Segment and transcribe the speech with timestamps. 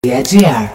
[0.00, 0.68] 别这样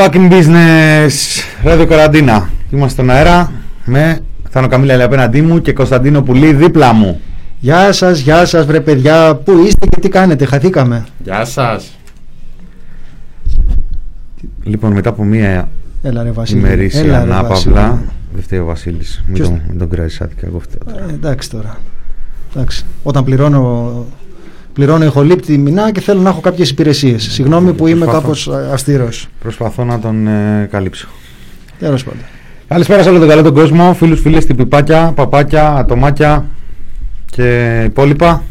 [0.00, 1.10] Back in business,
[1.64, 2.50] Radio Καραντίνα.
[2.70, 3.52] Είμαστε στον αέρα
[3.84, 4.18] με
[4.50, 7.20] Θάνο Καμίλα απέναντί μου και Κωνσταντίνο Πουλή δίπλα μου.
[7.60, 11.06] Γεια σας, γεια σας βρε παιδιά, πού είστε και τι κάνετε, χαθήκαμε.
[11.24, 11.96] Γεια σας.
[14.62, 15.68] Λοιπόν, μετά από μία
[16.02, 16.58] Έλα ρε Βασίλη.
[16.58, 17.80] ημερήσια Έλα, ρε, ανάπαυλα.
[17.88, 18.08] Βασίλη.
[18.32, 19.22] Δεν φταίει ο Βασίλης.
[19.26, 20.46] Μην, Ποιος- τον- μην τον κράζει άτικα.
[20.46, 20.94] Εγώ φταίω.
[20.94, 21.10] τώρα.
[21.10, 21.78] Ε, εντάξει τώρα.
[22.54, 22.84] Εντάξει.
[23.02, 24.04] Όταν πληρώνω,
[24.72, 27.22] πληρώνω ηχολήπτη μηνά και θέλω να έχω κάποιες υπηρεσίες.
[27.32, 28.20] Συγγνώμη που είμαι Προσπαθώ.
[28.20, 29.28] κάπως ε, αυστηρός.
[29.40, 31.08] Προσπαθώ να τον ε, καλύψω.
[31.78, 32.20] Τέλος πάντων.
[32.68, 33.94] Καλησπέρα σε όλο τον καλό τον κόσμο.
[33.94, 36.46] Φίλους, φίλες, τυπιπάκια, παπάκια, ατομάκια
[37.26, 38.42] και υπόλοιπα.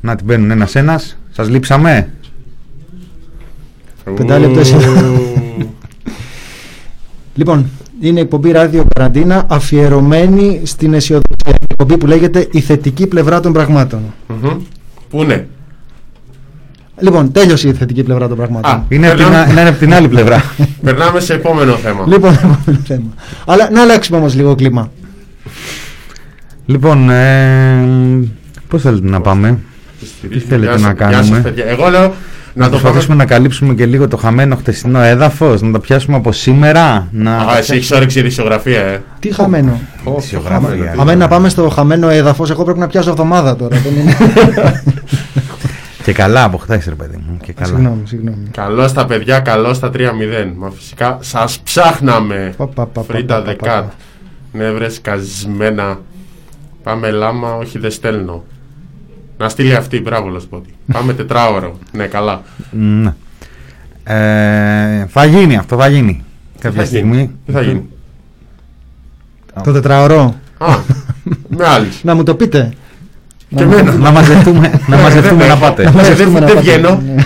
[0.00, 1.00] Να την παίρνουν ένα-ένα.
[1.30, 2.08] Σας λείψαμε.
[4.14, 4.74] Πεντάλεπτο εσύ.
[7.34, 7.70] Λοιπόν,
[8.00, 11.54] είναι εκπομπή ράδιο καραντίνα αφιερωμένη στην αισιοδοξία.
[11.70, 14.00] Εκπομπή που λέγεται Η θετική πλευρά των πραγμάτων.
[14.28, 14.56] Μμμ.
[15.10, 15.48] Πού είναι;
[16.98, 18.70] Λοιπόν, τέλειωσε η θετική πλευρά των πραγμάτων.
[18.70, 20.42] Α, Είναι, από την, περνάμε- α- είναι από την άλλη πλευρά.
[20.84, 22.04] Περνάμε σε επόμενο θέμα.
[22.06, 23.14] Λοιπόν, επόμενο θέμα.
[23.46, 24.90] Αλλά να αλλάξουμε όμως λίγο κλίμα.
[26.66, 28.28] λοιπόν, ε,
[28.68, 29.58] πώς θέλετε να πάμε;
[30.30, 31.64] Τι θέλετε Γεια σας- να γεια κάνουμε; σας, παιδιά.
[31.64, 32.14] Εγώ λέω
[32.56, 33.24] να το προσπαθήσουμε πάμε.
[33.30, 37.08] να καλύψουμε και λίγο το χαμένο χτεσινό έδαφος, να τα πιάσουμε από σήμερα.
[37.10, 37.36] Να...
[37.36, 39.02] Α, εσύ έχεις όρεξη ειδησιογραφία, ε.
[39.18, 40.96] Τι χαμένο; Ειδησιογράφο, χαμένο, γιατί.
[40.96, 41.00] τι.
[41.00, 43.76] Αμέ να πάμε στο χαμένο έδαφος, εγώ πρέπει να πιάσω εβδομάδα τώρα.
[43.76, 44.16] δεν είναι.
[46.04, 47.38] Και καλά από χθες ρε παιδί μου.
[47.42, 47.66] Και καλά.
[47.68, 48.48] συγγνώμη, συγγνώμη.
[48.50, 49.98] Καλό στα παιδιά, καλό στα 3-0.
[50.56, 52.54] Μα φυσικά σας ψάχναμε.
[52.56, 53.84] Πα, πα, πα, Φρίντα πα, πα, πα, δεκάτ.
[53.84, 53.92] πα.
[54.52, 56.00] Νεύρες καζμένα.
[56.82, 58.44] Πάμε λάμα, όχι δεν στέλνω.
[59.38, 60.74] Να στείλει αυτή, μπράβο Λοσπότη.
[60.92, 61.78] Πάμε τετράωρο.
[61.92, 62.42] Ναι, καλά.
[62.70, 63.14] Ναι.
[64.04, 66.24] Ε, θα γίνει αυτό, θα γίνει.
[66.60, 67.16] Κάποια θα στιγμή.
[67.16, 67.30] γίνει.
[67.46, 67.88] Τι θα γίνει;
[69.64, 70.34] Το τετραωρό.
[70.58, 70.76] Α,
[71.48, 72.04] με άλλους.
[72.04, 72.72] Να μου το πείτε.
[73.56, 73.92] Και εμένα.
[73.92, 75.60] να μαζευτούμε, να, μαζευτούμε δεν να έχω.
[75.60, 75.84] πάτε.
[75.84, 76.60] Να μαζευτούμε να δεν πάτε.
[76.70, 77.02] βγαίνω.
[77.06, 77.24] Ναι.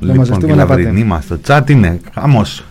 [0.00, 0.82] λοιπόν, μαζευτούμε και να πάτε.
[0.82, 2.64] λαβρινοί μας στο chat είναι χαμός.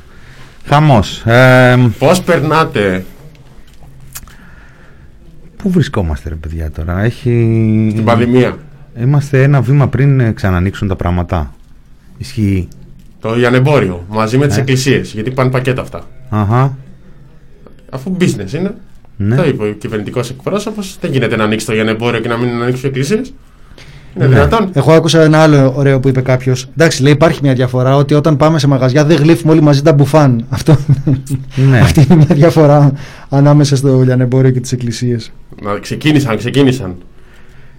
[0.68, 1.22] Χαμός.
[1.26, 3.06] Ε, Πώς περνάτε;
[5.66, 7.92] Πού βρισκόμαστε ρε παιδιά τώρα; Έχει...
[7.96, 8.58] την πανδημία.
[9.02, 11.54] Είμαστε ένα βήμα πριν ε, ξανανοίξουν τα πράγματα.
[12.18, 12.68] Ισχύει.
[13.20, 14.60] Το λιανεμπόριο μαζί με τις Ε.
[14.60, 15.14] εκκλησίες.
[15.14, 16.02] Γιατί πάνε πακέτα αυτά.
[16.30, 16.78] Αχα.
[17.90, 18.74] Αφού business είναι.
[19.18, 19.36] Ναι.
[19.36, 20.98] Το είπε ο κυβερνητικός εκπρόσωπος.
[21.02, 23.34] Δεν γίνεται να ανοίξει το λιανεμπόριο και να μην ανοίξουν οι εκκλησίες.
[24.18, 24.34] Είναι Ναι.
[24.34, 24.70] δυνατόν.
[24.74, 26.68] Εγώ άκουσα ένα άλλο ωραίο που είπε κάποιος.
[26.78, 29.94] Εντάξει, λέει υπάρχει μια διαφορά ότι όταν πάμε σε μαγαζιά δεν γλύφουμε όλοι μαζί τα
[29.94, 30.46] μπουφάν.
[30.50, 30.78] Αυτό,
[31.70, 31.80] Ναι.
[31.86, 32.94] Αυτή είναι μια διαφορά
[33.30, 35.32] ανάμεσα στο λιανεμπόριο και τις εκκλησίες.
[35.64, 36.96] Να ξεκίνησαν, ξεκίνησαν.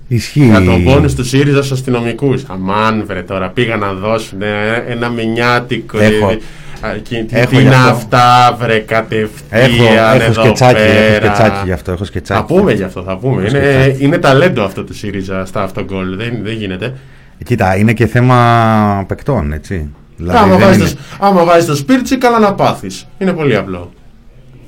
[0.09, 0.45] Ισχύει.
[0.45, 2.45] Για τον πόνους του ΣΥΡΙΖΑ στους αστυνομικούς.
[2.47, 3.49] Αμάν, βρε τώρα.
[3.49, 5.99] Πήγαν να δώσουν ε, ένα μηνιάτικο.
[5.99, 6.37] Έχω.
[6.83, 7.91] Ε, α, και- Τι Έχω τι γι' είναι αυτό.
[7.91, 9.31] αυτά, βρε κατευθείαν.
[9.51, 11.35] Έχω, έχω εδώ σκετσάκι, έχω πέρα.
[11.35, 11.93] σκετσάκι γι' αυτό.
[11.93, 12.41] Έχω σκετσάκι.
[12.41, 13.43] Θα πούμε γι' αυτό, θα πούμε.
[13.47, 14.05] Έχω Είναι, σκετσάκι.
[14.05, 16.17] είναι ταλέντο αυτό του ΣΥΡΙΖΑ στα αυτογκολ.
[16.17, 16.95] Δεν, δεν γίνεται.
[17.45, 19.91] Κοίτα, είναι και θέμα παικτών, έτσι.
[20.17, 23.07] Δηλαδή, άμα, δεν βάζεις είναι- το, άμα βάζεις το σπίρτσι, καλά να πάθεις.
[23.19, 23.91] Είναι πολύ απλό.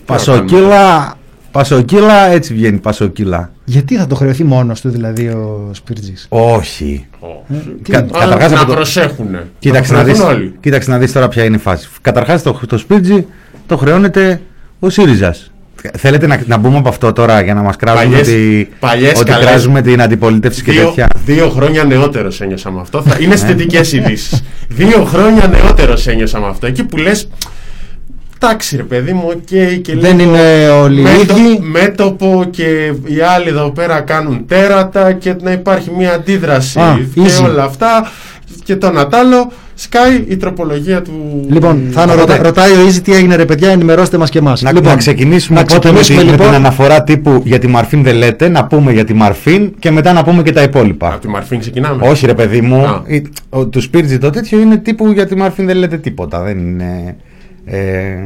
[0.07, 1.15] Πασοκύλα,
[1.51, 3.51] πασοκύλα, έτσι βγαίνει πασοκύλα.
[3.65, 6.15] Γιατί θα το χρεωθεί μόνος του δηλαδή ο Σπίρτζη.
[6.29, 7.07] Όχι.
[7.19, 7.75] Όχι.
[7.91, 9.47] Κα- Α, καταρχάς να από το- προσέχουνε.
[9.59, 10.55] Κοίταξε το να, δεις, προσέχουν όλοι.
[10.61, 11.89] κοίταξε να δεις τώρα ποια είναι η φάση.
[12.01, 13.27] Καταρχάς το, το σπίρτζι
[13.67, 14.41] το χρεώνεται
[14.79, 15.51] ο ΣΥΡΙΖΑς.
[15.97, 19.31] Θέλετε να, να μπούμε από αυτό τώρα για να μας κράζουν Παλιές- ότι, παλιές ότι
[19.31, 21.09] καλές- κράζουμε την αντιπολίτευση και Δύο, τέτοια.
[21.25, 23.03] δύο χρόνια νεότερος ένιωσα με αυτό.
[23.03, 23.35] Θα, είναι Ναι.
[23.35, 24.43] αισθητικές ειδήσεις.
[24.69, 26.67] δύο χρόνια νεότερος ένιωσα με αυτό.
[26.67, 27.29] Εκεί που λες.
[28.41, 31.59] Εντάξει ρε παιδί μου, οκ και Δεν λίγο είναι όλοι οι μέτω- ίδιοι.
[31.63, 37.21] Μέτωπο και οι άλλοι εδώ πέρα κάνουν τέρατα και να υπάρχει μια αντίδραση Α, και
[37.21, 37.45] easy.
[37.51, 38.11] όλα αυτά
[38.65, 43.15] και το Νατάλο σκάει η τροπολογία του Λοιπόν, θα Οπότε- ρωτα, ρωτάει ο Ίζη τι
[43.15, 44.63] έγινε ρε παιδιά, ενημερώστε μας και εμάς.
[44.63, 46.47] Να, λοιπόν, να ξεκινήσουμε, να οπότε με, ξεκινήσουμε, τη- με λοιπόν.
[46.47, 50.13] την αναφορά τύπου για τη Μαρφίν δεν λέτε, να πούμε για τη Μαρφίν και μετά
[50.13, 51.09] να πούμε και τα υπόλοιπα.
[51.09, 52.09] Από τη Μαρφίν ξεκινάμε.
[52.09, 53.03] Όχι ρε παιδί μου, Α.
[53.07, 56.43] η- ο, του Σπίρτζι το τέτοιο είναι τύπου για τη Μαρφίν δεν λέτε τίποτα.
[56.43, 57.17] Δεν είναι,
[57.71, 58.17] ε,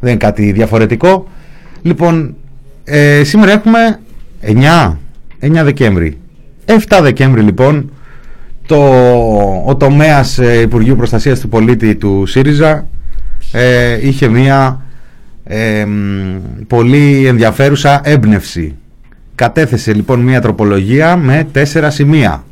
[0.00, 1.28] δεν είναι κάτι διαφορετικό.
[1.82, 2.36] Λοιπόν,
[2.84, 3.98] ε, σήμερα έχουμε
[4.42, 4.98] 9,
[5.40, 6.18] 9 Δεκέμβρη.
[6.66, 7.90] 7 Δεκέμβρη λοιπόν,
[8.66, 8.76] το,
[9.66, 12.88] ο τομέας ε, Υπουργείου Προστασίας του Πολίτη του ΣΥΡΙΖΑ
[13.52, 14.82] ε, είχε μία
[15.44, 18.76] ε, μ, πολύ ενδιαφέρουσα έμπνευση.
[19.34, 22.44] Κατέθεσε λοιπόν μία τροπολογία με τέσσερα σημεία.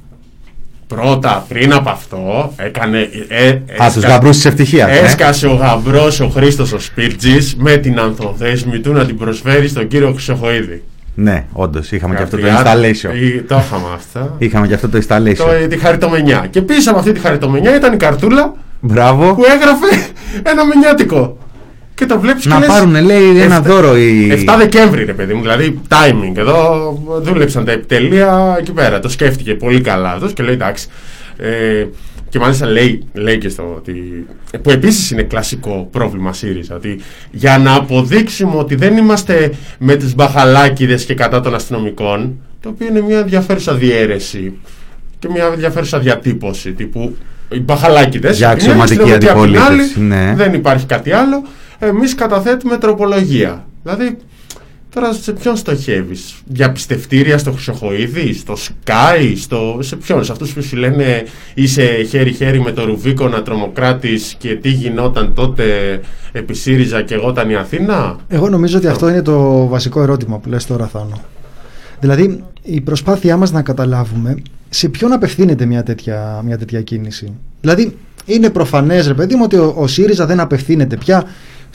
[0.88, 3.08] Πρώτα, πριν από αυτό, έκανε.
[3.28, 4.90] Ε, Α, έσκα- τους γαμπρούς της ευτυχίας.
[4.90, 4.98] ε.
[5.04, 9.88] Έσκασε ο γαμπρός ο Χρήστος ο Σπίρτζης με την ανθοδέσμη του να την προσφέρει στον
[9.88, 10.82] κύριο Χρυσοχοίδη.
[11.14, 13.14] Ναι, όντως είχαμε και αυτό το Γραφτιά- installation.
[13.16, 14.34] Ή- Το είχαμε αυτό.
[14.38, 15.36] Είχαμε και αυτό το installation.
[15.36, 16.46] Το, τη χαριτομενιά.
[16.50, 19.34] Και πίσω από αυτή τη χαριτομενιά ήταν η καρτούλα Μπράβο.
[19.34, 20.10] που έγραφε
[20.42, 21.38] ένα μενιάτικο.
[21.96, 24.44] Και το βλέπεις Να πάρουν, λέει, ένα δώρο οι.
[24.46, 26.36] 7 Δεκέμβρη, ρε παιδί μου, δηλαδή timing.
[26.36, 28.98] Εδώ δούλεψαν τα επιτελεία εκεί πέρα.
[29.00, 30.88] Το σκέφτηκε πολύ καλά αυτός και λέει εντάξει.
[31.36, 31.86] Ε,
[32.28, 34.26] και μάλιστα λέει, λέει και στο ότι.
[34.62, 36.74] που επίσης είναι κλασικό πρόβλημα ΣΥΡΙΖΑ.
[36.74, 37.00] Ότι
[37.30, 42.86] για να αποδείξουμε ότι δεν είμαστε με του μπαχαλάκιδες και κατά των αστυνομικών, το οποίο
[42.86, 44.52] είναι μια ενδιαφέρουσα διαίρεση
[45.18, 47.16] και μια ενδιαφέρουσα διατύπωση τύπου.
[47.52, 48.36] Οι μπαχαλάκιδες.
[48.36, 50.34] Για αξιωματική αντιπολίτευση, ναι.
[50.36, 51.44] Δεν υπάρχει κάτι άλλο.
[51.78, 53.66] Εμείς καταθέτουμε τροπολογία.
[53.82, 54.16] Δηλαδή,
[54.94, 59.78] τώρα σε ποιον στοχεύεις, Διαπιστευτήρια στο Χρυσοχοίδη, στο Sky, στο...
[59.80, 61.24] σε ποιον, σε αυτούς που σου λένε
[61.54, 65.64] είσαι χέρι-χέρι με το Ρουβίκονα τρομοκράτης και τι γινόταν τότε
[66.32, 68.16] επί ΣΥΡΙΖΑ και εγώ ήταν η Αθήνα.
[68.28, 71.20] Εγώ νομίζω ότι αυτό είναι το βασικό ερώτημα που λες τώρα Θάνο.
[72.00, 74.36] Δηλαδή η προσπάθειά μας να καταλάβουμε
[74.68, 77.32] σε ποιον απευθύνεται μια τέτοια, μια τέτοια κίνηση.
[77.60, 77.96] Δηλαδή
[78.26, 81.24] είναι προφανές ρε παιδί μου ότι ο, ο ΣΥΡΙΖΑ δεν απευθύνεται πια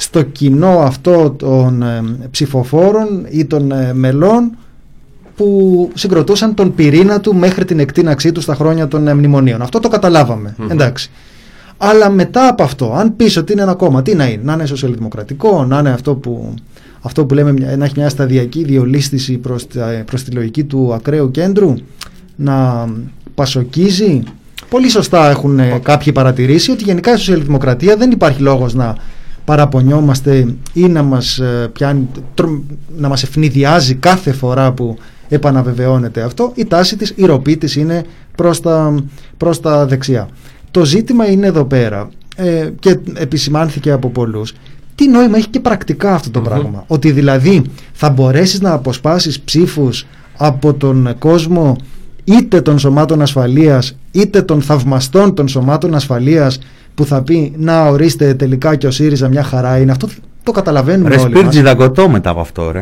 [0.01, 2.01] στο κοινό αυτό των ε,
[2.31, 4.57] ψηφοφόρων ή των ε, μελών
[5.35, 9.61] που συγκροτούσαν τον πυρήνα του μέχρι την εκτείναξή του στα χρόνια των ε, μνημονίων.
[9.61, 10.55] Αυτό το καταλάβαμε.
[10.57, 10.71] Μμμ.
[10.71, 11.09] Εντάξει.
[11.77, 14.65] Αλλά μετά από αυτό, αν πεις ότι είναι ένα κόμμα, τι να είναι, να είναι
[14.65, 16.53] σοσιαλδημοκρατικό, να είναι αυτό που,
[17.01, 20.93] αυτό που λέμε μια- να έχει μια σταδιακή διολίσθηση προς, τα- προς τη λογική του
[20.93, 21.73] ακραίου κέντρου,
[22.35, 22.87] να
[23.35, 24.23] πασοκίζει.
[24.69, 28.95] Πολύ σωστά έχουν ε, κάποιοι παρατηρήσει ότι γενικά η σοσιαλδημοκρατία δεν υπάρχει λόγος να
[29.45, 32.61] παραπονιόμαστε ή να μας, ε, πιάνει, τρο-
[32.97, 34.97] να μας ευνηδιάζει κάθε φορά που
[35.29, 36.51] επαναβεβαιώνεται αυτό.
[36.55, 38.05] Η τάση της, η ροπή της είναι
[38.35, 38.95] προς τα,
[39.37, 40.29] προς τα δεξιά.
[40.71, 44.53] Το ζήτημα είναι εδώ πέρα ε, και επισημάνθηκε από πολλούς
[44.95, 46.45] τι νόημα έχει και πρακτικά αυτό το Μμμ.
[46.45, 47.61] πράγμα; Ότι δηλαδή
[47.93, 50.05] θα μπορέσεις να αποσπάσεις ψήφους
[50.37, 51.75] από τον κόσμο
[52.23, 56.59] είτε των σωμάτων ασφαλείας είτε των θαυμαστών των σωμάτων ασφαλείας
[56.95, 59.91] που θα πει να ορίστε τελικά και ο ΣΥΡΙΖΑ μια χαρά είναι.
[59.91, 60.07] Αυτό
[60.43, 61.39] το καταλαβαίνουμε Ρε όλοι μας.
[61.39, 62.79] Σπίρτζι δακοτό μετά από αυτό, ρε.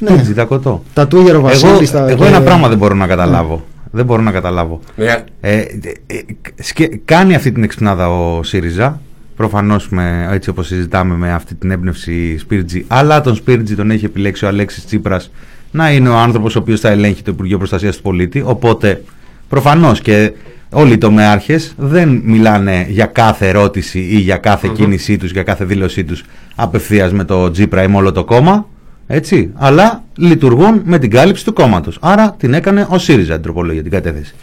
[0.00, 0.10] Ναι.
[0.10, 0.82] Σπίρτζι δακοτό.
[0.94, 3.64] Τα του Γεροβασίλη Εγώ, στα- εγώ και- ένα πράγμα δεν μπορώ να καταλάβω.
[3.92, 4.80] Δεν μπορώ να καταλάβω.
[4.96, 5.58] Ναι, Ε, ε,
[6.06, 6.16] ε,
[6.62, 9.00] σκε- κάνει αυτή την εξυπνάδα ο ΣΥΡΙΖΑ.
[9.36, 9.88] Προφανώς
[10.30, 12.84] έτσι όπως συζητάμε με αυτή την έμπνευση Σπίρτζι.
[12.88, 15.30] Αλλά τον Σπίρτζι τον έχει επιλέξει ο Αλέξης Τσίπρας
[15.70, 18.42] να είναι ο άνθρωπος ο οποίος θα ελέγχει το Υπουργείο Προστασίας του Πολίτη.
[18.46, 19.02] Οπότε
[19.48, 20.32] προφανώς και
[20.70, 24.74] όλοι οι τομεάρχες δεν μιλάνε για κάθε ερώτηση ή για καθε Μμμ.
[24.74, 28.66] κίνησή τους, για κάθε δήλωσή τους απευθείας με το Τσίπρα ή με όλο το κόμμα.
[29.06, 31.98] Έτσι, αλλά λειτουργούν με την κάλυψη του κόμματος.
[32.00, 34.34] Άρα την έκανε ο ΣΥΡΙΖΑ την τροπολογία, την κατέθεση.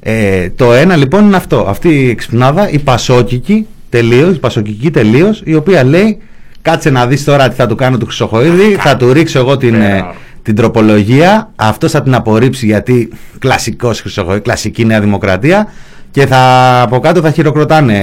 [0.00, 1.64] Ε, το ένα λοιπόν είναι αυτό.
[1.68, 6.18] Αυτή η εξυπνάδα, η πασόκικη τελείως, η πασοκική τελείως, η οποία λέει
[6.62, 9.74] κάτσε να δεις τώρα τι θα του κάνω του Χρυσοχοίδη, θα του ρίξω εγώ την,
[9.74, 10.14] ε, Βέβαια.
[10.48, 15.72] Την τροπολογία, αυτός θα την απορρίψει γιατί κλασικός Χρυσοχοίδη, κλασική Νέα Δημοκρατία
[16.10, 17.96] και θα, από κάτω θα χειροκροτάνε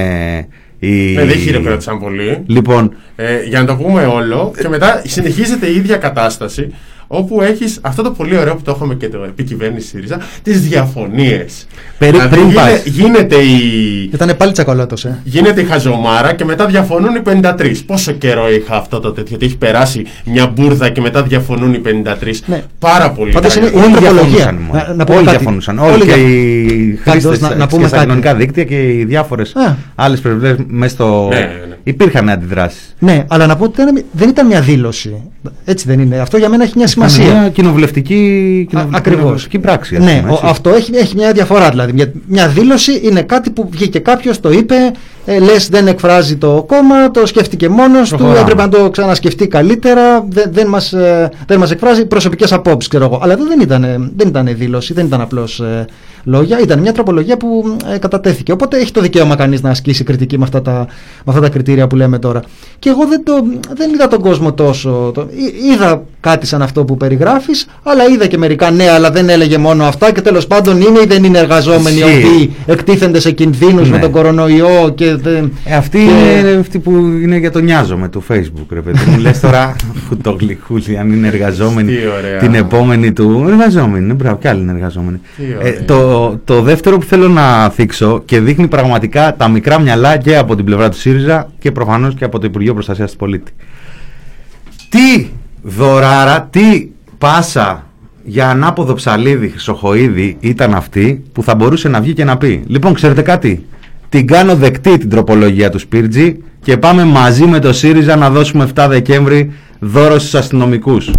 [0.78, 1.12] οι.
[1.12, 2.42] ναι, δεν χειροκρότησαν πολύ.
[2.46, 6.74] Λοιπόν, Ε, για να το πούμε όλο, και μετά συνεχίζεται η ίδια κατάσταση
[7.06, 11.66] όπου έχεις αυτό το πολύ ωραίο που το έχουμε και το επικυβέρνηση ΣΥΡΙΖΑ, τις διαφωνίες.
[11.98, 12.84] Περί- δηλαδή πριν γίνε- πας.
[12.84, 14.10] γίνεται η...
[14.14, 15.18] Ήταν πάλι τσακολάτος, ε.
[15.24, 17.72] Γίνεται η χαζομάρα και μετά διαφωνούν οι 53.
[17.86, 21.80] Πόσο καιρό είχα αυτό το τέτοιο, ότι έχει περάσει μια μπουρδα και μετά διαφωνούν οι
[21.84, 21.90] 53.
[22.46, 22.62] Ναι.
[22.78, 23.32] Πάρα πολύ.
[23.32, 23.66] Πάντως καλή.
[23.68, 24.22] είναι- όλοι τροπολογία.
[24.24, 24.54] διαφωνούσαν.
[24.54, 24.82] μόνο.
[24.88, 25.36] Να- να πούμε όλοι κάτι.
[25.38, 25.78] διαφωνούσαν.
[25.78, 28.06] Όλοι Όλοι και δια- οι Πάντως, χρήστες να- να πούμε στα κάτι.
[28.08, 29.74] κοινωνικά δίκτυα και οι διάφορες Α.
[29.94, 31.28] άλλες πλευρές μέσα στο.
[31.32, 31.75] Ναι, ναι, ναι.
[31.88, 32.94] Υπήρχαν αντιδράσεις.
[32.98, 35.22] Ναι, αλλά να πω ότι ήταν- δεν ήταν μια δήλωση.
[35.64, 36.18] Έτσι δεν είναι.
[36.18, 37.24] Αυτό για μένα έχει μια σημασία.
[37.40, 38.14] Μια κοινοβουλευτική,
[38.68, 39.14] κοινοβουλευτική, ακριβώς.
[39.18, 39.96] κοινοβουλευτική πράξη.
[39.96, 40.46] ας Ναι, πούμε, ο- έτσι.
[40.46, 41.92] αυτό έχει, έχει μια διαφορά δηλαδή.
[41.92, 44.74] Μια, μια δήλωση είναι κάτι που βγήκε κάποιος, το είπε
[45.28, 48.40] ε, λες δεν εκφράζει το κόμμα, το σκέφτηκε μόνος του, Προχωράμε.
[48.50, 53.04] έπρεπε να το ξανασκεφτεί καλύτερα, δεν, δεν, μας, ε, δεν μας εκφράζει προσωπικές απόψεις, ξέρω
[53.04, 53.18] εγώ.
[53.22, 55.84] Αλλά εδώ δεν ήταν, ε, δεν ήταν δήλωση, δεν ήταν απλώς ε,
[56.24, 58.52] λόγια, ήταν μια τροπολογία που ε, κατατέθηκε.
[58.52, 60.72] Οπότε έχει το δικαίωμα κανείς να ασκήσει κριτική με αυτά τα,
[61.24, 62.40] με αυτά τα κριτήρια που λέμε τώρα.
[62.78, 63.32] Και εγώ δεν, το,
[63.76, 65.10] δεν είδα τον κόσμο τόσο.
[65.14, 69.28] Το, εί- είδα κάτι σαν αυτό που περιγράφεις, αλλά είδα και μερικά ναι, αλλά δεν
[69.28, 72.24] έλεγε μόνο αυτά και τέλος πάντων είναι ή δεν είναι εργαζόμενοι οι Ισχύει.
[72.26, 73.94] οποίοι εκτίθενται σε κινδύνους Ναι.
[73.94, 75.52] με τον κορονοϊό και δεν...
[75.64, 76.90] Ε, αυτή και- είναι αυτή που
[77.22, 79.18] είναι για το νοιάζομαι του Facebook, ρε παιδί μου.
[79.18, 79.76] Λες τώρα
[80.08, 82.38] που το γλυκούλι, αν είναι εργαζόμενοι Τι ωραία.
[82.38, 83.44] την επόμενη του.
[83.48, 85.20] Εργαζόμενοι, είναι μπράβο, κι άλλοι είναι εργαζόμενοι.
[85.36, 85.84] Τι Ε, ωραία.
[85.84, 90.56] το, το δεύτερο που θέλω να θίξω και δείχνει πραγματικά τα μικρά μυαλά και από
[90.56, 93.52] την πλευρά του ΣΥΡΙΖΑ και προφανώς και από το Υπουργείο Προστασίας του Πολίτη.
[94.88, 95.26] Τι
[95.62, 97.86] δωράρα, τι πάσα
[98.24, 102.62] για ανάποδο ψαλίδι, χρυσοχοίδι ήταν αυτή που θα μπορούσε να βγει και να πει.
[102.66, 103.66] Λοιπόν, ξέρετε κάτι,
[104.08, 108.68] την κάνω δεκτή την τροπολογία του Σπίρτζη και πάμε μαζί με το ΣΥΡΙΖΑ να δώσουμε
[108.74, 111.10] 7 Δεκέμβρη δώρο στους αστυνομικούς.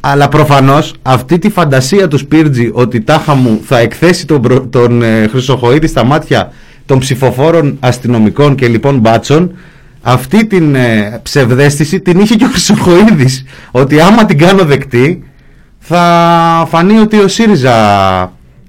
[0.00, 5.02] Αλλά προφανώς αυτή τη φαντασία του Σπίρτζη ότι τάχα μου θα εκθέσει τον, προ- τον
[5.02, 6.52] ε, Χρυσοχοίδη στα μάτια
[6.86, 9.52] των ψηφοφόρων αστυνομικών και λοιπόν μπάτσων
[10.02, 15.22] αυτή την ε, ψευδέστηση την είχε και ο Χρυσοχοίδης ότι άμα την κάνω δεκτή
[15.78, 17.72] θα φανεί ότι ο ΣΥΡΙΖΑ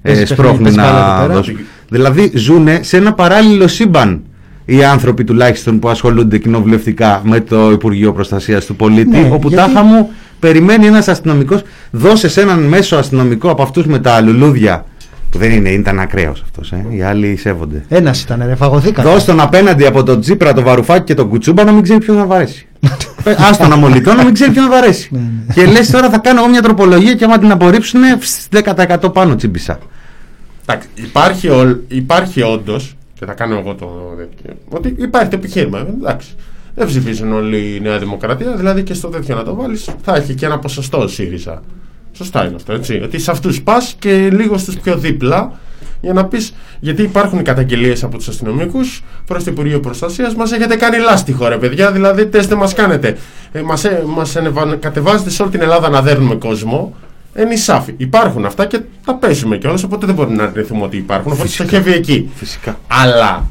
[0.02, 1.34] ε, Παίζει σπρώχνει παιχνίδι, παίζει μπάλα να εδώ πέρα.
[1.34, 1.56] δώσει.
[1.90, 4.22] Δηλαδή ζουνε σε ένα παράλληλο σύμπαν
[4.64, 9.64] οι άνθρωποι τουλάχιστον που ασχολούνται κοινοβουλευτικά με το Υπουργείο Προστασίας του Πολίτη Ναι, όπου γιατί-
[9.72, 14.84] τάχα μου περιμένει ένας αστυνομικός δώσε σε έναν μέσο αστυνομικό από αυτούς με τα λουλούδια
[15.30, 19.08] που δεν είναι, ήταν ακραίος αυτός ε, οι άλλοι σέβονται Ένας ήταν, ρε, φαγωθήκατε.
[19.08, 22.16] Δώσ' τον απέναντι από τον Τζίπρα, τον Βαρουφάκη και τον Κουτσούμπα να μην ξέρει ποιον
[22.16, 22.66] θα βαρέσει.
[23.24, 25.08] Ε, Ας τον αμολυτό να μην ξέρει ποιον θα βαρέσει.
[25.12, 25.54] Ναι, ναι.
[25.54, 28.00] και λες τώρα θα κάνω εγώ μια τροπολογία και άμα την απορρίψουν
[29.04, 29.78] 10% πάνω τσιμπισά.
[30.70, 33.86] Εντάξει, υπάρχει, ολ- υπάρχει όντως, και θα κάνω εγώ το
[34.16, 35.78] τέτοιο, ότι υπάρχει το επιχείρημα.
[36.00, 36.28] Εντάξει.
[36.74, 40.34] Δεν ψηφίζουν όλοι η Νέα Δημοκρατία, δηλαδή και στο τέτοιο να το βάλεις θα έχει
[40.34, 41.62] και ένα ποσοστό ο ΣΥΡΙΖΑ.
[42.12, 43.00] Σωστά είναι αυτό, έτσι.
[43.04, 45.52] Ότι σε αυτούς πας και λίγο στους πιο δίπλα
[46.00, 46.52] για να πεις.
[46.80, 50.34] Γιατί υπάρχουν καταγγελίες από τους αστυνομικούς προς το Υπουργείο Προστασίας.
[50.34, 51.92] Μας έχετε κάνει λάστιχο, ρε παιδιά.
[51.92, 53.16] Δηλαδή, τεστ δεν μας κάνετε.
[53.52, 56.94] Ε, μας ε, μας ανεβα- κατεβάζετε σε όλη την Ελλάδα να δέρνουμε κόσμο.
[57.38, 57.94] Είναι σάφη.
[57.96, 59.82] Υπάρχουν αυτά και τα παίζουμε κιόλας.
[59.82, 61.32] Οπότε δεν μπορούμε να αρνηθούμε ότι υπάρχουν.
[61.32, 61.64] Οπότε Φυσικά.
[61.68, 62.30] στοχεύει εκεί.
[62.34, 62.78] Φυσικά.
[62.86, 63.46] Αλλά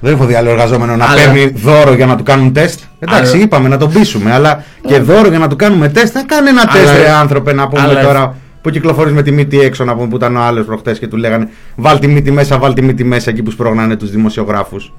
[0.00, 2.80] Δεν έχω δει άλλο εργαζόμενο να Αλλά- παίρνει δώρο για να του κάνουν τεστ.
[2.98, 6.14] Εντάξει, Αλλά- είπαμε να τον πείσουμε, αλλά και δώρο για να του κάνουμε τεστ.
[6.14, 9.30] Να κάνει ένα Αλλά- τεστ, ρε άνθρωπε, να πούμε αλλά- τώρα που κυκλοφορείς με τη
[9.32, 12.30] μύτη έξω, να πούμε που ήταν ο άλλος προχτές και του λέγανε Βάλ τη μύτη
[12.30, 14.92] μέσα, βάλ τη μύτη μέσα εκεί που σπρώχνανε τους δημοσιογράφους.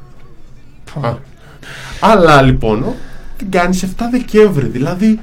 [1.02, 1.13] Α.
[2.00, 2.96] Αλλά λοιπόν, ο,
[3.38, 4.68] την κάνεις 7 Δεκέμβρη.
[4.68, 5.20] Δηλαδή,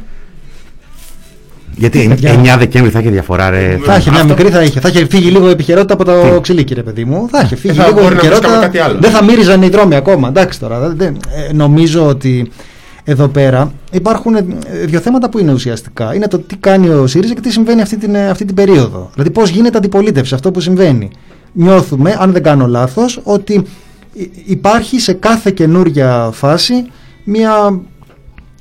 [1.81, 2.55] Γιατί παιδιά.
[2.55, 3.79] 9 Δεκέμβρη θα έχει διαφορά, ρε.
[3.85, 4.81] Θα είχε μια Αυτό- μικρή, θα είχε.
[4.81, 7.29] Θα είχε φύγει λίγο η επικαιρότητα από το Τι; ξυλίκι, ρε παιδί μου.
[7.31, 8.49] Θα είχε φύγει θα λίγο η μπορεί να επικαιρότητα.
[8.49, 8.99] βρίσκαμε κάτι άλλο.
[9.01, 10.29] Δεν θα μύριζαν οι δρόμοι ακόμα.
[10.29, 10.79] Εντάξει τώρα.
[10.79, 11.17] δεν- δεν-
[11.49, 12.51] ε, νομίζω ότι
[13.05, 14.45] εδώ πέρα υπάρχουν ε,
[14.85, 16.15] δύο θέματα που είναι ουσιαστικά.
[16.15, 19.11] Είναι το τι κάνει ο ΣΥΡΙΖΑ και τι συμβαίνει αυτή την, ε, αυτή την περίοδο.
[19.15, 21.11] Δηλαδή πώς γίνεται αντιπολίτευση, αυτό που συμβαίνει.
[21.53, 23.65] Νιώθουμε, αν δεν κάνω λάθος, ότι
[24.13, 26.75] υ- υπάρχει σε κάθε καινούρια φάση
[27.25, 27.81] μια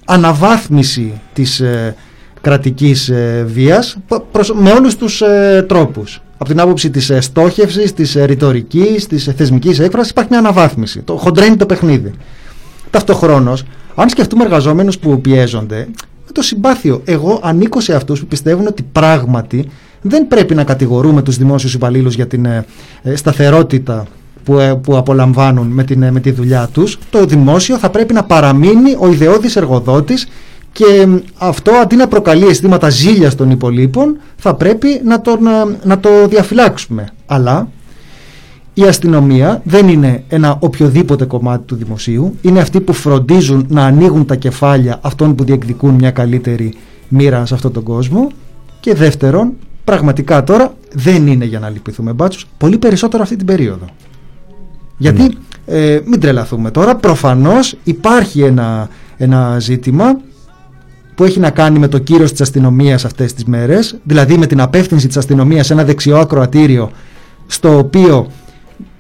[0.06, 1.96] αναβάθμιση της ε,
[2.42, 6.22] κρατικής ε, βίας π- προς- με όλους τους ε, τρόπους.
[6.38, 10.40] Από την άποψη της ε, στόχευσης, της ε, ρητορικής, της ε, θεσμικής έκφρασης υπάρχει μια
[10.40, 11.02] αναβάθμιση.
[11.02, 12.12] Το χοντρένει το παιχνίδι.
[12.90, 13.64] Ταυτοχρόνως,
[13.96, 15.88] αν σκεφτούμε εργαζόμενους που πιέζονται,
[16.26, 19.68] με το συμπάθειο, εγώ ανήκω σε αυτούς που πιστεύουν ότι πράγματι
[20.02, 22.66] δεν πρέπει να κατηγορούμε τους δημόσιους υπαλλήλους για την ε,
[23.04, 24.06] ε, σταθερότητα
[24.44, 26.98] που, ε, που απολαμβάνουν με, την, ε, με τη δουλειά τους.
[27.10, 30.28] Το δημόσιο θα πρέπει να παραμείνει ο ιδεώδης εργοδότης
[30.72, 35.78] και ε, αυτό αντί να προκαλεί αισθήματα ζήλιας των υπολείπων θα πρέπει να, τον, ε,
[35.84, 37.10] να το διαφυλάξουμε.
[37.26, 37.68] Αλλά
[38.74, 42.36] η αστυνομία δεν είναι ένα οποιοδήποτε κομμάτι του δημοσίου.
[42.42, 46.74] Είναι αυτοί που φροντίζουν να ανοίγουν τα κεφάλια αυτών που διεκδικούν μια καλύτερη
[47.08, 48.28] μοίρα σε αυτόν τον κόσμο.
[48.80, 53.86] Και δεύτερον, πραγματικά τώρα δεν είναι για να λυπηθούμε μπάτσους, πολύ περισσότερο αυτή την περίοδο.
[54.98, 60.20] Γιατί ε, μην τρελαθούμε τώρα, προφανώς υπάρχει ένα, ένα ζήτημα
[61.20, 64.62] που έχει να κάνει με το κύρος της αστυνομίας αυτές τις μέρες, δηλαδή με την
[64.62, 66.92] απεύθυνση της αστυνομίας σε ένα δεξιό ακροατήριο
[67.48, 68.28] στο οποίο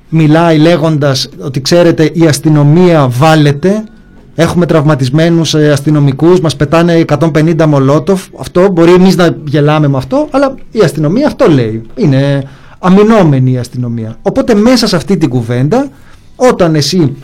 [0.09, 3.83] μιλάει λέγοντας ότι ξέρετε η αστυνομία βάλετε
[4.35, 10.27] έχουμε τραυματισμένους ε, αστυνομικούς μας πετάνε 150 μολότοφ αυτό μπορεί εμείς να γελάμε με αυτό
[10.31, 11.81] αλλά η αστυνομία αυτό λέει.
[11.95, 12.43] Είναι
[12.79, 14.17] αμυνόμενη η αστυνομία.
[14.21, 15.89] Οπότε μέσα σε αυτή την κουβέντα
[16.35, 17.15] όταν εσύ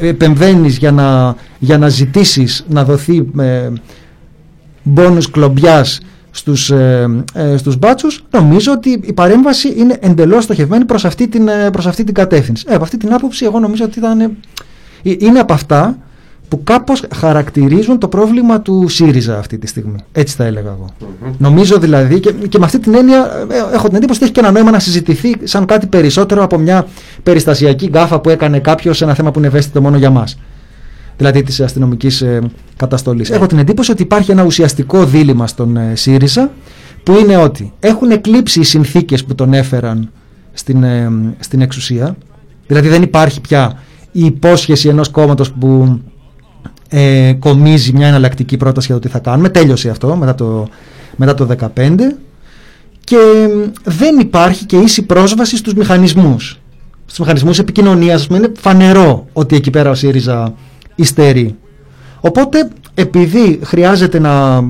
[0.00, 3.70] επεμβαίνεις για να, για να ζητήσεις να δοθεί ε,
[4.84, 6.00] μπόνους κλομπιάς
[6.30, 11.48] στους, ε, ε, στους μπάτσους νομίζω ότι η παρέμβαση είναι εντελώς στοχευμένη προς αυτή την,
[11.48, 12.64] ε, προς αυτή την κατεύθυνση.
[12.68, 14.30] Ε, από αυτή την άποψη εγώ νομίζω ότι ήταν ε,
[15.04, 15.98] Ε, Είναι από αυτά
[16.48, 19.96] που κάπως χαρακτηρίζουν το πρόβλημα του ΣΥΡΙΖΑ αυτή τη στιγμή.
[20.12, 20.86] Έτσι θα έλεγα εγώ.
[21.38, 24.40] Νομίζω δηλαδή, και, και με αυτή την έννοια ε, έχω την εντύπωση ότι έχει και
[24.40, 26.86] ένα νόημα να συζητηθεί σαν κάτι περισσότερο από μια
[27.22, 30.38] περιστασιακή γκάφα που έκανε κάποιος σε ένα θέμα που είναι ευαίσθητο μόνο για μας.
[31.16, 32.40] Δηλαδή της αστυνομικής ε,
[32.76, 33.30] καταστολής.
[33.30, 36.50] Έχω την εντύπωση ότι υπάρχει ένα ουσιαστικό δίλημα στον ε, ΣΥΡΙΖΑ
[37.02, 40.10] που είναι ότι έχουν εκλείψει οι συνθήκες που τον έφεραν
[40.52, 42.16] στην, ε, στην εξουσία.
[42.66, 46.00] Δηλαδή δεν υπάρχει πια η υπόσχεση ενός κόμματος που
[46.88, 49.48] ε, κομίζει μια εναλλακτική πρόταση για το τι θα κάνουμε.
[49.48, 50.68] Τέλειωσε αυτό μετά το,
[51.16, 51.96] μετά το 2015
[53.04, 56.60] και μ, δεν υπάρχει και ίση πρόσβαση στους μηχανισμούς.
[57.06, 60.54] Στους μηχανισμούς επικοινωνίας, ας πούμε, είναι φανερό ότι εκεί πέρα ο ΣΥΡΙΖΑ
[60.94, 61.56] υστερεί.
[62.20, 64.64] Οπότε, επειδή χρειάζεται να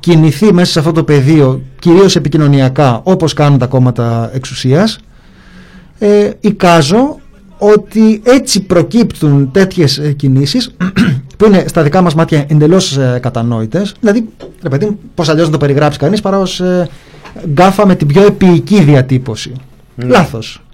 [0.00, 4.98] κινηθεί μέσα σε αυτό το πεδίο, κυρίως επικοινωνιακά, όπως κάνουν τα κόμματα εξουσίας,
[5.98, 7.18] ε, εικάζω
[7.58, 10.70] ότι έτσι προκύπτουν τέτοιες ε, κινήσεις
[11.36, 13.94] που είναι στα δικά μας μάτια εντελώς ε, κατανόητες.
[14.00, 14.28] Δηλαδή,
[14.62, 16.88] ρε παιδί, μου, πώς αλλιώς να το περιγράψει κανείς παρά ως ε,
[17.48, 19.52] γκάφα με την πιο επίοικη διατύπωση.
[19.96, 20.64] Λάθος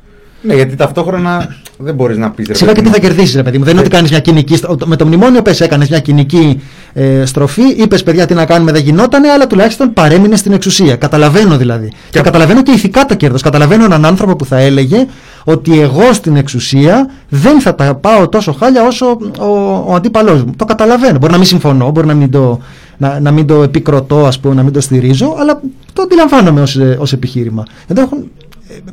[0.43, 2.49] Ναι, γιατί ταυτόχρονα δεν μπορείς να πεις.
[2.53, 3.65] Σιγά και τι θα κερδίσεις, ρε παιδί μου.
[3.65, 4.57] Δεν είναι ότι κάνεις μια κοινική.
[4.57, 6.61] στρο- Με το μνημόνιο πες έκανες μια κοινική
[6.93, 10.97] ε, στροφή, είπες παιδιά τι να κάνουμε, δεν γινότανε, αλλά τουλάχιστον παρέμεινε στην εξουσία.
[10.97, 11.93] Καταλαβαίνω δηλαδή.
[12.11, 13.43] Και, καταλαβαίνω και ηθικά το κέρδος.
[13.43, 15.07] Καταλαβαίνω έναν άνθρωπο που θα έλεγε
[15.45, 19.07] ότι εγώ στην εξουσία δεν θα τα πάω τόσο χάλια όσο
[19.39, 19.45] ο,
[19.87, 20.53] ο αντίπαλός μου.
[20.57, 21.19] Το καταλαβαίνω.
[21.19, 22.61] Μπορεί να μην συμφωνώ, μπορεί να μην το,
[22.97, 25.61] να, να μην το επικροτώ, ας πούμε, να μην το στηρίζω, αλλά
[25.93, 26.63] το αντιλαμβάνομαι
[26.99, 27.65] ως επιχείρημα.
[27.87, 28.31] Εδώ έχουν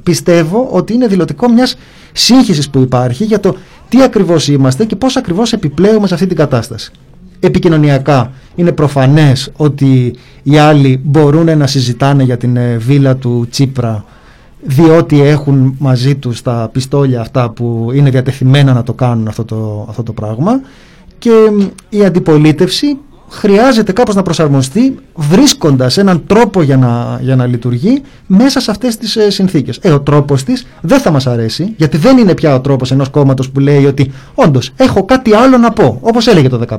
[0.03, 1.75] πιστεύω ότι είναι δηλωτικό μιας
[2.11, 3.55] σύγχυσης που υπάρχει για το
[3.89, 6.91] τι ακριβώς είμαστε και πώς ακριβώς επιπλέουμε σε αυτή την κατάσταση.
[7.39, 14.05] Επικοινωνιακά είναι προφανές ότι οι άλλοι μπορούν να συζητάνε για την ε, βίλα του Τσίπρα
[14.61, 19.85] διότι έχουν μαζί τους τα πιστόλια αυτά που είναι διατεθειμένα να το κάνουν αυτό το,
[19.89, 20.61] αυτό το πράγμα
[21.17, 22.97] και μ, η αντιπολίτευση
[23.29, 28.97] χρειάζεται κάπως να προσαρμοστεί βρίσκοντας έναν τρόπο για να, για να λειτουργεί μέσα σε αυτές
[28.97, 29.79] τις ε, συνθήκες.
[29.81, 33.09] Ε, ο τρόπος της δεν θα μας αρέσει γιατί δεν είναι πια ο τρόπος ενός
[33.09, 36.77] κόμματος που λέει ότι όντως έχω κάτι άλλο να πω όπως έλεγε το 2015.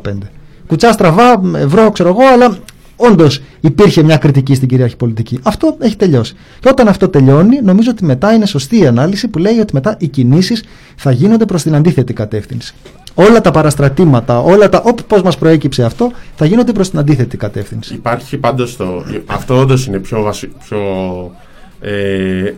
[0.66, 2.58] Κουτσά στραβά, ευρώ ξέρω εγώ αλλά
[2.96, 5.38] όντως υπήρχε μια κριτική στην κυρίαρχη πολιτική.
[5.42, 6.34] Αυτό έχει τελειώσει.
[6.60, 9.96] Και όταν αυτό τελειώνει, νομίζω ότι μετά είναι σωστή η ανάλυση που λέει ότι μετά
[9.98, 10.64] οι κινήσεις
[10.96, 12.74] θα γίνονται προς την αντίθετη κατεύθυνση.
[13.20, 14.82] Όλα τα παραστρατήματα, όλα τα.
[14.84, 17.94] Όπω μας προέκυψε αυτό, θα γίνονται προς την αντίθετη κατεύθυνση.
[17.94, 19.04] Υπάρχει πάντως το.
[19.26, 20.80] Αυτό όντως είναι πιο, βασι, πιο
[21.80, 22.52] ε,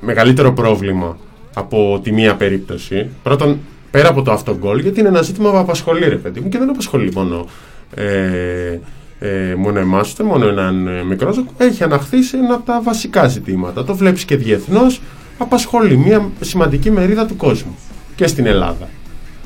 [0.00, 1.16] μεγαλύτερο πρόβλημα
[1.54, 3.08] από τη μία περίπτωση.
[3.22, 3.58] Πρώτον,
[3.90, 6.70] πέρα από το αυτογκολ, γιατί είναι ένα ζήτημα που απασχολεί, ρε παιδί μου, και δεν
[6.70, 7.46] απασχολεί μόνο,
[7.94, 8.78] ε,
[9.18, 11.44] ε, μόνο εμάς, ούτε μόνο έναν ε, μικρό ζώο.
[11.56, 13.84] Έχει αναχθεί σε ένα από τα βασικά ζητήματα.
[13.84, 15.00] Το βλέπεις και διεθνώς,
[15.38, 17.76] απασχολεί μια σημαντική μερίδα του κόσμου
[18.16, 18.88] και στην Ελλάδα.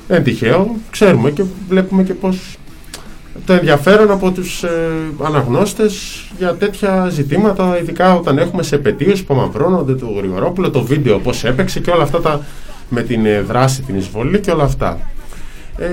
[0.08, 2.56] Δεν είναι τυχαίο, ξέρουμε και βλέπουμε και πώς
[3.46, 4.90] το ενδιαφέρον από τους ε,
[5.22, 11.18] αναγνώστες για τέτοια ζητήματα, ειδικά όταν έχουμε σε επαιτίους που αμαυρώνονται το Γρηγορόπουλο, το βίντεο
[11.18, 12.40] πώς έπαιξε και όλα αυτά τα,
[12.88, 14.98] με την ε, δράση, την εισβολή και όλα αυτά.
[15.78, 15.86] Ε,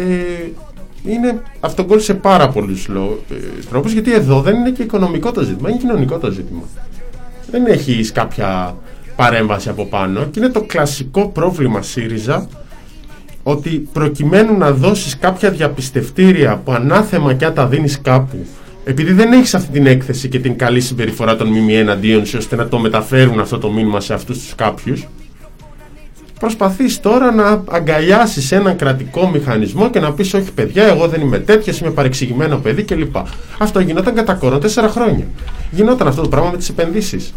[1.06, 3.36] είναι αυτογκόλ σε πάρα πολλούς λό- ε,
[3.70, 6.64] τρόπους, γιατί εδώ δεν είναι και οικονομικό το ζήτημα, είναι κοινωνικό το ζήτημα.
[7.52, 8.76] Δεν έχεις κάποια
[9.16, 12.48] παρέμβαση από πάνω και είναι το κλασικό πρόβλημα ΣΥΡΙΖΑ
[13.48, 18.46] ότι προκειμένου να δώσεις κάποια διαπιστευτήρια που ανάθεμα και αν τα δίνεις κάπου
[18.84, 22.56] επειδή δεν έχεις αυτή την έκθεση και την καλή συμπεριφορά των ΜΜΕ εναντίον σου ώστε
[22.56, 25.08] να το μεταφέρουν αυτό το μήνυμα σε αυτούς τους κάποιους
[26.40, 31.38] προσπαθείς τώρα να αγκαλιάσεις έναν κρατικό μηχανισμό και να πεις όχι παιδιά εγώ δεν είμαι
[31.38, 33.16] τέτοιος, είμαι παρεξηγημένο παιδί κλπ.
[33.58, 35.26] Αυτό γινόταν κατά κόρο τέσσερα χρόνια.
[35.72, 37.34] Γινόταν αυτό το πράγμα με τις επενδύσεις.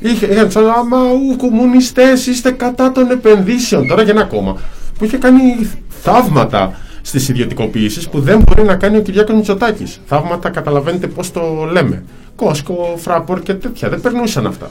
[0.00, 3.86] Είχε, είχαν σαν άμα ου κομμουνιστές είστε κατά των επενδύσεων.
[3.86, 4.56] Τώρα για ένα κόμμα
[4.98, 10.00] που είχε κάνει θαύματα στις ιδιωτικοποιήσεις που δεν μπορεί να κάνει ο Κυριάκος Μητσοτάκης.
[10.06, 12.04] Θαύματα καταλαβαίνετε πώς το λέμε.
[12.36, 13.88] Κόσκο, Φράπορ και τέτοια.
[13.88, 14.70] Δεν περνούσαν αυτά.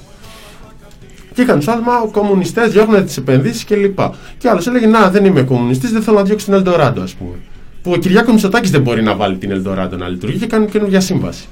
[1.33, 3.99] Και είχαν σαν άμα οι κομμουνιστές διώχνουν τις επενδύσεις κλπ.
[4.37, 7.35] Και άλλος έλεγε να δεν είμαι κομμουνιστής, δεν θέλω να διώξω την Ελντοράντο ας πούμε.
[7.81, 10.99] Που ο Κυριάκος Μητσοτάκης δεν μπορεί να βάλει την Ελντοράντο να λειτουργεί και κάνει καινούργια
[10.99, 11.45] σύμβαση.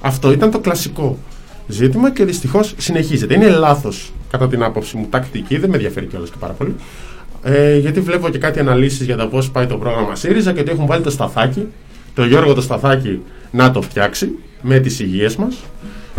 [0.00, 1.18] Αυτό ήταν το κλασικό
[1.66, 3.34] ζήτημα και δυστυχώς συνεχίζεται.
[3.34, 6.74] Είναι λάθος κατά την άποψη μου τακτική, δεν με ενδιαφέρει κιόλας και πάρα πολύ.
[7.42, 10.70] Ε, γιατί βλέπω και κάτι αναλύσεις για το πώς πάει το πρόγραμμα ΣΥΡΙΖΑ και ότι
[10.70, 11.66] έχουν βάλει το σταθάκι,
[12.14, 14.28] το Γιώργο το σταθάκι να το φτιάξει
[14.60, 15.54] με τις υγείε μας.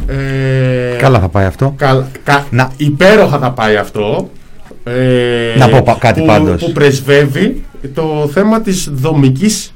[0.08, 1.74] Ε, Καλά θα πάει αυτό.
[1.78, 2.72] Κα, κα, Να.
[2.78, 4.30] Υπέροχα θα πάει αυτό.
[4.84, 6.64] Ε, Να πω πα- κάτι που, πάντως.
[6.66, 9.73] Που πρεσβεύει το θέμα της δομικής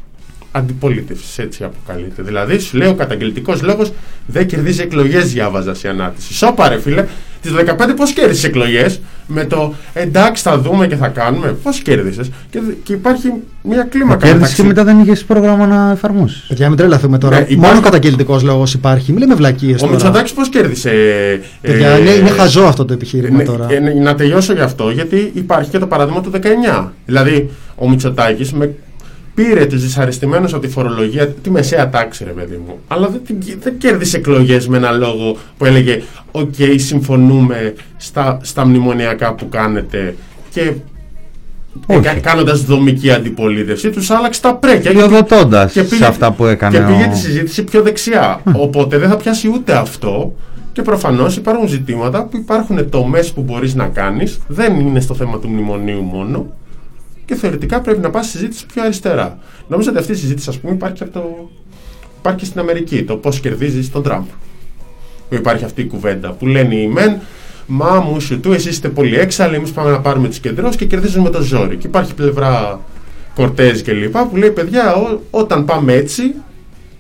[0.58, 2.22] αντιπολίτευσης, έτσι αποκαλείται.
[2.22, 3.92] Δηλαδή, σου λέει ο καταγγελτικός λόγος
[4.26, 6.34] δεν κερδίζει εκλογές, διάβαζα σε ανάρτηση.
[6.34, 7.06] Σώπα ρε φίλε,
[7.42, 11.48] τις 15 πώς κέρδισες εκλογές, με το εντάξει θα δούμε και θα κάνουμε.
[11.64, 13.28] Πώς κέρδισες; Και, και υπάρχει
[13.64, 14.56] μια Μα κλίμακα κέρδισες μεταξύ.
[14.62, 16.46] και μετά δεν είχες πρόγραμμα να εφαρμόσεις.
[16.48, 17.36] Παιδιά, μην τρελαθούμε τώρα.
[17.36, 19.12] Ναι, υπάρχει- Μόνο καταγγελτικός λόγος υπάρχει.
[19.12, 19.92] Μην λέμε βλακίες Ο τώρα.
[19.92, 20.92] Μητσοτάκης πώς κέρδισε.
[21.62, 23.68] Παιδιά, ε, είναι, είναι χαζό αυτό το επιχείρημα Ναι, τώρα.
[23.70, 26.94] ε, να τελειώσω γι' αυτό, γιατί υπάρχει και το παράδειγμα του 19.
[27.06, 28.74] Δηλαδή, ο Μητσοτάκης με
[29.38, 32.80] πήρε του δυσαρεστημένου από τη φορολογία, τη μεσαία τάξη, ρε παιδί μου.
[32.88, 38.66] Αλλά δεν, την- δεν κέρδισε εκλογές με ένα λόγο που έλεγε: Οκ, συμφωνούμε στα, στα
[38.66, 40.16] μνημονιακά που κάνετε.
[40.50, 40.72] Και
[41.86, 42.20] Όχι.
[42.22, 44.92] κάνοντας δομική αντιπολίτευση, τους άλλαξε τα πρέκια.
[44.92, 46.78] Διοδοτώντα Και σε αυτά που έκανε.
[46.78, 48.42] και πήγε ο- τη συζήτηση πιο δεξιά.
[48.54, 50.34] Οπότε δεν θα πιάσει ούτε αυτό.
[50.72, 54.40] Και προφανώς υπάρχουν ζητήματα που υπάρχουν τομές που μπορείς να κάνεις.
[54.48, 56.46] Δεν είναι στο θέμα του μνημονίου μόνο.
[57.28, 59.38] Και θεωρητικά πρέπει να πας στη συζήτηση πιο αριστερά.
[59.68, 61.50] Νομίζω ότι αυτή η συζήτηση, ας πούμε, υπάρχει και, από το...
[62.20, 63.04] υπάρχει και στην Αμερική.
[63.04, 64.26] Το πώς κερδίζεις τον Τραμπ.
[65.30, 67.20] Που υπάρχει αυτή η κουβέντα που λένε οι μεν,
[67.70, 69.56] Μα μου σου του, εσείς είστε πολύ έξαλλοι.
[69.56, 71.78] Εμείς πάμε να πάρουμε τι κεντρώσει και κερδίζουμε το ζόρι.
[71.78, 72.82] Και υπάρχει πλευρά
[73.36, 76.34] Κορτέζ και λοιπά που λέει παιδιά ό, όταν πάμε έτσι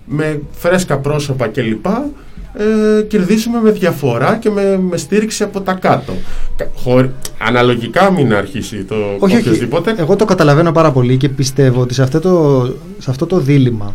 [0.05, 2.09] με φρέσκα πρόσωπα και λοιπά
[2.57, 6.13] ε, κερδίσουμε με διαφορά και με, με στήριξη από τα κάτω
[6.55, 9.47] Κα- χωρί- αναλογικά μην αρχίσει το Όχι, όχι.
[9.49, 12.65] οποιοδήποτε Εγώ το καταλαβαίνω πάρα πολύ και πιστεύω ότι σε αυτό το,
[12.97, 13.93] σε αυτό το δίλημα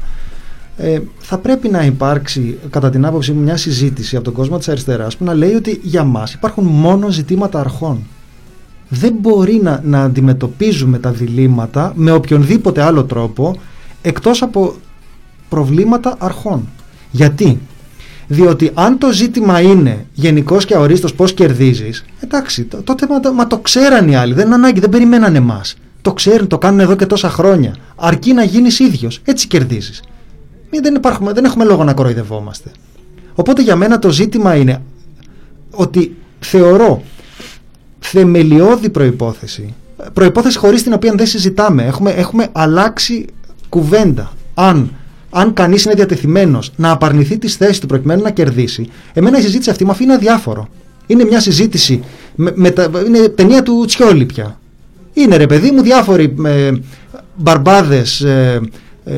[0.77, 4.69] ε, θα πρέπει να υπάρξει, κατά την άποψή μου, μια συζήτηση από τον κόσμο της
[4.69, 8.07] αριστεράς που να λέει ότι για μας υπάρχουν μόνο ζητήματα αρχών.
[8.89, 13.57] Δεν μπορεί να, να αντιμετωπίζουμε τα διλήμματα με οποιονδήποτε άλλο τρόπο
[14.03, 14.75] εκτός από
[15.49, 16.69] προβλήματα αρχών.
[17.11, 17.59] Γιατί;
[18.33, 23.33] Διότι αν το ζήτημα είναι γενικώ και αορίστος πώς κερδίζεις, εντάξει, το- τότε μα, το-
[23.33, 25.75] μα το ξέραν οι άλλοι, δεν είναι ανάγκη, δεν περιμέναν εμάς.
[26.03, 27.77] Το ξέρουν, το κάνουν εδώ και τόσα χρόνια.
[27.97, 30.03] Αρκεί να γίνεις ίδιος, έτσι κερδίζεις.
[30.71, 32.71] Μη- Δεν, υπάρχουμε, δεν έχουμε λόγο να κοροϊδευόμαστε.
[33.35, 34.83] Οπότε για μένα το ζήτημα είναι
[35.71, 37.03] ότι θεωρώ
[37.99, 39.75] θεμελιώδη προϋπόθεση
[40.13, 43.27] προϋπόθεση χωρίς την οποία δεν συζητάμε έχουμε, έχουμε αλλάξει
[43.69, 44.91] κουβέντα αν,
[45.35, 49.71] αν κανείς είναι διατεθειμένος να απαρνηθεί τις θέσεις του προκειμένου να κερδίσει εμένα η συζήτηση
[49.71, 50.69] αυτή μου αφήνει αδιάφορο
[51.07, 52.03] είναι μια συζήτηση
[52.35, 54.59] με, με τα- είναι ταινία του Τσιόλη πια
[55.13, 56.71] είναι ρε παιδί μου διάφοροι ε,
[57.37, 58.61] μπαρμπάδες ε,
[59.05, 59.13] ε,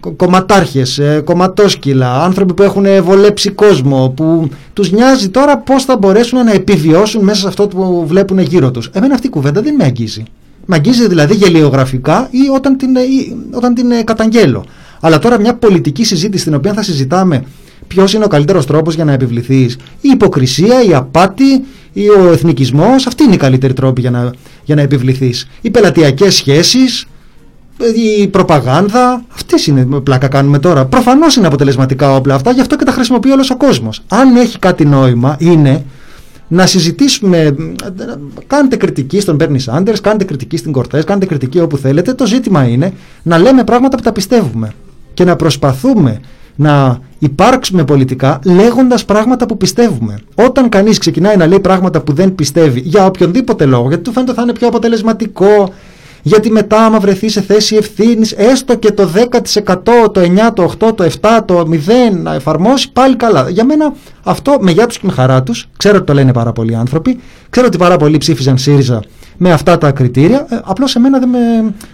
[0.00, 5.96] κο- κομματάρχες, ε, κομματόσκυλα, άνθρωποι που έχουν βολέψει κόσμο, που τους νοιάζει τώρα πώς θα
[5.96, 8.90] μπορέσουν να επιβιώσουν μέσα σε αυτό που βλέπουν γύρω τους.
[8.92, 10.22] Εμένα αυτή η κουβέντα δεν με αγγίζει.
[10.66, 14.64] Με αγγίζει δηλαδή γελιογραφικά ή όταν την, ε, ή όταν την ε, καταγγέλω.
[15.00, 17.44] Αλλά τώρα μια πολιτική συζήτηση στην οποία θα συζητάμε
[17.86, 23.06] ποιος είναι ο καλύτερος τρόπος για να επιβληθείς, η υποκρισία, η απάτη ή ο εθνικισμός,
[23.06, 24.32] αυτή είναι η καλύτερη τρόπη για να,
[24.64, 25.48] για να επιβληθείς.
[25.60, 27.06] Οι πελατειακές σχέσεις,
[28.20, 30.84] η προπαγάνδα, αυτές είναι πλάκα κάνουμε τώρα.
[30.84, 34.02] Προφανώς είναι αποτελεσματικά όπλα αυτά, γι' αυτό και τα χρησιμοποιεί όλος ο κόσμος.
[34.08, 35.84] Αν έχει κάτι νόημα, είναι
[36.48, 37.56] να συζητήσουμε.
[38.46, 42.12] Κάντε κριτική στον Μπέρνι Σάντερ, κάντε κριτική στην Κορτέ, κάντε κριτική όπου θέλετε.
[42.12, 44.74] Το ζήτημα είναι να λέμε πράγματα που τα πιστεύουμε
[45.20, 46.20] και να προσπαθούμε
[46.56, 50.18] να υπάρξουμε πολιτικά λέγοντας πράγματα που πιστεύουμε.
[50.34, 54.32] Όταν κανείς ξεκινάει να λέει πράγματα που δεν πιστεύει για οποιονδήποτε λόγο, γιατί του φαίνεται
[54.32, 55.72] θα είναι πιο αποτελεσματικό,
[56.22, 60.94] γιατί μετά άμα βρεθεί σε θέση ευθύνης, έστω και το 10%, το 9%, το 8%,
[60.94, 63.50] το 7%, το 0% να εφαρμόσει, πάλι καλά.
[63.50, 65.68] Για μένα αυτό με γεια τους και με χαρά τους.
[65.76, 67.18] Ξέρω ότι το λένε πάρα πολλοί άνθρωποι.
[67.50, 69.02] Ξέρω ότι πάρα πολλοί ψήφιζαν ΣΥΡΙΖΑ
[69.42, 70.46] με αυτά τα κριτήρια.
[70.50, 71.38] Ε, Απλώς σε μένα δεν με,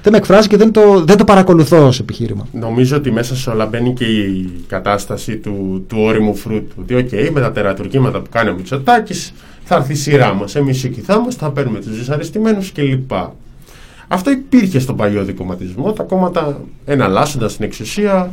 [0.03, 2.47] δεν με εκφράζει και δεν το, δεν το παρακολουθώ ως επιχείρημα.
[2.53, 6.75] Νομίζω ότι μέσα σε όλα μπαίνει και η κατάσταση του, του όριμου φρούτου.
[6.81, 9.33] Ότι, οκ, με τα τερατουργήματα που κάνει ο Μητσοτάκης,
[9.65, 10.55] θα έρθει η σειρά μας.
[10.55, 13.11] Εμείς εκεί θα είμαστε, θα παίρνουμε τους δυσαρεστημένους κλπ.
[14.09, 15.93] Αυτό υπήρχε στον παλιό δικομματισμό.
[15.93, 18.31] Τα κόμματα εναλλάσσονταν την εξουσία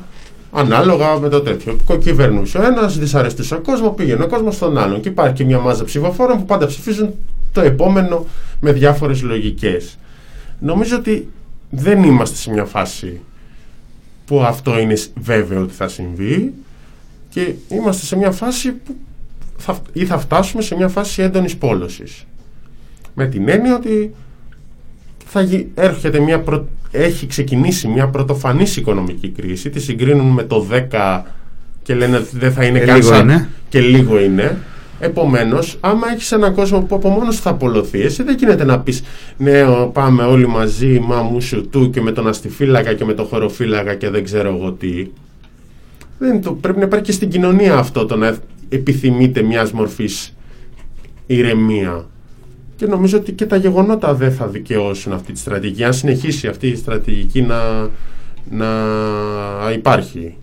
[0.51, 1.77] ανάλογα με το τέτοιο.
[1.99, 5.01] Κυβερνούσε ο ένας, δυσαρεστούσε ο κόσμος, πήγαινε ο κόσμος στον άλλον.
[5.01, 7.13] Και υπάρχει και μια μάζα ψηφοφόρων που πάντα ψηφίζουν
[7.53, 8.25] το επόμενο
[8.59, 9.97] με διάφορες λογικές.
[10.59, 11.27] Νομίζω ότι
[11.69, 13.19] δεν είμαστε σε μια φάση
[14.25, 16.53] που αυτό είναι βέβαιο ότι θα συμβεί
[17.29, 18.95] και είμαστε σε μια φάση που
[19.57, 22.25] θα, ή θα φτάσουμε σε μια φάση έντονης πόλωσης.
[23.13, 24.13] Με την έννοια ότι
[25.25, 30.67] θα γι- έρχεται μια προ- έχει ξεκινήσει μια πρωτοφανής οικονομική κρίση, τη συγκρίνουν με το
[30.91, 31.21] 10
[31.83, 33.49] και λένε ότι δεν θα είναι Και καν λίγο σαν- είναι.
[33.69, 34.57] και λίγο είναι.
[35.05, 39.03] Επομένως, άμα έχεις έναν κόσμο που από μόνος θα απολωθεί, εσύ δεν γίνεται να πεις
[39.37, 43.13] Ναι, ο, πάμε όλοι μαζί, μα μου σου του και με τον αστιφύλακα και με
[43.13, 45.07] τον χωροφύλακα και δεν ξέρω εγώ τι.
[46.19, 48.37] Δεν, το, πρέπει να υπάρχει και στην κοινωνία αυτό το να
[48.69, 50.35] επιθυμείτε μιας μορφής
[51.25, 52.05] ηρεμία.
[52.75, 55.83] Και νομίζω ότι και τα γεγονότα δεν θα δικαιώσουν αυτή τη στρατηγική.
[55.83, 57.89] Αν συνεχίσει αυτή η στρατηγική να,
[58.49, 60.37] να υπάρχει.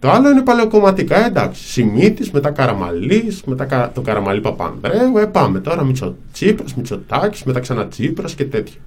[0.00, 0.12] Το ναι.
[0.14, 1.68] άλλο είναι παλαιοκομματικά, εντάξει.
[1.68, 3.90] Σιμίτη, μετά Καραμαλής, μετά κα...
[3.94, 5.18] το Καραμαλή Παπανδρέου.
[5.18, 8.80] Ε, πάμε τώρα Μητσοτσίπρα, Μητσοτάκης, μετά ξανατσίπρα και τέτοια.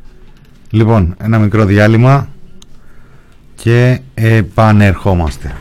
[0.70, 2.28] Λοιπόν, ένα μικρό διάλειμμα
[3.56, 5.56] και επανερχόμαστε.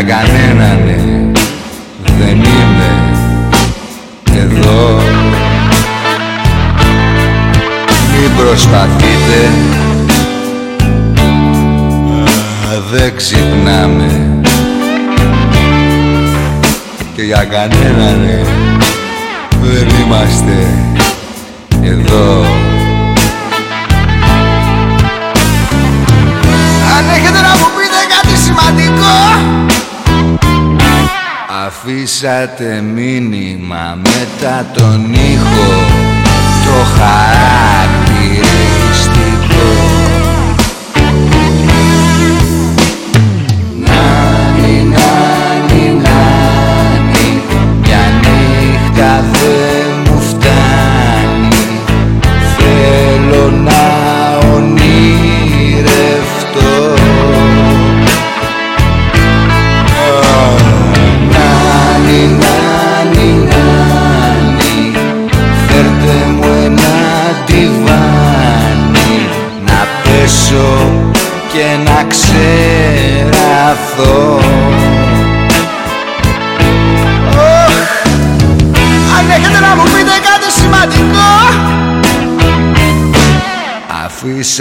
[0.00, 0.49] I got now.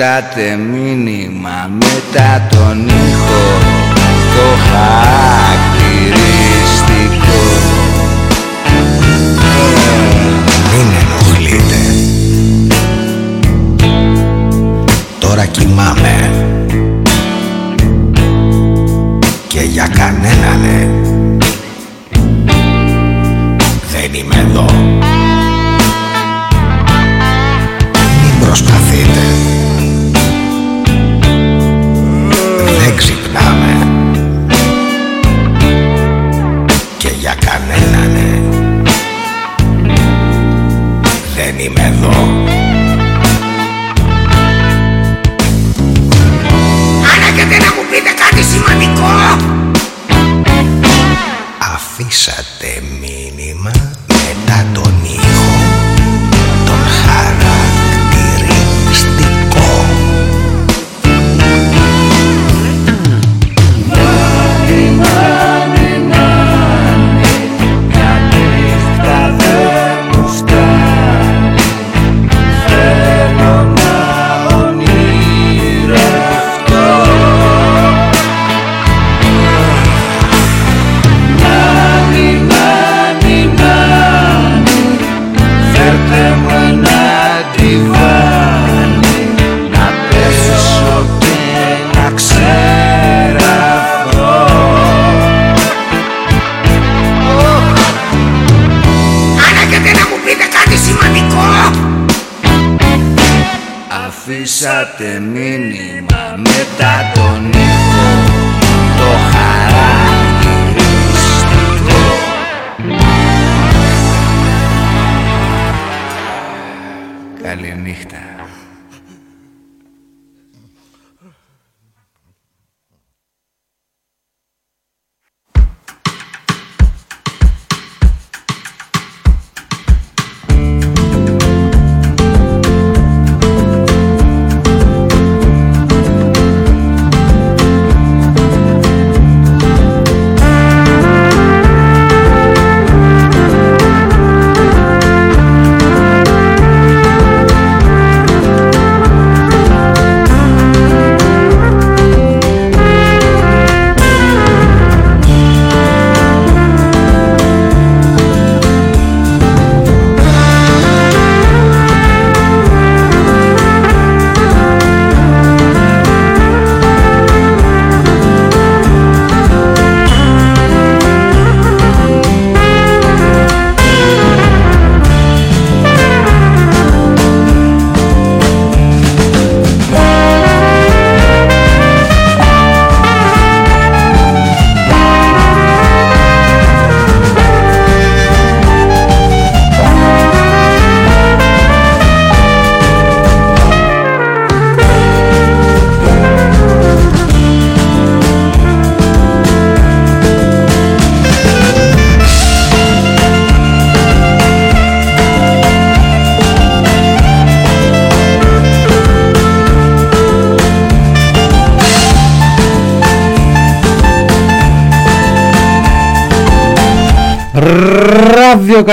[0.02, 3.58] Αφήσατε μήνυμα μετά τον ήχο.
[4.36, 5.09] Το χάρι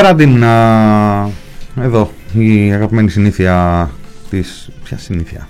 [0.02, 1.30] Ράδιο καραντίνα.
[1.80, 3.90] Εδώ η αγαπημένη συνήθεια
[4.30, 4.68] της...
[4.84, 5.48] Ποια συνήθεια;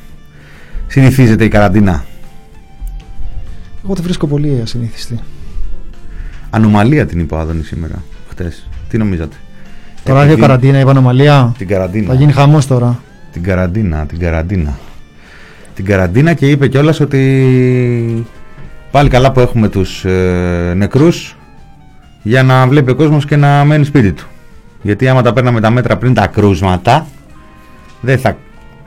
[0.87, 2.04] Συνηθίζεται η καραντίνα.
[3.85, 5.18] Εγώ τη βρίσκω πολύ ασυνήθιστη.
[6.50, 8.68] Ανομαλία την είπε ο Άδωνη σήμερα, χτες.
[8.88, 9.37] Τι νομίζατε;
[10.02, 11.54] Το ράδιο Επειδή- καραντίνα, η πανομαλία.
[11.59, 12.06] Την καραντίνα.
[12.06, 13.00] Θα γίνει χαμός τώρα.
[13.32, 14.78] Την καραντίνα, την καραντίνα.
[15.74, 18.26] Την καραντίνα και είπε κιόλας ότι
[18.90, 21.37] πάλι καλά που έχουμε τους ε, νεκρούς
[22.22, 24.26] για να βλέπει ο κόσμος και να μένει σπίτι του.
[24.87, 27.07] Γιατί άμα τα παίρναμε τα μέτρα πριν τα κρούσματα
[28.01, 28.37] δεν θα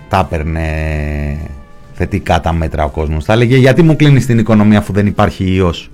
[0.09, 0.67] τα έπαιρνε
[1.93, 3.23] θετικά τα μέτρα ο κόσμος.
[3.25, 5.91] Θα έλεγε γιατί μου κλείνεις την οικονομία αφού δεν υπάρχει ιός;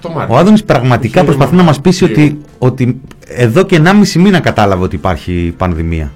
[0.00, 0.34] Το Μάρτιο.
[0.34, 2.22] Ο Άδωνης πραγματικά Είχε προσπαθεί να μας πείσει λίγο.
[2.22, 6.12] ότι, ότι εδώ και 1,5 μήνα κατάλαβε ότι υπάρχει πανδημία.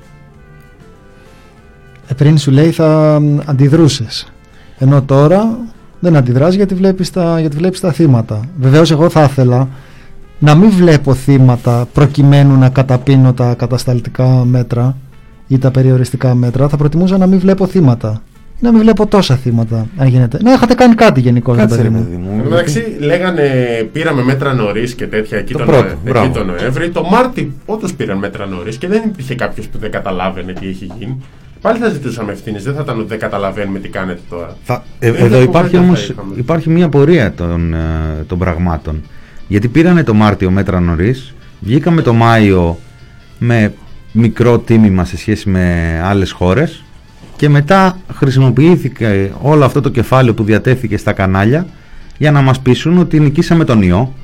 [2.09, 4.33] Ε, πριν σου λέει θα αντιδρούσες.
[4.79, 5.59] Ενώ τώρα
[6.01, 8.40] δεν αντιδράς γιατί βλέπεις τα, γιατί βλέπεις τα θύματα.
[8.61, 9.69] Βεβαίως εγώ θα ήθελα
[10.38, 14.96] να μην βλέπω θύματα προκειμένου να καταπίνω τα κατασταλτικά μέτρα
[15.46, 16.68] ή τα περιοριστικά μέτρα.
[16.68, 18.22] Θα προτιμούσα να μην βλέπω θύματα.
[18.55, 20.38] Ή να μην βλέπω τόσα θύματα, αν γίνεται.
[20.42, 22.05] Να είχατε κάνει κάτι γενικώ, ρε Κάτσε παιδί ρε μου.
[22.05, 22.31] παιδί μου.
[22.37, 23.42] Εν τω μεταξύ, λέγανε
[23.92, 26.33] πήραμε μέτρα νωρίς και τέτοια εκεί Το τον, πρώτο, εκεί μπράβο.
[26.33, 26.90] τον Νοέμβρη.
[26.90, 30.90] Το Μάρτι όντως πήραν μέτρα νωρίς και δεν υπήρχε κάποιος που δεν καταλάβαινε τι έχει
[30.99, 31.20] γίνει.
[31.61, 32.59] Πάλι θα ζητούσαμε ευθύνε.
[32.59, 34.57] Δεν θα ήταν ότι δεν καταλαβαίνουμε τι κάνετε τώρα.
[34.64, 36.35] Θα, ε, Δεν εδώ θα υπάρχει κουβέντα όμως θα είχαμε.
[36.37, 37.79] υπάρχει μια πορεία των, ε,
[38.27, 39.03] των πραγμάτων.
[39.48, 42.78] Γιατί πήρανε το Μάρτιο μέτρα νωρίς, βγήκαμε το Μάιο
[43.38, 43.72] με
[44.12, 46.85] μικρό τίμημα σε σχέση με άλλες χώρες
[47.37, 51.66] και μετά χρησιμοποιήθηκε όλο αυτό το κεφάλαιο που διατέθηκε στα κανάλια
[52.18, 54.14] για να μας πείσουν ότι νικήσαμε τον ιό,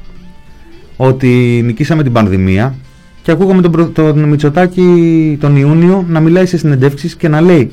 [0.96, 2.74] ότι νικήσαμε την πανδημία
[3.22, 7.70] και ακούγαμε τον, προ- τον Μητσοτάκη τον Ιούνιο να μιλάει σε συνεντεύξεις και να λέει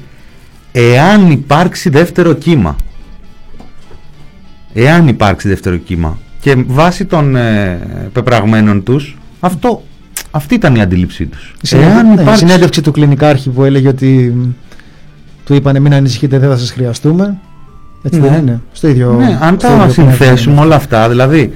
[0.72, 2.76] εάν υπάρξει δεύτερο κύμα
[4.74, 7.80] εάν υπάρξει δεύτερο κύμα και βάσει των ε,
[8.14, 9.84] πεπραγμένων τους αυτό,
[10.32, 13.64] αυτή ήταν η αντίληψή τους Η συνέντευξη, εάν ναι, η υπάρξει συνέντευξη του κλινικάρχη που
[13.64, 14.50] έλεγε ότι μ,
[15.46, 17.38] του είπανε μην ανησυχείτε δεν θα σας χρειαστούμε.
[18.04, 18.28] Έτσι Ναι.
[18.28, 18.62] δεν είναι.
[18.72, 19.12] Στο ίδιο.
[19.14, 20.62] ναι, αν στο τα ίδιο συνθέσουμε πνεύμα.
[20.62, 21.54] όλα αυτά δηλαδή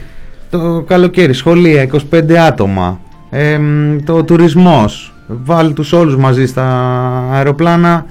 [0.49, 6.65] το καλοκαίρι σχολεία 25 άτομα εμ, το τουρισμός βάλει τους όλους μαζί στα
[7.31, 8.05] αεροπλάνα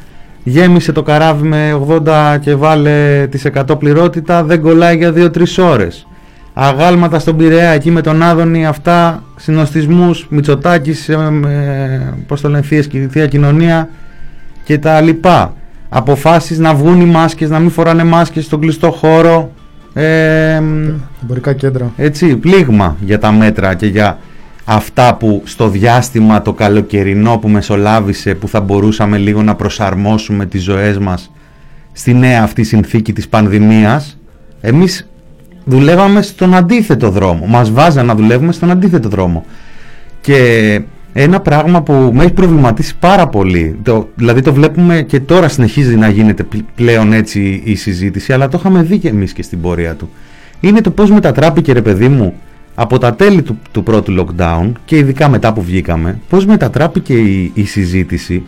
[0.44, 6.06] γέμισε το καράβι με 80 και βάλε τις 100 πληρότητα δεν κολλάει για 2-3 ώρες
[6.54, 11.12] αγάλματα στον Πειραιά εκεί με τον Άδωνη αυτά συνοστισμούς Μητσοτάκης ε,
[11.46, 13.88] ε, πώς το λένε θείες και θεία κοινωνία
[14.64, 15.54] και τα λοιπά
[15.88, 19.52] αποφάσεις να βγουν οι μάσκες να μην φοράνε μάσκες στον κλειστό χώρο
[19.94, 20.88] ε, μ,
[21.22, 21.92] Εμπορικά κέντρα.
[21.96, 24.18] έτσι, πλήγμα για τα μέτρα και για
[24.64, 30.62] αυτά που στο διάστημα το καλοκαιρινό που μεσολάβησε που θα μπορούσαμε λίγο να προσαρμόσουμε τις
[30.62, 31.31] ζωές μας
[31.92, 34.18] στη νέα αυτή συνθήκη της πανδημίας
[34.60, 35.06] εμείς
[35.65, 39.44] δουλεύαμε στον αντίθετο δρόμο μας βάζαν να δουλεύουμε στον αντίθετο δρόμο
[40.21, 40.81] και
[41.13, 43.79] ένα πράγμα που με έχει προβληματίσει πάρα πολύ.
[43.83, 48.48] Το, δηλαδή το βλέπουμε και τώρα συνεχίζει να γίνεται πλ- πλέον έτσι η συζήτηση, αλλά
[48.48, 50.10] το είχαμε δει και εμείς και στην πορεία του.
[50.60, 52.35] Είναι το πώς μετατράπηκε ρε παιδί μου
[52.75, 57.50] από τα τέλη του, του πρώτου lockdown και ειδικά μετά που βγήκαμε, πώς μετατράπηκε η,
[57.54, 58.42] η συζήτηση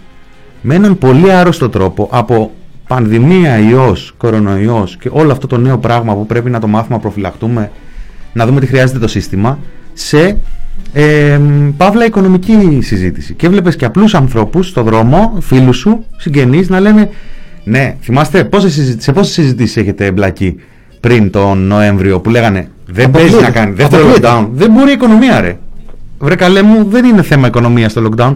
[0.63, 2.53] με έναν πολύ άρρωστο τρόπο από
[2.87, 7.01] πανδημία, ιός, κορονοϊός και όλο αυτό το νέο πράγμα που πρέπει να το μάθουμε να
[7.01, 7.71] προφυλαχτούμε,
[8.33, 9.59] να δούμε τι χρειάζεται το σύστημα,
[9.93, 10.39] σε
[10.93, 11.41] ε,
[11.77, 13.35] παύλα οικονομική συζήτηση.
[13.35, 17.11] Και έβλεπες και απλούς ανθρώπους στο δρόμο, φίλους σου, συγγενείς, να λένε
[17.65, 20.57] ναι, θυμάστε πόσες συζητήσεις, σε πόσες συζητήσεις έχετε εμπλακεί
[21.01, 23.59] πριν τον Νοέμβριο που λέγανε δεν παίζει να Αποκλείεται.
[23.61, 24.29] κάνει δεύτερο Αποκλείεται.
[24.39, 24.49] lockdown.
[24.53, 25.59] Δεν μπορεί η οικονομία ρε.
[26.19, 28.33] Βρε καλέ μου, δεν είναι θέμα οικονομίας στο lockdown.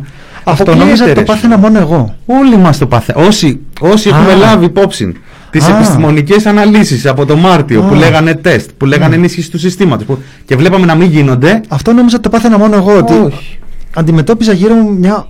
[0.51, 2.15] Αποκλείεται, το ρε, πάθαινα μόνο εγώ.
[2.27, 3.27] Όλοι μας το παθαίνουμε.
[3.27, 4.17] Όσοι, όσοι Α.
[4.17, 5.15] έχουμε λάβει υπόψη
[5.51, 5.77] τις Α.
[5.77, 7.97] επιστημονικές αναλύσεις από το Μάρτιο που Α.
[7.97, 11.61] λέγανε τεστ, που λέγανε ενίσχυση του συστήματος που, και βλέπαμε να μην γίνονται.
[11.69, 12.97] Αυτό νόμιζα ότι το πάθαινα μόνο εγώ.
[12.97, 13.59] Ότι Όχι.
[13.95, 15.27] αντιμετώπιζα γύρω μου μια,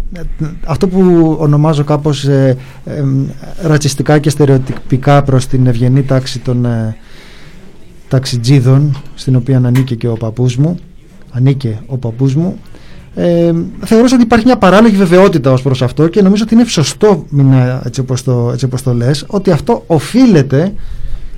[0.67, 3.03] αυτό που ονομάζω κάπως ε, ε,
[3.63, 6.97] ρατσιστικά και στερεοτυπικά προς την ευγενή τάξη των ε,
[8.09, 10.79] ταξιτζίδων στην οποία ανήκε και ο παππούς μου
[11.31, 12.59] ανήκε ο παππούς μου
[13.21, 13.53] ε,
[13.85, 17.83] θεωρούσα ότι υπάρχει μια παράλογη βεβαιότητα ως προς αυτό και νομίζω ότι είναι σωστό Μινά,
[17.87, 20.73] έτσι όπως το, έτσι όπως το λες ότι αυτό οφείλεται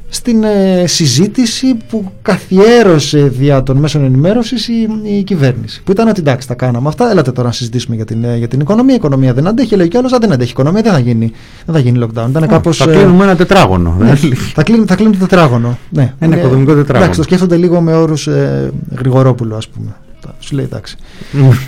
[0.08, 5.82] στην ε, συζήτηση που καθιέρωσε δια των μέσων ενημέρωσης η, η κυβέρνηση.
[5.84, 7.10] Που ήταν ότι εντάξει, τα κάναμε αυτά.
[7.10, 8.92] Έλατε τώρα να συζητήσουμε για την, ε, για την οικονομία.
[8.92, 9.76] Η οικονομία δεν αντέχει.
[9.76, 11.32] Λέει κι άλλος, δεν αντέχει η οικονομία, δεν θα γίνει,
[11.66, 12.28] δεν θα γίνει lockdown.
[12.28, 13.96] Ήταν κάπως, θα ε, κλείνουμε ένα τετράγωνο.
[13.98, 14.14] ναι,
[14.54, 15.78] θα, κλείνει, θα κλείνει το τετράγωνο.
[15.90, 16.14] Ναι.
[16.18, 16.98] Ένα Ε, οικοδομικό τετράγωνο.
[16.98, 19.94] Εντάξει, το σκέφτονται λίγο με όρους ε, Γρηγορόπουλου, ας πούμε.
[20.20, 20.96] Τα- Σου λέει εντάξει.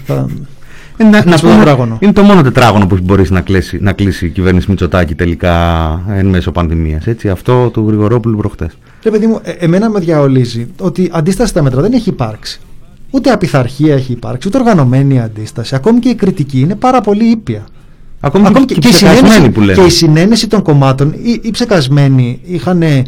[0.06, 0.26] θα,
[0.96, 1.98] Ε, να, να στο πούμε, τετράγωνο.
[2.00, 5.54] είναι το μόνο τετράγωνο που μπορείς να, κλείσει, να κλείσει η κυβέρνηση Μητσοτάκη τελικά
[6.08, 7.06] εν μέσω πανδημίας.
[7.06, 8.70] Έτσι, αυτό του Γρηγορόπουλου προχτές.
[9.02, 12.60] Ρε παιδί μου, ε, εμένα με διαολίζει ότι αντίσταση στα μέτρα δεν έχει υπάρξει.
[13.10, 15.74] Ούτε απειθαρχία έχει υπάρξει, ούτε οργανωμένη αντίσταση.
[15.74, 17.64] Ακόμη και η κριτική είναι πάρα πολύ ήπια.
[18.20, 19.80] Ακόμη, Ακόμη και, και, και, και, η ψεκασμένοι συνένεση, που λένε.
[19.80, 23.02] και η συνένεση των κομμάτων, οι, οι ψεκασμένοι είχαν, ε,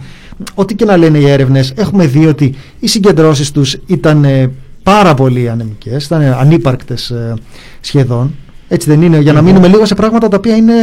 [0.54, 4.50] ό,τι και να λένε οι έρευνες, έχουμε δει ότι οι συγκεντρώσεις τους ήταν ε,
[4.84, 7.34] πάρα πολύ ανεμικές, ήταν ε, ανύπαρκτες ε,
[7.80, 8.34] σχεδόν.
[8.68, 10.74] Έτσι δεν είναι, για να μείνουμε λίγο σε πράγματα τα οποία είναι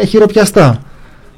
[0.00, 0.82] ε, χειροπιαστά.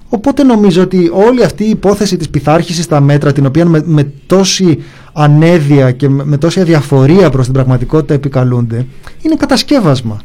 [0.09, 4.13] Οπότε νομίζω ότι όλη αυτή η υπόθεση της πειθάρχησης στα μέτρα, την οποία με, με
[4.27, 4.83] τόση
[5.13, 8.87] ανέδεια και με, με τόση αδιαφορία προς την πραγματικότητα επικαλούνται,
[9.23, 10.21] είναι κατασκεύασμα.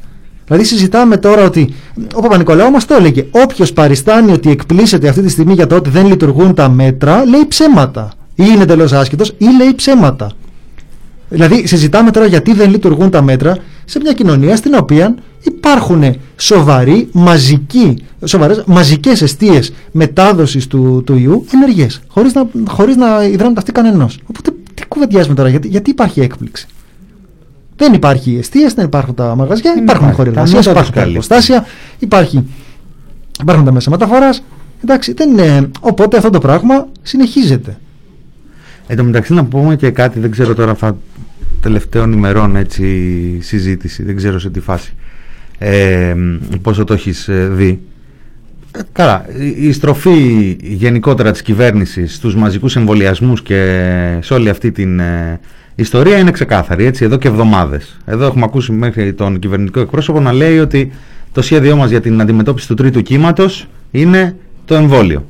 [0.46, 1.74] Δηλαδή συζητάμε τώρα ότι
[2.14, 5.90] ο Παπα-Νικολάου μας το έλεγε όποιος παριστάνει ότι εκπλήσεται αυτή τη στιγμή για το ότι
[5.90, 10.32] δεν λειτουργούν τα μέτρα λέει ψέματα ή είναι εντελώς άσχετος ή λέει ψέματα.
[11.30, 17.10] Δηλαδή συζητάμε τώρα γιατί δεν λειτουργούν τα μέτρα σε μια κοινωνία στην οποία υπάρχουν σοβαροί,
[17.12, 23.72] μαζικοί, σοβαρές, μαζικές αιστείες μετάδοσης του, του ιού ενεργές, χωρίς να, χωρίς να υδρώνεται αυτή
[23.72, 24.20] κανενός.
[24.26, 26.68] Οπότε τι κουβεντιάζουμε τώρα, γιατί, γιατί υπάρχει έκπληξη;
[27.76, 30.16] Δεν υπάρχει αιστείες, δεν υπάρχουν τα μαγαζιά, Δεν υπάρχουν υπάρχει.
[30.16, 31.34] χώροι Τα εργασίας, μέτρα υπάρχουν τους τα καλύπτουν.
[31.34, 31.66] εργοστάσια,
[32.00, 32.44] υπάρχει,
[33.42, 34.44] υπάρχουν τα μέσα μεταφοράς.
[34.84, 37.78] Εντάξει, δεν είναι, οπότε αυτό το πράγμα συνεχίζεται.
[38.88, 40.98] Εν τω μεταξύ να πούμε και κάτι, δεν ξέρω τώρα θα
[41.62, 42.86] τελευταίων ημερών έτσι
[43.42, 44.94] συζήτηση, δεν ξέρω σε τι φάση
[45.58, 46.16] ε,
[46.62, 47.80] πόσο το έχεις ε, δει.
[48.72, 53.88] Ε, Καλά, η- η στροφή γενικότερα της κυβέρνησης στους μαζικούς εμβολιασμούς και
[54.22, 55.40] σε όλη αυτή την ε,
[55.76, 57.98] ιστορία είναι ξεκάθαρη, έτσι, εδώ και εβδομάδες.
[58.06, 60.92] Εδώ έχουμε ακούσει μέχρι τον κυβερνητικό εκπρόσωπο να λέει ότι
[61.32, 64.36] το σχέδιό μας για την αντιμετώπιση του τρίτου κύματος είναι
[64.66, 65.26] το εμβόλιο.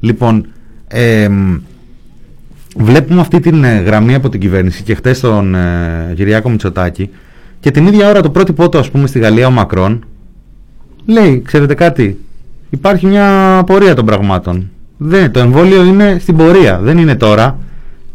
[0.00, 0.46] Λοιπόν,
[0.88, 1.58] εμ,
[2.76, 7.10] βλέπουμε αυτή την ε, γραμμή από την κυβέρνηση και χτες τον ε, Κυριάκο Μητσοτάκη
[7.60, 10.04] και την ίδια ώρα το πρότυπό του ας πούμε στη Γαλλία ο Μακρόν
[11.06, 12.18] λέει ξέρετε κάτι
[12.72, 14.70] υπάρχει μια πορεία των πραγμάτων.
[14.96, 17.58] Δεν, το εμβόλιο είναι στην πορεία δεν είναι τώρα.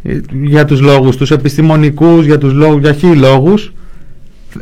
[0.03, 3.73] Ε, για τους λόγους τους επιστημονικούς για τους λόγους, για χίλιοι λόγους.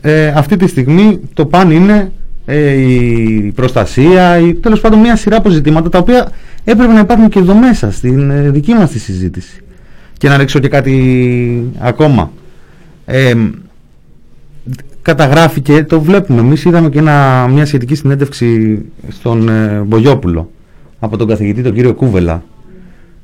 [0.01, 2.11] Ε, αυτή τη στιγμή το παν είναι
[2.45, 6.31] ε, η προστασία, η, τέλος πάντων μια σειρά από ζητήματα τα οποία
[6.63, 9.61] έπρεπε να υπάρχουν και εδώ μέσα στην ε, δική μας τη συζήτηση.
[10.17, 12.31] Και να ρίξω και κάτι ακόμα.
[13.05, 13.33] Ε,
[15.01, 20.51] καταγράφηκε, το βλέπουμε, εμείς είδαμε και ένα, μια σχετική συνέντευξη στον ε, Μπογιόπουλο
[20.99, 22.43] από τον καθηγητή τον κύριο Κούβελα.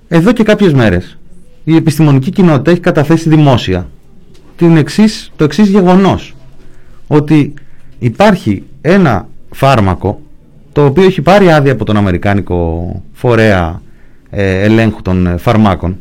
[0.08, 1.18] Εδώ και κάποιες μέρες
[1.64, 3.89] η επιστημονική κοινότητα έχει καταθέσει δημόσια
[4.56, 6.36] την εξής, το εξής γεγονός
[7.08, 7.54] ότι
[8.00, 10.22] υπάρχει ένα φάρμακο
[10.72, 13.82] το οποίο έχει πάρει άδεια από τον Αμερικάνικο φορέα
[14.30, 15.98] ε, ελέγχου των ε, φαρμάκων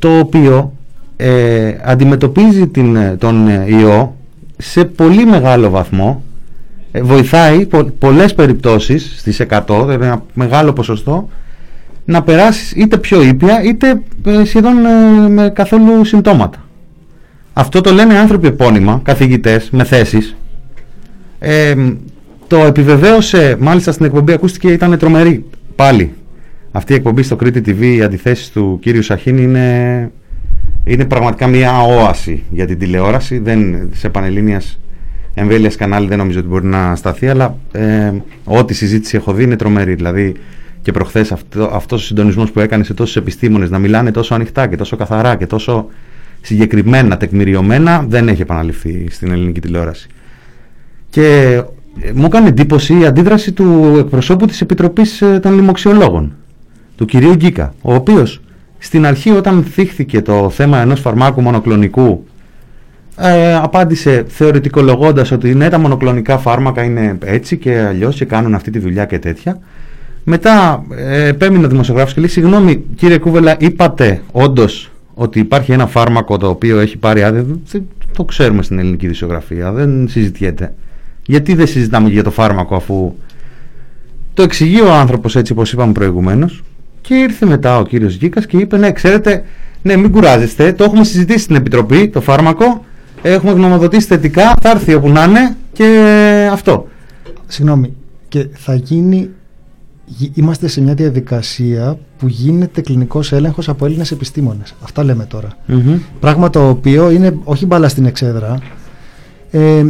[0.00, 0.72] το οποίο
[1.16, 4.16] ε, αντιμετωπίζει την, ε, τον ε, ιό
[4.56, 6.22] σε πολύ μεγάλο βαθμό
[6.92, 11.28] ε, βοηθάει πο, πολλές περιπτώσεις στις 100 δηλαδή ένα μεγάλο ποσοστό
[12.04, 16.58] να περάσεις είτε πιο ήπια είτε ε, σχεδόν ε, με καθόλου συμπτώματα
[17.52, 20.36] Αυτό το λένε άνθρωποι επώνυμα, καθηγητές, με θέσεις.
[21.38, 21.74] Ε,
[22.46, 25.44] το επιβεβαίωσε, μάλιστα στην εκπομπή ακούστηκε, ήταν τρομερή.
[25.74, 26.14] Πάλι.
[26.72, 30.10] Αυτή η εκπομπή στο Κρήτη TV, οι αντιθέσεις του κύριου Σαχίνη είναι,
[30.84, 33.38] είναι πραγματικά μια όαση για την τηλεόραση.
[33.38, 34.80] Δεν, σε πανελλήνιας
[35.34, 38.12] εμβέλειας κανάλι δεν νομίζω ότι μπορεί να σταθεί, αλλά ε,
[38.44, 39.94] ό,τι συζήτηση έχω δει είναι τρομερή.
[39.94, 40.34] Δηλαδή
[40.82, 44.66] και προχθές αυτό, αυτός ο συντονισμός που έκανε σε τόσους επιστήμονες να μιλάνε τόσο ανοιχτά
[44.66, 45.86] και τόσο καθαρά και τόσο
[46.40, 50.08] συγκεκριμένα, τεκμηριωμένα, δεν έχει επαναληφθεί στην ελληνική τηλεόραση.
[51.08, 51.62] Και
[52.00, 56.36] ε, μου έκανε εντύπωση η αντίδραση του εκπροσώπου της Επιτροπής ε, των Λοιμοξιολόγων,
[57.00, 58.40] του κυρίου Γκίκα, ο οποίος
[58.78, 62.26] στην αρχή όταν θύχθηκε το θέμα ενός φαρμάκου μονοκλονικού
[63.16, 68.70] ε, απάντησε θεωρητικολογώντας ότι ναι τα μονοκλονικά φάρμακα είναι έτσι και αλλιώς και κάνουν αυτή
[68.70, 69.58] τη δουλειά και τέτοια.
[70.24, 75.86] Μετά ε, επέμεινε ο δημοσιογράφος και λέει συγγνώμη κύριε Κούβελα είπατε όντως ότι υπάρχει ένα
[75.86, 77.82] φάρμακο το οποίο έχει πάρει άδεια; Δεν
[78.16, 80.74] το ξέρουμε στην ελληνική δισογραφία δεν συζητιέται
[81.26, 83.14] γιατί δεν συζητάμε για το φάρμακο αφού
[84.34, 86.62] το εξηγεί ο άνθρωπος έτσι όπως είπαμε προηγουμένως
[87.00, 89.44] και ήρθε μετά ο κύριος Γκίκας και είπε ναι ξέρετε
[89.82, 92.84] ναι μην κουράζεστε το έχουμε συζητήσει στην Επιτροπή το φάρμακο
[93.22, 96.86] έχουμε γνωμοδοτήσει θετικά θα έρθει όπου να είναι και αυτό
[97.46, 97.92] Συγγνώμη,
[98.28, 99.30] και θα γίνει.
[100.06, 104.74] γι- Είμαστε σε μια διαδικασία που γίνεται κλινικός έλεγχος από Έλληνες επιστήμονες.
[104.82, 105.48] Αυτά λέμε τώρα.
[106.20, 108.58] Πράγμα το οποίο είναι όχι μπάλα στην εξέδρα.
[109.50, 109.84] Ε,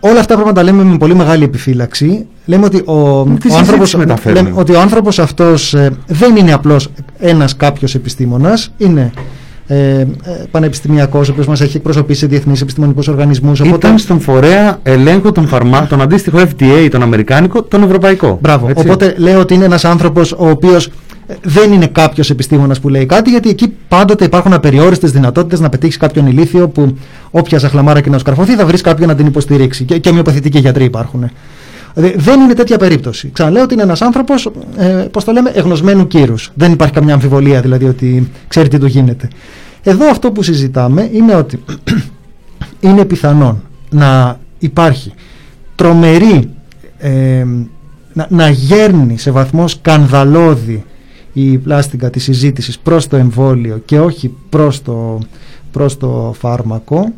[0.00, 2.26] όλα αυτά πρέπει να τα λέμε με πολύ μεγάλη επιφύλαξη.
[2.50, 6.52] Λέμε ότι ο, ο, συζήτηση άνθρωπος, μεταφέρουμε; λέμε ότι ο άνθρωπος αυτός ε, δεν είναι
[6.52, 6.88] απλώς
[7.18, 9.12] ένας κάποιος επιστήμονας, είναι
[9.66, 10.06] ε, ε,
[10.50, 13.60] πανεπιστημιακός, ο οποίος μας έχει εκπροσωπήσει σε διεθνείς επιστημονικούς οργανισμούς.
[13.60, 18.38] Ήταν στον φορέα ελέγχου των φαρμάκων, τον αντίστοιχο FDA, τον Αμερικάνικο, τον Ευρωπαϊκό.
[18.40, 18.68] Μπράβο.
[18.68, 18.86] Έτσι.
[18.86, 20.86] Οπότε λέω ότι είναι ένας άνθρωπος ο οποίος
[21.26, 25.68] ε, δεν είναι κάποιος επιστήμονας που λέει κάτι, γιατί εκεί πάντοτε υπάρχουν απεριόριστες δυνατότητες να
[25.68, 26.96] πετύχεις κάποιον ηλίθιο που
[27.30, 29.84] όποια ζαχλαμάρα και να σκαρφωθεί θα βρεις κάποιον να την υποστηρίξει.
[29.84, 31.30] Και, και ομοιοπαθητικοί γιατροί υπάρχουν.
[31.94, 33.30] Δηλαδή, δεν είναι τέτοια περίπτωση.
[33.32, 36.50] Ξαναλέω ότι είναι ένας άνθρωπος, ε, πώς το λέμε, εγνωσμένου κύρους.
[36.54, 39.28] Δεν υπάρχει καμιά αμφιβολία δηλαδή ότι ξέρει τι του γίνεται.
[39.82, 41.64] Εδώ αυτό που συζητάμε είναι ότι
[42.80, 45.12] είναι πιθανόν να υπάρχει
[45.74, 46.50] τρομερή
[46.98, 47.44] ε,
[48.12, 50.84] να, να γέρνει σε βαθμός σκανδαλώδη
[51.32, 55.18] η πλάστικα της συζήτησης προς το εμβόλιο και όχι προς το,
[55.70, 57.12] προς το φάρμακο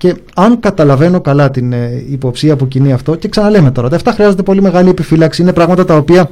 [0.00, 4.12] και αν καταλαβαίνω καλά την ε, υποψία που κινεί αυτό και ξαναλέμε τώρα, ότι αυτά
[4.12, 6.30] χρειάζονται πολύ μεγάλη επιφύλαξη, είναι πράγματα τα οποία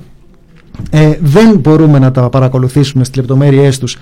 [0.90, 3.96] ε, δεν μπορούμε να τα παρακολουθήσουμε στις λεπτομέρειές τους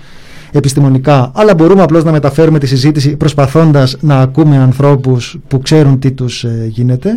[0.51, 6.11] επιστημονικά, αλλά μπορούμε απλώς να μεταφέρουμε τη συζήτηση προσπαθώντας να ακούμε ανθρώπους που ξέρουν τι
[6.11, 7.15] τους ε, γίνεται.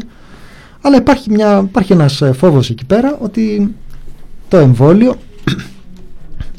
[0.80, 3.74] Αλλά υπάρχει, μια, υπάρχει ένας ε, φόβος εκεί πέρα ότι
[4.48, 5.14] το εμβόλιο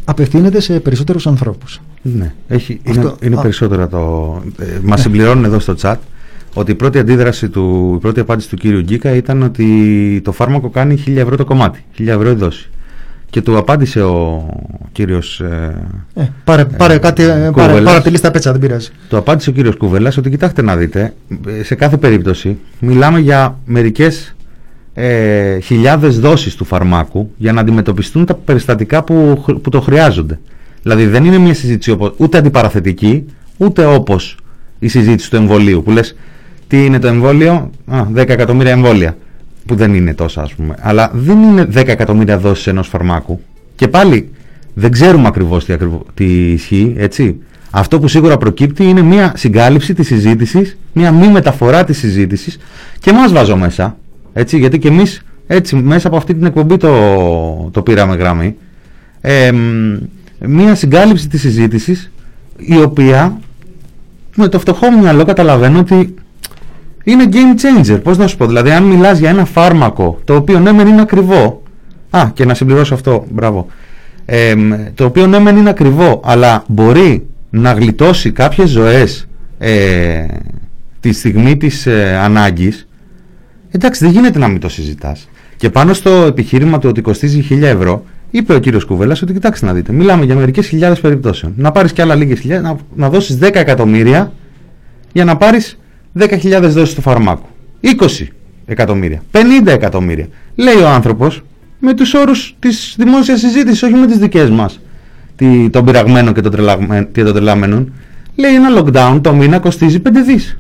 [0.05, 1.81] απευθύνεται σε περισσότερους ανθρώπους.
[2.01, 3.41] Ναι, έχει, Αυτό- είναι, είναι α.
[3.41, 4.41] περισσότερο το.
[4.59, 5.95] Ε, Μας συμπληρώνουν εδώ στο chat
[6.53, 10.69] ότι η πρώτη αντίδραση του, η πρώτη απάντηση του κύριου Γκίκα ήταν ότι το φάρμακο
[10.69, 12.69] κάνει 1000 ευρώ το κομμάτι, 1000 ευρώ η δόση.
[13.29, 14.45] Και του απάντησε ο
[14.91, 15.75] κύριος ε,
[16.13, 17.83] Ε, πάρε, πάρε, κάτι, ε, πάρε, Κούβελας.
[17.83, 18.89] πάρε τη λίστα πέτσα, δεν πειράζει.
[19.09, 21.13] Το απάντησε ο κύριος Κουβέλας ότι κοιτάξτε να δείτε,
[21.59, 24.35] ε, σε κάθε περίπτωση μιλάμε για μερικές
[24.93, 30.39] ε, χιλιάδες δόσεις του φαρμάκου για να αντιμετωπιστούν τα περιστατικά που, χρ- που το χρειάζονται.
[30.81, 33.25] Δηλαδή δεν είναι μια συζήτηση όπως, ούτε αντιπαραθετική,
[33.57, 34.37] ούτε όπως
[34.79, 36.15] η συζήτηση του εμβολίου που λες
[36.67, 39.17] τι είναι το εμβόλιο, Α, 10 εκατομμύρια εμβόλια
[39.65, 43.41] που δεν είναι τόσα ας πούμε, αλλά δεν είναι 10 εκατομμύρια δόσεις ενός φαρμάκου
[43.75, 44.29] και πάλι
[44.73, 47.37] δεν ξέρουμε ακριβώς τι, ακριβώς, τι ισχύει, έτσι.
[47.71, 52.57] Αυτό που σίγουρα προκύπτει είναι μια συγκάλυψη της συζήτησης, μια μη μεταφορά της συζήτησης
[52.99, 53.97] και μας βάζω μέσα,
[54.33, 58.55] έτσι, γιατί και εμείς έτσι μέσα από αυτή την εκπομπή το, το πήραμε γραμμή.
[59.21, 59.51] Ε,
[60.45, 62.11] μ, μια συγκάλυψη της συζήτησης
[62.57, 63.39] η οποία
[64.35, 66.13] με το φτωχό μου μυαλό καταλαβαίνω ότι
[67.03, 67.99] είναι game changer.
[68.03, 71.01] Πώς να σου πω, δηλαδή αν μιλάς για ένα φάρμακο το οποίο ναι μεν είναι
[71.01, 71.63] ακριβό
[72.09, 73.67] Α, και να συμπληρώσω αυτό, μπράβο
[74.25, 79.27] ε, μ, το οποίο ναι μεν είναι ακριβό αλλά μπορεί να γλιτώσει κάποιες ζωές
[79.57, 80.25] ε,
[80.99, 82.87] τη στιγμή της ε, ανάγκης
[83.71, 87.61] εντάξει δεν γίνεται να μην το συζητάς και πάνω στο επιχείρημα του ότι κοστίζει 1000
[87.61, 91.53] ευρώ είπε ο κύριος Κουβέλας ότι κοιτάξτε να δείτε μιλάμε για μερικές χιλιάδες περιπτώσεων.
[91.57, 94.31] Να πάρεις και άλλα λίγες χιλιάδες να, να δώσεις 10 εκατομμύρια
[95.13, 95.77] για να πάρεις
[96.19, 97.47] 10.000 δόσεις του φαρμάκου
[97.81, 98.27] 20
[98.65, 100.27] εκατομμύρια 50 εκατομμύρια.
[100.55, 101.43] Λέει ο άνθρωπος
[101.79, 104.79] με τους όρους της δημόσιας συζήτησης όχι με τις δικές μας
[105.35, 107.93] τι- των πειραγμένων και των, τρελαγμέ- και των τρελάμενων
[108.35, 110.57] λέει ένα lockdown το μήνα κοστίζει 5 δις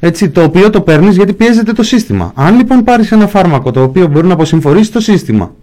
[0.00, 2.32] έτσι, το οποίο το παίρνεις γιατί πιέζεται το σύστημα.
[2.34, 5.54] Αν λοιπόν πάρεις ένα φάρμακο το οποίο μπορεί να αποσυμφορήσει το σύστημα,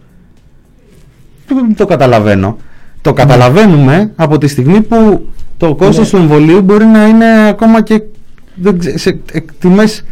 [1.48, 2.58] το, το καταλαβαίνω.
[3.02, 5.28] Το καταλαβαίνουμε από τη στιγμή που
[5.58, 8.02] το κόστος του εμβολίου μπορεί να είναι ακόμα και
[8.56, 10.04] δεν ξε- σε εκ- τιμές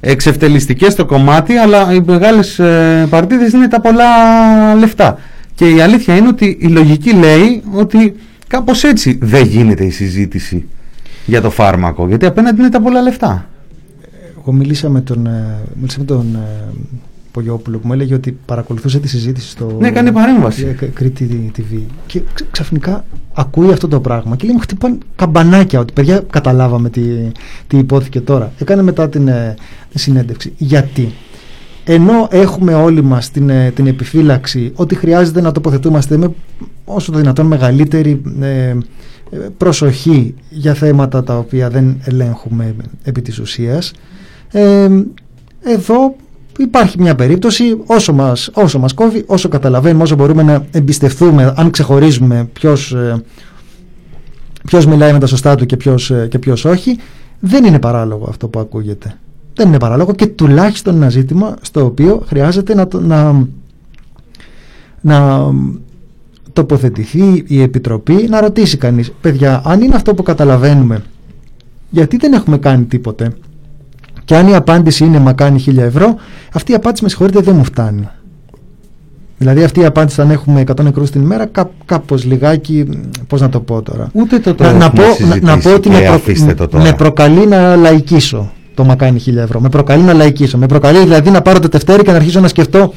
[0.00, 4.04] εξευτελιστικές στο κομμάτι αλλά οι μεγάλες ε, παρτίδες είναι τα πολλά
[4.74, 5.18] λεφτά
[5.54, 8.16] και η αλήθεια είναι ότι η λογική λέει ότι
[8.46, 10.68] κάπως έτσι δεν γίνεται η συζήτηση
[11.26, 13.48] για το φάρμακο γιατί απέναντι είναι τα πολλά λεφτά
[14.48, 16.72] Εγώ μίλησα με τον, ε, μίλησα με τον ε,
[17.32, 20.66] Πογιόπουλο που μου έλεγε ότι παρακολουθούσε τη συζήτηση στο Ναι, κάνει παρέμβαση.
[20.66, 24.98] ε, Κ- Κρήτη TV και ξ- ξαφνικά ακούει αυτό το πράγμα και λέει μου χτυπάνε
[25.16, 27.00] καμπανάκια ότι παιδιά καταλάβαμε τι,
[27.66, 28.52] τι υπόθηκε τώρα.
[28.58, 29.54] Έκανε μετά την ε,
[29.94, 30.52] συνέντευξη.
[30.56, 31.12] Γιατί;
[31.84, 36.30] Ενώ έχουμε όλοι μας την, ε, την επιφύλαξη ότι χρειάζεται να τοποθετούμαστε με
[36.84, 38.76] όσο το δυνατόν μεγαλύτερη ε, ε,
[39.56, 43.92] προσοχή για θέματα τα οποία δεν ελέγχουμε επί της ουσίας
[44.50, 44.88] ε,
[45.62, 46.16] εδώ
[46.58, 51.70] υπάρχει μια περίπτωση όσο μας, όσο μας κόβει, όσο καταλαβαίνουμε, όσο μπορούμε να εμπιστευτούμε αν
[51.70, 53.22] ξεχωρίζουμε ποιος, ε,
[54.66, 56.98] ποιος μιλάει με τα σωστά του και ποιος, ε, και ποιος όχι
[57.40, 59.14] δεν είναι παράλογο αυτό που ακούγεται.
[59.54, 63.46] Δεν είναι παράλογο και τουλάχιστον ένα ζήτημα στο οποίο χρειάζεται να, το- να,
[65.00, 65.46] να
[66.52, 71.02] τοποθετηθεί η Επιτροπή να ρωτήσει κανείς παιδιά αν είναι αυτό που καταλαβαίνουμε
[71.90, 73.32] γιατί δεν έχουμε κάνει τίποτε
[74.28, 76.14] και αν η απάντηση είναι μα κάνει 1000 ευρώ
[76.52, 78.08] αυτή η απάντηση με συγχωρείτε δεν μου φτάνει
[79.38, 82.88] δηλαδή αυτή η απάντηση αν έχουμε 100 νεκρούς την ημέρα κά, κάπως λιγάκι
[83.26, 85.60] πώς να το πω τώρα ούτε το, το να, να, έχουμε πω, να, να πω
[85.60, 86.84] συζητήσει ότι και με, προ- αφήστε το τώρα.
[86.84, 89.60] με προκαλεί να λαϊκίσω το μα κάνει 1000 ευρώ.
[89.60, 90.58] Με προκαλεί να λαϊκίσω.
[90.58, 92.92] Με προκαλεί δηλαδή να πάρω το τευτέρι και να αρχίσω να σκεφτώ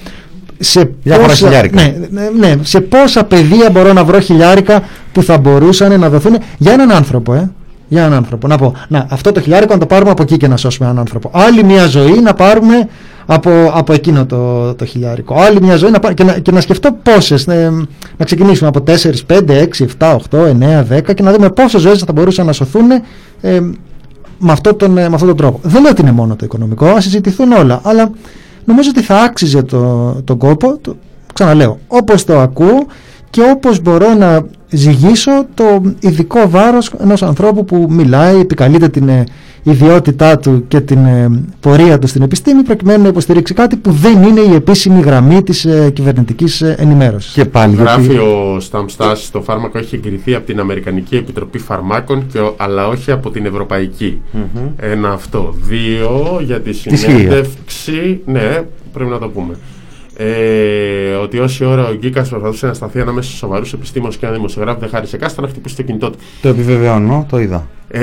[0.59, 1.81] σε Διάφορα χιλιάρικα.
[1.81, 6.37] ναι, ναι, ναι, σε πόσα παιδεία μπορώ να βρω χιλιάρικα που θα μπορούσαν να δοθούν
[6.57, 7.51] για έναν άνθρωπο, ε.
[7.91, 8.47] Για έναν άνθρωπο.
[8.47, 10.99] Να πω, να, αυτό το χιλιάρικο να το πάρουμε από εκεί και να σώσουμε έναν
[10.99, 11.29] άνθρωπο.
[11.33, 12.87] Άλλη μια ζωή να πάρουμε
[13.25, 15.35] από, από εκείνο το, το χιλιάρικο.
[15.39, 17.47] Άλλη μια ζωή να πάρουμε, και, να, και να σκεφτώ πόσες.
[17.47, 18.91] να ξεκινήσουμε από 4,
[19.27, 20.39] 5, 6, 7, 8,
[20.91, 22.91] 9, 10 και να δούμε πόσες ζωές θα μπορούσαν να σωθούν
[23.41, 23.59] ε,
[24.37, 25.59] με, αυτό τον, ε, με αυτόν τον τρόπο.
[25.63, 27.81] Δεν λέω ότι είναι μόνο το οικονομικό, ας συζητηθούν όλα.
[27.83, 28.11] Αλλά
[28.65, 30.95] νομίζω ότι θα άξιζε το, τον κόπο, το,
[31.33, 32.85] ξαναλέω, όπως το ακούω
[33.31, 39.23] και όπως μπορώ να ζυγίσω το ειδικό βάρος ενός ανθρώπου που μιλάει, επικαλείται την ε,
[39.63, 44.23] ιδιότητά του και την ε, πορεία του στην επιστήμη προκειμένου να υποστηρίξει κάτι που δεν
[44.23, 47.33] είναι η επίσημη γραμμή της ε, κυβερνητικής ε, ενημέρωσης.
[47.33, 52.25] και πάλι Γράφει γιατί ο Σταμστάς το φάρμακο έχει εγκριθεί από την Αμερικανική Επιτροπή Φαρμάκων
[52.31, 54.21] και, ο- αλλά όχι από την ευρωπαικη
[54.77, 55.55] Ένα αυτό.
[55.67, 56.95] Δύο για τη ισχύει.
[56.95, 58.19] συνέντευξη.
[58.25, 58.61] Ναι,
[58.93, 59.53] πρέπει να το πούμε.
[60.23, 64.35] Ε, ότι όση ώρα ο Γκίκας προσπαθούσε να σταθεί ανάμεσα στους σοβαρούς επιστήμονες και ένα
[64.35, 66.17] δημοσιογράφο δεν χάρισε κάστα να χτυπήσει το κινητό του.
[66.41, 68.01] το επιβεβαιώνω, το είδα Ε,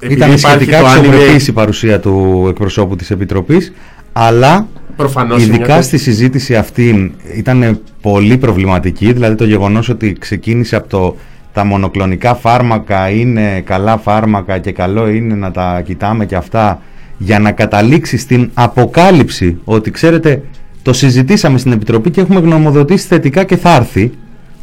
[0.00, 3.72] επειδή Ήταν υπάρχει σχετικά το αξιοπρεπής άνευ, η παρουσία του εκπροσώπου της Επιτροπής
[4.12, 4.66] αλλά
[4.96, 10.76] προφανώς είναι ειδικά μια στη συζήτηση αυτή ήταν πολύ προβληματική δηλαδή το γεγονός ότι ξεκίνησε
[10.76, 11.16] από το
[11.52, 16.80] τα μονοκλονικά φάρμακα είναι καλά φάρμακα και καλό είναι να τα κοιτάμε και αυτά
[17.18, 20.42] για να καταλήξει στην αποκάλυψη ότι ξέρετε
[20.88, 24.10] το συζητήσαμε στην Επιτροπή και έχουμε γνωμοδοτήσει θετικά και θα έρθει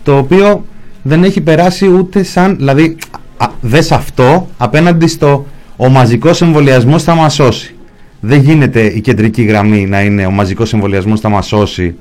[0.04, 0.66] το οποίο
[1.02, 2.98] δεν έχει περάσει ούτε σαν δηλαδή
[3.38, 5.46] α, δες αυτό απέναντι στο
[5.76, 7.76] ο μαζικός εμβολιασμός θα μας σώσει
[8.20, 11.96] δεν γίνεται η κεντρική γραμμή να είναι ο μαζικός εμβολιασμός θα μας σώσει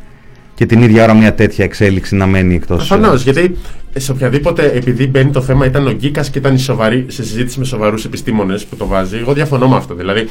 [0.55, 3.57] και την ίδια ώρα μια τέτοια εξέλιξη να μένει εκτός Προφανώς, γιατί
[3.97, 7.59] σε οποιαδήποτε, επειδή μπαίνει το θέμα, ήταν ο Γκίκας και ήταν η σοβαρή, σε συζήτηση
[7.59, 9.17] με σοβαρούς επιστήμονες που το βάζει.
[9.17, 9.95] Εγώ διαφωνώ με αυτό.
[9.95, 10.29] Δηλαδή,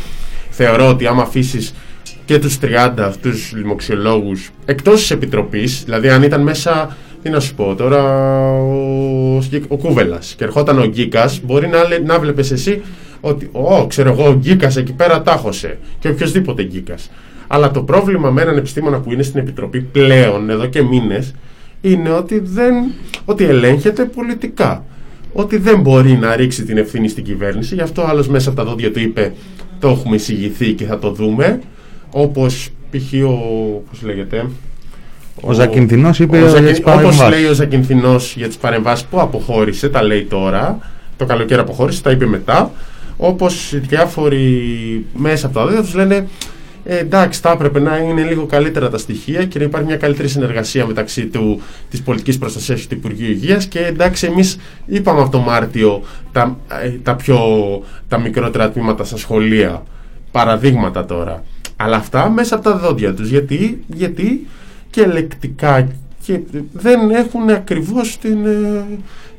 [0.49, 1.73] θεωρώ ότι άμα αφήσεις
[2.25, 6.97] και τους 30 αυτούς λοιμοξιολόγους εκτός της επιτροπής, δηλαδή αν ήταν μέσα.
[7.21, 8.03] Τι να σου πω τώρα,
[8.57, 12.81] ο, ο Κούβελας και ερχόταν ο Γκίκας, μπορεί να, λέ- να βλέπεις εσύ
[13.21, 15.77] ότι, Ω, ξέρω εγώ, ο Γκίκας εκεί πέρα τάχωσε.
[15.99, 17.09] Και οποιοδήποτε Γκίκας.
[17.47, 21.33] Αλλά το πρόβλημα με έναν επιστήμονα που είναι στην επιτροπή πλέον, εδώ και μήνες,
[21.81, 22.73] είναι ότι, δεν,
[23.25, 24.85] ότι ελέγχεται πολιτικά.
[25.33, 27.75] Ότι δεν μπορεί να ρίξει την ευθύνη στην κυβέρνηση.
[27.75, 29.33] Γι' αυτό άλλος μέσα από τα δόντια του είπε:
[29.79, 31.59] Το έχουμε εισηγηθεί και θα το δούμε.
[32.13, 33.13] Όπως π.χ.
[33.25, 33.37] ο.
[33.89, 34.45] Πώς λέγεται.
[35.41, 37.29] Ο Ζακυνθινός είπε για τις Όπως παρεμβάσεις.
[37.29, 40.77] λέει ο Ζακυνθινός για τις παρεμβάσεις που αποχώρησε, τα λέει τώρα.
[41.17, 42.71] Το καλοκαίρι αποχώρησε, τα είπε μετά.
[43.17, 46.27] Όπως διάφοροι μέσα από τα δόντια τους λένε
[46.85, 50.27] ε, εντάξει, θα έπρεπε να είναι λίγο καλύτερα τα στοιχεία και να υπάρχει μια καλύτερη
[50.27, 55.31] συνεργασία μεταξύ του, της πολιτικής προστασίας και του Υπουργείου Υγείας και εντάξει, εμείς είπαμε από
[55.31, 57.39] το Μάρτιο τα, ε, τα, πιο,
[58.07, 59.83] τα μικρότερα τμήματα στα σχολεία,
[60.31, 61.43] παραδείγματα τώρα.
[61.83, 63.29] Αλλά αυτά μέσα από τα δόντια τους.
[63.29, 64.47] Γιατί, γιατί
[64.89, 65.87] και ελεκτικά
[66.25, 66.39] και
[66.73, 68.85] δεν έχουν ακριβώς την, ε,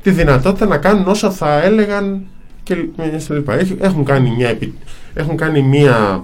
[0.03, 2.25] τη δυνατότητα να κάνουν όσα θα έλεγαν
[2.63, 2.73] και
[3.13, 3.53] ε, στα λοιπά.
[3.53, 4.77] Έχ- Έχουν κάνει μια, επι-
[5.13, 6.23] έχουν κάνει μια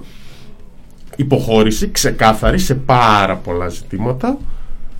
[1.16, 4.38] υποχώρηση ξεκάθαρη σε πάρα πολλά ζητήματα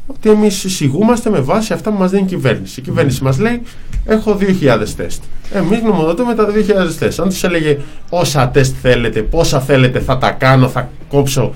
[0.06, 2.80] ότι εμείς εισηγούμαστε με βάση αυτά που μας δίνει η κυβέρνηση.
[2.80, 3.62] Η κυβέρνηση μας λέει:
[4.04, 5.22] Έχω 2.000 τεστ.
[5.52, 7.20] Εμείς γνωμοδοτούμε τα 2.000 τεστ.
[7.20, 7.78] Αν του έλεγε
[8.10, 11.52] όσα τεστ θέλετε, πόσα θέλετε, θα τα κάνω, θα κόψω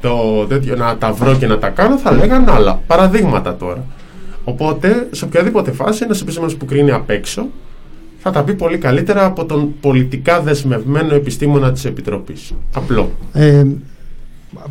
[0.00, 2.80] το τέτοιο, να τα βρω και να τα κάνω, θα λέγανε άλλα.
[2.86, 3.84] Παραδείγματα τώρα.
[4.44, 7.46] Οπότε, σε οποιαδήποτε φάση, ένας επιστήμονας που κρίνει απ' έξω
[8.28, 12.52] θα τα πει πολύ καλύτερα από τον πολιτικά δεσμευμένο επιστήμονα της Επιτροπής.
[12.74, 13.10] Απλό.
[13.32, 13.64] Ε,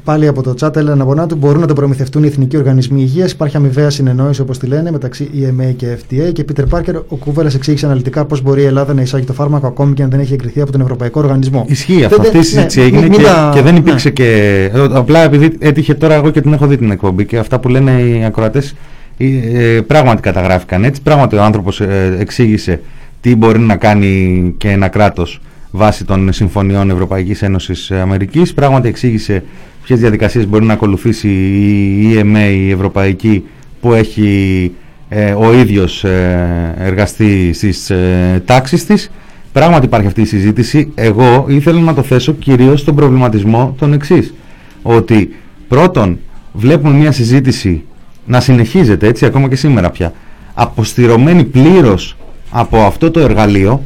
[0.03, 3.31] πάλι από το chat, Έλενα Μπονάτου, μπορούν να το προμηθευτούν οι εθνικοί οργανισμοί υγείας.
[3.31, 6.31] Υπάρχει αμοιβαία συνεννόηση, όπως τη λένε, μεταξύ EMA και FDA.
[6.33, 9.67] Και Πίτερ Πάρκερ, ο Κούβελα εξήγησε αναλυτικά πώς μπορεί η Ελλάδα να εισάγει το φάρμακο
[9.67, 11.65] ακόμη και αν δεν έχει εγκριθεί από τον Ευρωπαϊκό Οργανισμό.
[11.69, 12.17] Ισχύει αυτό.
[12.17, 14.13] Δεν- Αυτή η συζήτηση ναι, έγινε μην και, τα- και δεν υπήρξε ναι.
[14.13, 14.69] και.
[14.73, 17.69] ε, Απλά επειδή έτυχε τώρα εγώ και την έχω δει την εκπομπή και αυτά που
[17.69, 18.75] λένε οι ακροατές
[19.17, 21.01] ε, πράγματι καταγράφηκαν έτσι.
[21.01, 21.81] Πράγματι ο άνθρωπος
[22.19, 22.79] εξήγησε
[23.21, 25.41] τι μπορεί να κάνει και ένα κράτος
[25.75, 28.53] βάσει των συμφωνιών Ευρωπαϊκής Ένωσης Αμερικής.
[28.53, 29.43] Πράγματι εξήγησε
[29.83, 33.43] ποιες διαδικασίες μπορεί να ακολουθήσει η EMA, η Ευρωπαϊκή,
[33.81, 34.71] που έχει
[35.09, 39.11] ε, ο ίδιος ε, εργαστεί στις ε, τάξεις της.
[39.51, 40.91] Πράγματι υπάρχει αυτή η συζήτηση.
[40.95, 44.33] Εγώ ήθελα να το θέσω κυρίως στον προβληματισμό τον εξής.
[44.81, 45.35] Ότι
[45.67, 46.19] πρώτον
[46.53, 47.83] βλέπουμε μια συζήτηση
[48.25, 50.13] να συνεχίζεται έτσι ακόμα και σήμερα πια
[50.53, 52.17] αποστηρωμένη πλήρως
[52.49, 53.83] από αυτό το εργαλείο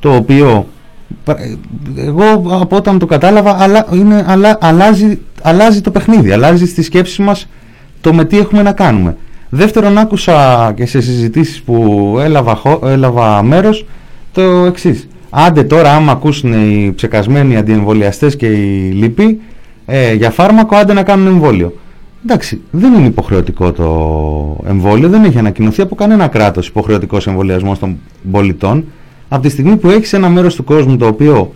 [0.00, 0.79] το οποίο πρα- ε,
[1.96, 7.22] εγώ από όταν το κατάλαβα αλλά, είναι, αλλά, αλλάζει, αλλάζει το παιχνίδι, αλλάζει στη σκέψη
[7.22, 7.48] μας
[8.00, 9.16] το με τι έχουμε να κάνουμε.
[9.48, 13.86] Δεύτερον άκουσα και σε συζητήσεις που έλαβα, χω- έλαβα μέρος
[14.32, 15.08] το εξής.
[15.30, 19.40] Άντε τώρα άμα ακούσουν οι ψεκασμένοι αντιεμβολιαστές και οι λοιποί
[19.86, 21.78] ε, για φάρμακο άντε να κάνουν εμβόλιο.
[22.24, 23.88] Εντάξει, δεν είναι υποχρεωτικό το
[24.68, 27.96] εμβόλιο, δεν έχει ανακοινωθεί από κανένα κράτος υποχρεωτικός εμβολιασμός των
[28.30, 28.84] πολιτών.
[29.32, 31.52] Από τη στιγμή που έχεις ένα μέρος του κόσμου το οποίο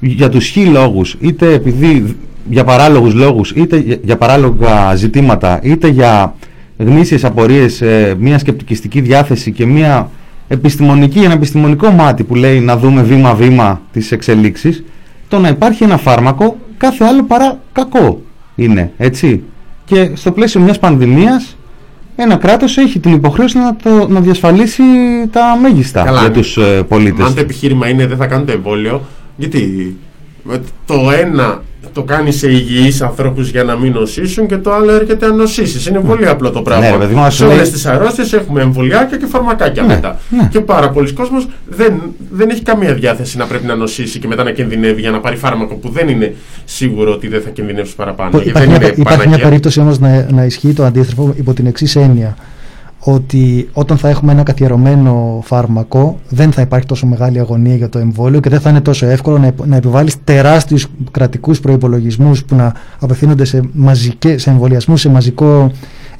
[0.00, 2.16] για τους χι λόγους, είτε επειδή
[2.50, 6.34] για παράλογους λόγους, είτε για- για παράλογα ζητήματα, είτε για
[6.78, 10.10] γνήσιες απορίες, ε, μια σκεπτικιστική διάθεση και μια
[10.48, 14.84] επιστημονική, ένα επιστημονικό μάτι που λέει να δούμε βήμα-βήμα τις εξελίξεις,
[15.28, 18.22] το να υπάρχει ένα φάρμακο κάθε άλλο παρά κακό
[18.56, 19.42] είναι, έτσι.
[19.84, 21.56] Και στο πλαίσιο μιας πανδημίας
[22.16, 24.82] ένα κράτος έχει την υποχρέωση να, το, να διασφαλίσει
[25.30, 26.34] τα μέγιστα Καλά, για ναι.
[26.34, 27.26] τους ε, πολίτες.
[27.26, 29.02] Αν το επιχείρημα είναι δεν θα κάνετε εμβόλιο,
[29.36, 30.11] γιατί ε,
[30.86, 31.62] το ένα
[31.92, 35.86] το κάνει σε υγιείς ανθρώπους για να μην νοσήσουν και το άλλο έρχεται να νοσήσεις.
[35.86, 36.84] Είναι πολύ απλό το πράγμα.
[36.84, 39.94] Ναι, ρε παιδί μου, ας σε λέει- όλες τις αρρώστιες έχουμε εμβολιάκια και φαρμακάκια Ναι,
[39.94, 40.18] μετά.
[40.30, 40.48] ναι.
[40.50, 41.92] Και πάρα πολλοί κόσμος δεν,
[42.30, 45.36] δεν έχει καμία διάθεση να πρέπει να νοσήσει και μετά να κινδυνεύει για να πάρει
[45.36, 46.34] φάρμακο που δεν είναι
[46.64, 48.30] σίγουρο ότι δεν θα κινδυνεύσει παραπάνω.
[48.30, 49.44] γιατί Υπάρχει, δεν μια, είναι υπάρχει μια πανάκια.
[49.48, 52.36] περίπτωση όμως να, να ισχύει το αντίστροφο υπό την εξής έννοια
[53.04, 57.98] ότι όταν θα έχουμε ένα καθιερωμένο φάρμακο δεν θα υπάρχει τόσο μεγάλη αγωνία για το
[57.98, 62.54] εμβόλιο και δεν θα είναι τόσο εύκολο να, επ- να επιβάλλεις τεράστιους κρατικούς προϋπολογισμούς που
[62.54, 65.70] να απευθύνονται σε, μαζικέ, σε εμβολιασμούς σε μαζικό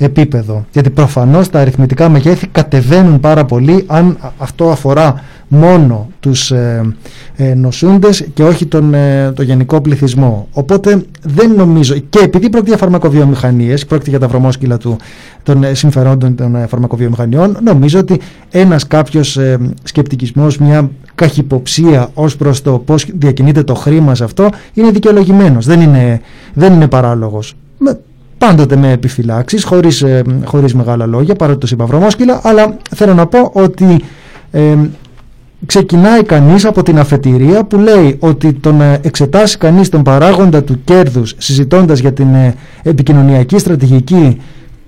[0.04, 0.64] επίπεδο.
[0.72, 5.22] Γιατί προφανώς τα αριθμητικά μεγέθη κατεβαίνουν πάρα πολύ αν α- αυτό αφορά
[5.54, 6.94] μόνο τους ε,
[7.36, 10.48] ε, νοσούντες και όχι τον, ε, το γενικό πληθυσμό.
[10.52, 14.96] Οπότε δεν νομίζω, και επειδή πρόκειται για φαρμακοβιομηχανίες, πρόκειται για τα βρωμόσκυλα του,
[15.42, 22.36] των ε, συμφερόντων των ε, φαρμακοβιομηχανιών, νομίζω ότι ένας κάποιος ε, σκεπτικισμός, μια καχυποψία ως
[22.36, 26.20] προς το πώς διακινείται το χρήμα σε αυτό είναι δικαιολογημένος, δεν είναι,
[26.54, 27.54] δεν είναι παράλογος.
[28.42, 33.14] Με, πάντοτε με επιφυλάξεις, χωρίς, ε, χωρίς μεγάλα λόγια, παρότι το είπα βρωμόσκυλα, αλλά θέλω
[33.14, 34.00] να πω ότι
[34.50, 34.76] ε,
[35.66, 40.84] ξεκινάει κανείς από την αφετηρία που λέει ότι το να εξετάσει κανείς τον παράγοντα του
[40.84, 44.40] κέρδους συζητώντας για την ε, επικοινωνιακή στρατηγική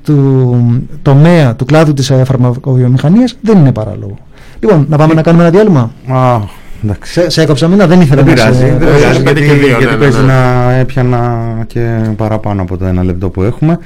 [0.05, 4.17] του τομέα, του κλάδου της ε, φαρμακοβιομηχανίας δεν είναι παράλογο.
[4.61, 5.93] Λοιπόν, να πάμε να κάνουμε ένα διάλειμμα;
[6.75, 7.13] Α, εντάξει.
[7.13, 9.41] Σε, σε έκοψα μήνα, δεν ήθελα Δεν να πειράζει, σε- δεν ε, πειράζει γιατί γιατί,
[9.41, 10.25] και δύο, γιατί ναι, ναι, παίζει ναι.
[10.27, 13.79] να έπιανα και παραπάνω από το ένα λεπτό που έχουμε.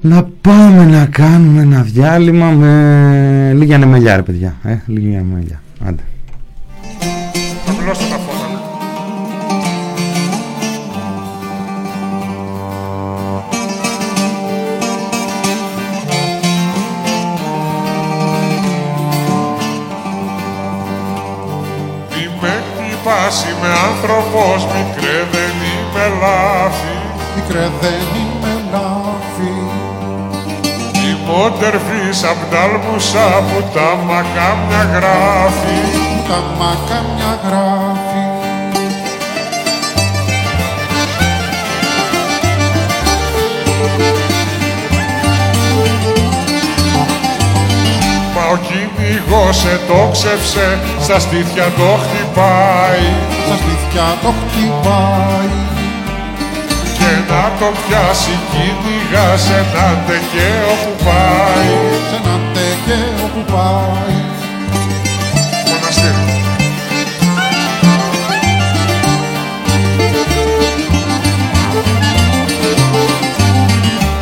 [0.00, 4.54] Να πάμε να κάνουμε ένα διάλειμμα με λίγη ανεμελιά ρε παιδιά.
[4.64, 5.62] Ε, λίγη ανεμελιά.
[5.86, 6.02] Άντε.
[23.28, 26.96] Χτυπάς, είμαι άνθρωπος, μικρέ δεν είμαι λάθη.
[27.36, 29.54] Μικρέ δεν είμαι λάθη.
[31.08, 35.78] Η μόντερφης απ' τ' άλμουσα που τα μακάμια γράφει.
[36.28, 38.07] Τα μακάμια γράφει
[48.52, 53.06] ο κυνηγός ετόξευσε, στα στήθια το χτυπάει.
[53.46, 55.56] Στα σπίτια το χτυπάει.
[56.98, 61.70] Και και να το πιάσει κυνηγάς σε ένα τεκαίο που πάει.
[62.10, 64.18] Σε ένα τεκαίο που πάει.
[65.68, 66.38] Μοναστήρι.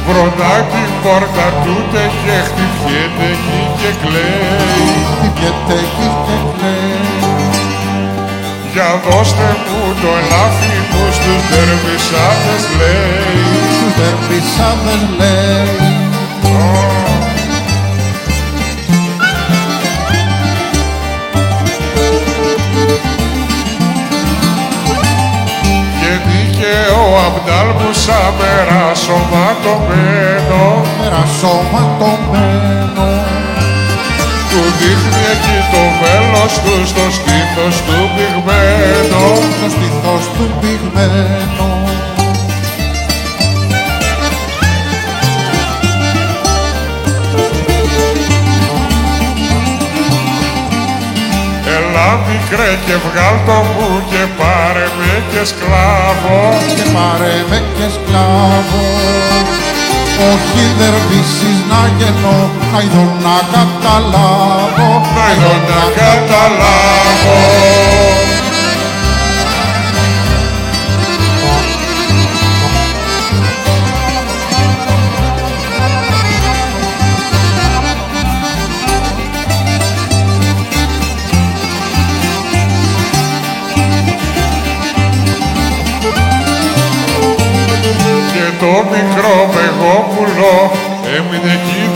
[0.06, 4.88] Βροντάκι πόρτα τούτε και χτυπιέται εκεί και κλαίει.
[5.10, 7.04] Χτυπιέται εκεί και κλαίει.
[8.72, 13.44] Για δώστε μου το ελάφι μου στους δερβισάδες λέει.
[13.74, 15.96] Στους δερβισάδες λέει
[27.26, 30.62] Αμπτάλ μου σαν μερασωματωμένο
[30.98, 33.06] μερασωματωμένο
[34.50, 39.22] Του δείχνει εκεί το βέλος του στο στήθος του πυγμένο.
[39.56, 41.66] Στο στήθος του πυγμένο
[52.06, 56.36] Έλα μικρέ και βγάλ το μου και πάρε με και σκλάβο
[56.76, 58.84] και πάρε με και σκλάβο
[60.30, 64.88] όχι δερβίσεις να γεννώ, να ειδώ να καταλάβω.
[65.16, 67.36] Να ειδώ να καταλάβω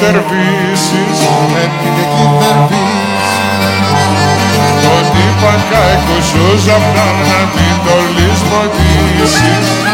[0.00, 1.18] έμεινε εκεί δερβίσεις
[1.64, 3.48] έμεινε εκεί δερβίσεις
[4.82, 9.89] Τον είπαν καικούς απ' να μην το λησμονήσεις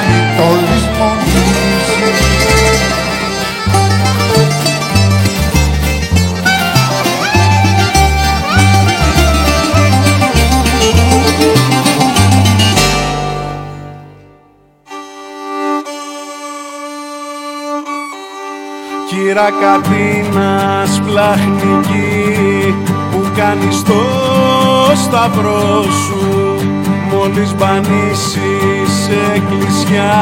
[19.37, 22.74] Κύρα Κατίνας πλαχνική
[23.11, 24.03] που κάνεις το
[24.95, 26.57] σταυρό σου.
[27.12, 30.14] Μόλις μπανίσεις σε εκκλησιά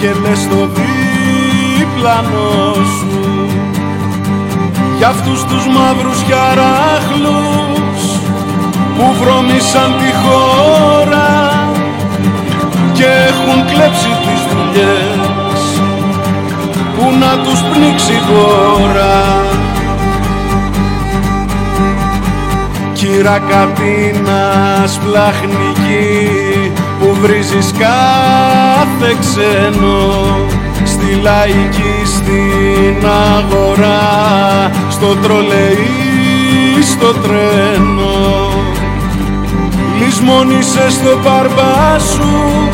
[0.00, 3.48] και λες το διπλανό σου.
[4.96, 8.02] Για αυτούς τους μαύρους γιαράχλους
[8.96, 11.28] που βρώμησαν τη χώρα
[12.92, 15.25] και έχουν κλέψει τις δουλειές
[16.96, 19.44] που να τους πνίξει η χώρα
[22.92, 30.36] Κύρα Κατίνας πλαχνική που βρίζεις κάθε ξένο
[30.84, 36.06] στη λαϊκή στην αγορά στο τρολεϊ
[36.82, 38.50] στο τρένο.
[39.98, 42.68] Λησμόνησες στο μπαρμπά σου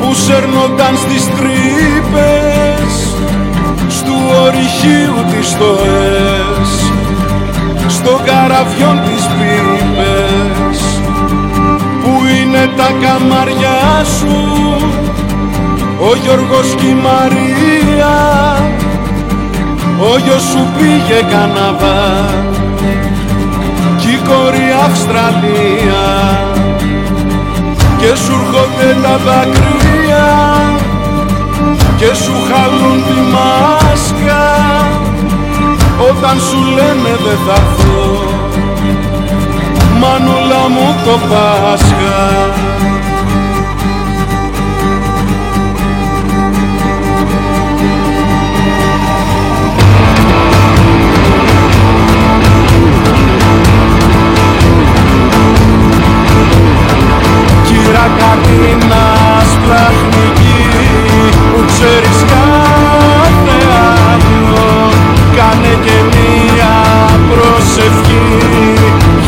[0.00, 2.59] που σέρνονταν στις τρύπες.
[2.59, 2.59] στου
[4.44, 6.70] ορυχείου τις στοές
[7.88, 10.78] στο καραβιόν τις πίπες
[12.02, 14.60] που είναι τα καμαριά σου
[16.08, 18.16] ο Γιώργος και η Μαρία.
[19.98, 22.24] Ο γιος σου πήγε Καναδά
[23.96, 26.04] κι η κόρη Αυστραλία
[27.98, 30.49] και σου έρχονται τα δάκρυα
[32.00, 34.44] και σου χαλούν τη μάσκα.
[36.10, 38.30] Όταν σου λένε δεν θα έρθω
[40.00, 42.69] μανούλα μου το Πάσχα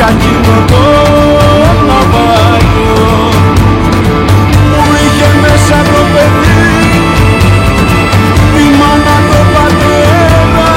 [0.02, 0.84] για εκείνο το
[1.88, 2.94] ναυάγιο
[4.72, 6.70] που είχε μέσα το παιδί
[8.54, 10.72] τη μάνα το πατέρα.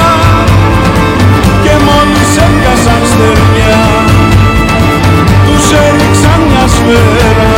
[1.63, 3.85] Και μόλις έπιασαν στεριά
[5.45, 7.57] τους έριξαν μια σφαίρα.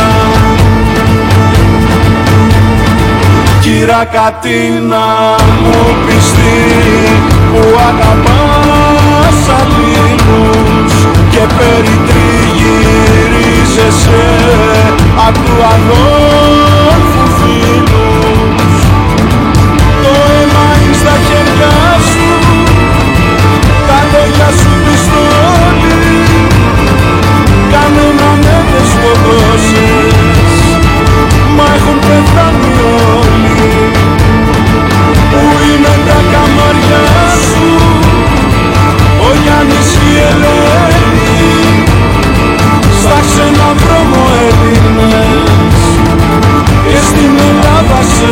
[3.60, 5.06] Κύρα Κατίνα
[5.62, 6.60] μου πιστή
[7.52, 14.24] που αγαπάς αλλήλους και περιτριγυρίζεσαι
[15.26, 18.74] απ' του αδόρφου φίλους.
[20.02, 21.74] Το αίμα είναι στα χέρια
[22.10, 22.28] σου.
[23.88, 26.00] Τα λόγια σου πιστόλι
[27.72, 28.82] κανένα δεν με
[31.56, 32.72] μα έχουν πεθάνει
[33.18, 33.60] όλοι.
[35.30, 37.04] Που είναι τα καμάρια
[37.46, 37.68] σου.
[39.26, 39.96] Ο Γιάννης η
[40.30, 40.97] Ελένη.
[44.68, 45.86] Έλληνες
[46.90, 48.30] και στην Ελλάδα σε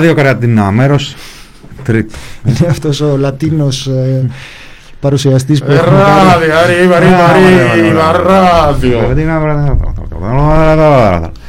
[0.00, 1.16] me Ράδιο Καρατινά, μέρος
[1.84, 2.14] τρίτο.
[2.44, 4.30] Είναι αυτός ο Λατίνος ε,
[5.00, 6.30] παρουσιαστής που Ε, έχουμε κάνει.
[6.30, 7.32] Ράδιο, αρίβα, ρίβα,
[7.74, 9.00] ρίβα, ράδιο.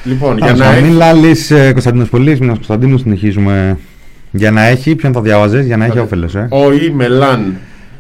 [0.04, 0.94] Λοιπόν, για να Μην έχει.
[0.94, 3.78] λάλεις ε, Κωνσταντίνος Πολύς, Μινάς Κωνσταντίνου, συνεχίζουμε.
[4.32, 6.48] Για να έχει, ποιον θα διάβαζες, για να έχει όφελος, ε.
[6.50, 7.56] Ο Ι Μελάν.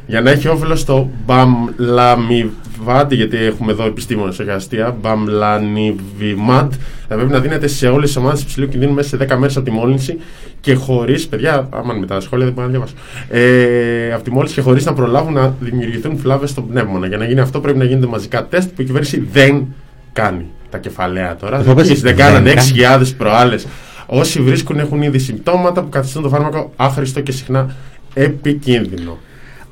[0.05, 1.09] Για να έχει όφελο στο
[2.81, 4.97] Μπαμλαμιβάτ, γιατί έχουμε εδώ επιστήμονες, όχι αστεία.
[5.01, 6.73] Μπαμλανιβιμάτ.
[7.07, 9.65] Θα πρέπει να δίνεται σε όλες τις ομάδες υψηλού κινδύνου μέσα σε 10 μέρες από
[9.65, 10.17] τη μόλυνση
[10.59, 11.27] και χωρίς.
[11.27, 12.93] Παιδιά, άμα είναι μετά τα σχόλια δεν μπορώ να διαβάσω.
[13.29, 17.07] Ε, από τη μόλυνση και χωρίς να προλάβουν να δημιουργηθούν φλάβε στον πνεύμονα.
[17.07, 19.65] Για να γίνει αυτό πρέπει να γίνονται μαζικά τεστ που η κυβέρνηση δεν
[20.13, 20.45] κάνει.
[20.69, 21.61] Τα κεφαλαία τώρα.
[21.61, 22.71] Θα πες, Εσείς δεν δεν κάνανε κάνει.
[23.01, 23.67] 6.000 προάλλες.
[24.05, 27.75] Όσοι βρίσκουν έχουν ήδη συμπτώματα που καθιστούν το φάρμακο άχρηστο και συχνά
[28.13, 29.17] επικίνδυνο.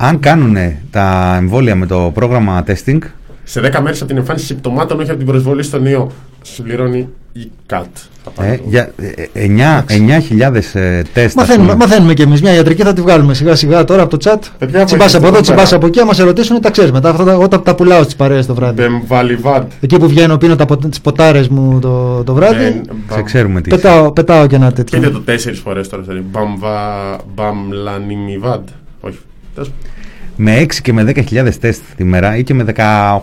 [0.02, 0.56] Αν κάνουν
[0.92, 2.98] τα εμβόλια με το πρόγραμμα testing,
[3.44, 7.52] Σε 10 μέρες από την εμφάνιση συμπτωμάτων, όχι από την προσβολή στον ιό, συμπληρώνει η
[7.66, 7.86] ΚΑΤ.
[8.24, 8.92] Θα πάρει ε, το- για
[9.34, 11.28] ε, 9.000 ε, τεστ.
[11.28, 11.86] ας Μαθαίνουμε, πούμε.
[11.86, 12.42] μαθαίνουμε κι εμείς.
[12.42, 14.40] Μια ιατρική θα τη βγάλουμε σιγά σιγά τώρα από το chat.
[14.58, 15.76] Παιδιά, Τσιμπάς βοηθήστε από εδώ, εδώ τσιμπάς πέρα.
[15.76, 16.00] από εκεί.
[16.00, 17.10] Άμα σε ρωτήσουν, τα ξέρεις μετά.
[17.10, 18.82] Αυτά τα, εγώ τα, τα πουλάω στις παρέες το βράδυ.
[18.82, 19.72] Μπεμβαλιβάντ.
[19.82, 20.56] Εκεί που βγαίνω, πίνω
[20.90, 22.64] τις ποτάρες μου το, το βράδυ.
[22.64, 22.82] Ε,
[23.14, 23.70] Σε ξέρουμε τι.
[23.70, 23.82] είσαι.
[23.82, 25.00] πετάω, πετάω και ένα τέτοιο.
[25.00, 26.04] Πείτε το τέσσερις φορές τώρα.
[26.04, 26.26] δηλαδή.
[26.32, 28.68] Μπαμβα- Μπαμλανιμιβάντ.
[29.02, 29.18] Όχι.
[29.54, 29.92] Τέλος πάντων.
[30.36, 32.66] Με 6 και με 10.000 τεστ τη μέρα ή και με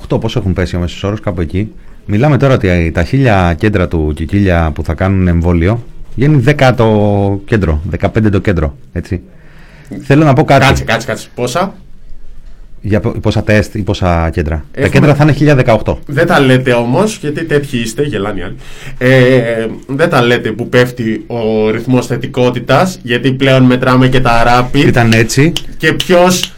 [0.09, 1.73] 18, πόσο έχουν πέσει ο μέσος όρος κάπου εκεί.
[2.07, 5.83] Μιλάμε τώρα ότι τα χίλια κέντρα του Κικίλια που θα κάνουν εμβόλιο
[6.17, 8.77] βγαίνει 10 το κέντρο, 15 το κέντρο.
[8.93, 9.23] Έτσι.
[10.03, 10.67] Θέλω να πω κάτι.
[10.67, 11.29] Κάτσε, κάτσε, κάτσε.
[11.35, 11.75] Πόσα;
[12.89, 14.65] Για πο- πόσα τεστ ή πόσα κέντρα.
[14.73, 15.99] Τα Έχουμε- κέντρα θα είναι 1018.
[16.07, 18.57] Δεν τα λέτε όμως, γιατί τέτοιοι είστε, γελάνε οι άλλοι.
[18.99, 24.81] Ε, δεν τα λέτε που πέφτει ο ρυθμός θετικότητας, γιατί πλέον μετράμε και τα ράπη.
[24.81, 25.53] Ήταν έτσι.
[25.77, 26.53] Και ποιος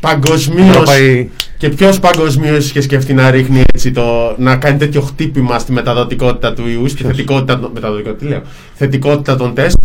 [0.00, 0.72] παγκοσμίω.
[0.72, 1.28] Τώρα πάει-
[1.58, 4.34] Και ποιος παγκοσμίως είχε σκεφτεί να ρίχνει έτσι το.
[4.38, 7.58] να κάνει τέτοιο χτύπημα στη μεταδοτικότητα του ιού, στη θετικότητα.
[7.60, 8.42] των- Μεταδοτικότητα, τι λέω;
[8.74, 9.78] Θετικότητα των τεστ.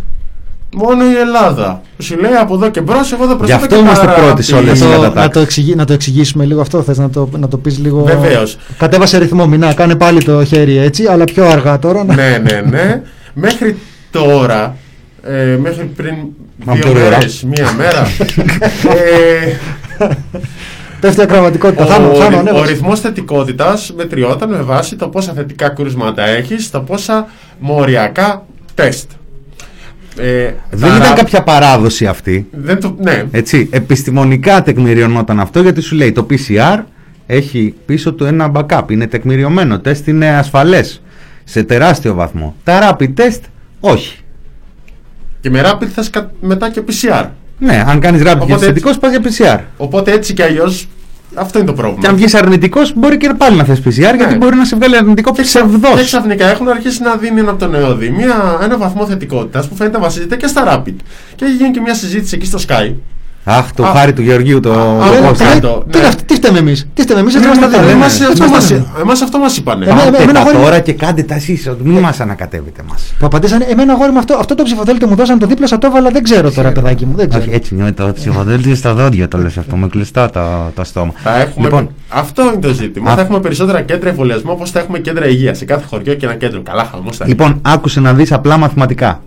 [0.76, 1.82] Μόνο η Ελλάδα.
[1.98, 4.12] Που σου λέει από εδώ και μπρος, εγώ δεν Γι' προσθέτω αυτό και είμαστε τα
[4.14, 4.66] πρώτοι σε ράπη.
[4.68, 5.26] όλες Να τις το, κατατάξεις.
[5.26, 8.04] να, το εξηγη, να το εξηγήσουμε λίγο αυτό, θες να το, να το πεις λίγο...
[8.04, 8.58] Βεβαίως.
[8.78, 12.04] Κατέβασε ρυθμό, μηνά, κάνε πάλι το χέρι έτσι, αλλά πιο αργά τώρα.
[12.04, 13.02] να- ναι, ναι, ναι.
[13.34, 13.78] Μέχρι
[14.12, 14.76] τώρα,
[15.24, 16.14] ε, μέχρι πριν
[16.66, 17.10] Μα δύο πιο ωραία.
[17.10, 18.02] μέρες, μία μέρα,
[18.96, 19.54] ε,
[21.00, 22.72] Πέφτει ακροματικότητα, ο, θα μου, θα μου, ο, ανέβασε.
[22.72, 27.28] ρυθμός θετικότητας μετριόταν με βάση το πόσα θετικά κρούσματα έχεις, το πόσα
[27.60, 29.10] μοριακά τεστ.
[30.20, 32.48] Ε, Δεν τα ήταν ρα- κάποια παράδοση αυτή.
[32.52, 36.80] Δεν το, ναι, Έτσι, επιστημονικά τεκμηριωνόταν αυτό γιατί σου λέει το PCR
[37.28, 41.02] έχει πίσω του ένα backup, είναι τεκμηριωμένο, τεστ είναι ασφαλές
[41.44, 42.56] σε τεράστιο βαθμό.
[42.64, 43.40] Τα rapid test
[43.80, 44.18] όχι.
[45.42, 47.26] και με rapid θες κα- μετά και PCR.
[47.60, 49.60] Ναι, αν κάνεις rapid και Οπότε είσαι θετικός πας για PCR.
[49.78, 50.88] Οπότε έτσι και αλλιώς
[51.34, 52.02] αυτό είναι το πρόβλημα.
[52.02, 54.98] Και αν βγεις αρνητικός μπορεί και πάλι να θες PCR γιατί μπορεί να σε βγάλει
[54.98, 56.04] αρνητικό Και ψευδός.
[56.04, 60.04] ξαφνικά έχουν αρχίσει να δίνει από τον ΕΟΔΗ μια, ένα βαθμό θετικότητας που φαίνεται να
[60.04, 60.96] βασίζεται και στα Rapid.
[61.36, 62.94] Και έχει γίνει και μια συζήτηση εκεί στο Sky.
[63.44, 64.72] Αχ, το Α, χάρη του Γεωργίου το...
[64.72, 65.42] α, το α, post.
[65.42, 65.98] α, Ε, το- τι, ναι.
[65.98, 67.86] είναι αυτό, τι φταίμε εμείς, τι φταίμε εμείς, έτσι Ναι, μας τα ναι, λένε.
[67.88, 68.86] ναι, Εμάς, ναι, αυτό έτσι μας μας, τα λένε.
[69.02, 69.86] εμάς αυτό μας είπανε.
[69.86, 73.14] Εμένα- Πάτε εμένα τα αγόρι μου- τώρα και κάντε τα εσείς, μην μας ανακατεύετε μας.
[73.20, 76.10] Που απαντήσανε, εμένα αγόρι μου αυτό, αυτό το ψηφοδέλτιο μου δώσαν το δίπλα το έβαλα,
[76.10, 77.44] δεν ξέρω τώρα παιδάκι μου, δεν ξέρω.
[77.44, 80.40] Όχι, έτσι με το ψυχοδέλτιο στα δόντια το λες αυτό, με κλειστά το,
[80.76, 81.12] το στόμα.
[81.24, 83.12] Θα έχουμε, Λοιπόν, αυτό είναι το ζήτημα.
[83.12, 83.16] Α.
[83.16, 85.58] Θα έχουμε περισσότερα κέντρα εμβολιασμού όπως θα έχουμε κέντρα υγείας.
[85.58, 86.62] Σε κάθε χωριό και ένα κέντρο.
[86.62, 87.34] Καλά, χαμός θα είναι.
[87.38, 89.22] Λοιπόν, άκουσε να δεις απλά μαθηματικά.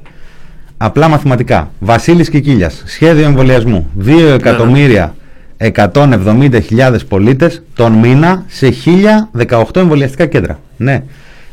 [0.85, 1.71] Απλά μαθηματικά.
[1.79, 3.91] Βασίλης Κικίλιας, σχέδιο εμβολιασμού.
[3.99, 5.15] 2 εκατομμύρια
[5.57, 10.59] 170.000 πολίτες τον μήνα σε 1018 εμβολιαστικά κέντρα.
[10.77, 11.03] Ναι.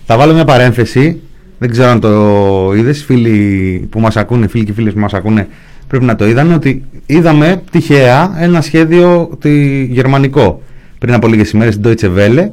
[0.06, 1.22] Θα βάλω μια παρένθεση.
[1.58, 5.48] Δεν ξέρω αν το είδες, φίλοι που μας ακούνε, φίλοι και φίλες που μας ακούνε,
[5.88, 10.62] πρέπει να το είδαν, ότι είδαμε τυχαία ένα σχέδιο τη, γερμανικό
[11.00, 12.50] πριν από λίγες ημέρες στην Deutsche Welle,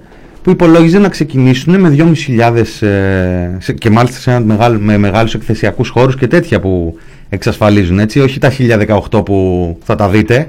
[0.47, 5.35] που υπολόγιζε να ξεκινήσουν με 2.500 ε, σε- και μάλιστα σε ένα μεγάλο, με μεγάλους
[5.35, 8.51] εκθεσιακούς χώρους και τέτοια που εξασφαλίζουν, έτσι, όχι τα
[9.11, 10.49] 1018 που θα τα δείτε.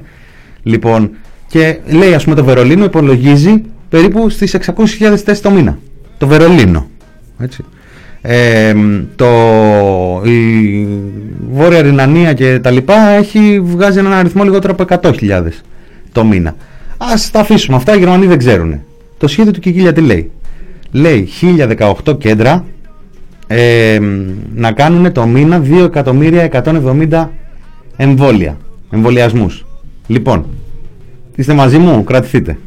[0.63, 1.09] Λοιπόν,
[1.47, 5.77] και λέει ας πούμε το Βερολίνο υπολογίζει περίπου στις 600.000 θέσεις το μήνα.
[6.17, 6.89] Το Βερολίνο.
[7.39, 7.63] Έτσι.
[8.21, 8.73] Ε,
[9.15, 9.27] το,
[10.25, 10.87] η
[11.51, 15.41] Βόρεια Ρινανία και τα λοιπά έχει βγάζει έναν αριθμό λιγότερο από 100.000
[16.11, 16.55] το μήνα.
[16.97, 18.81] Ας τα αφήσουμε αυτά, οι Γερμανοί δεν ξέρουν.
[19.17, 20.31] Το σχέδιο του Κικίλια τι λέει;
[20.91, 21.27] Λέει
[22.05, 22.65] 1018 κέντρα
[23.47, 23.99] ε,
[24.55, 27.27] να κάνουν το μήνα 2.170
[27.97, 28.57] εμβόλια,
[28.91, 29.65] εμβολιασμούς.
[30.07, 30.45] Λοιπόν,
[31.35, 32.57] είστε μαζί μου, κρατηθείτε.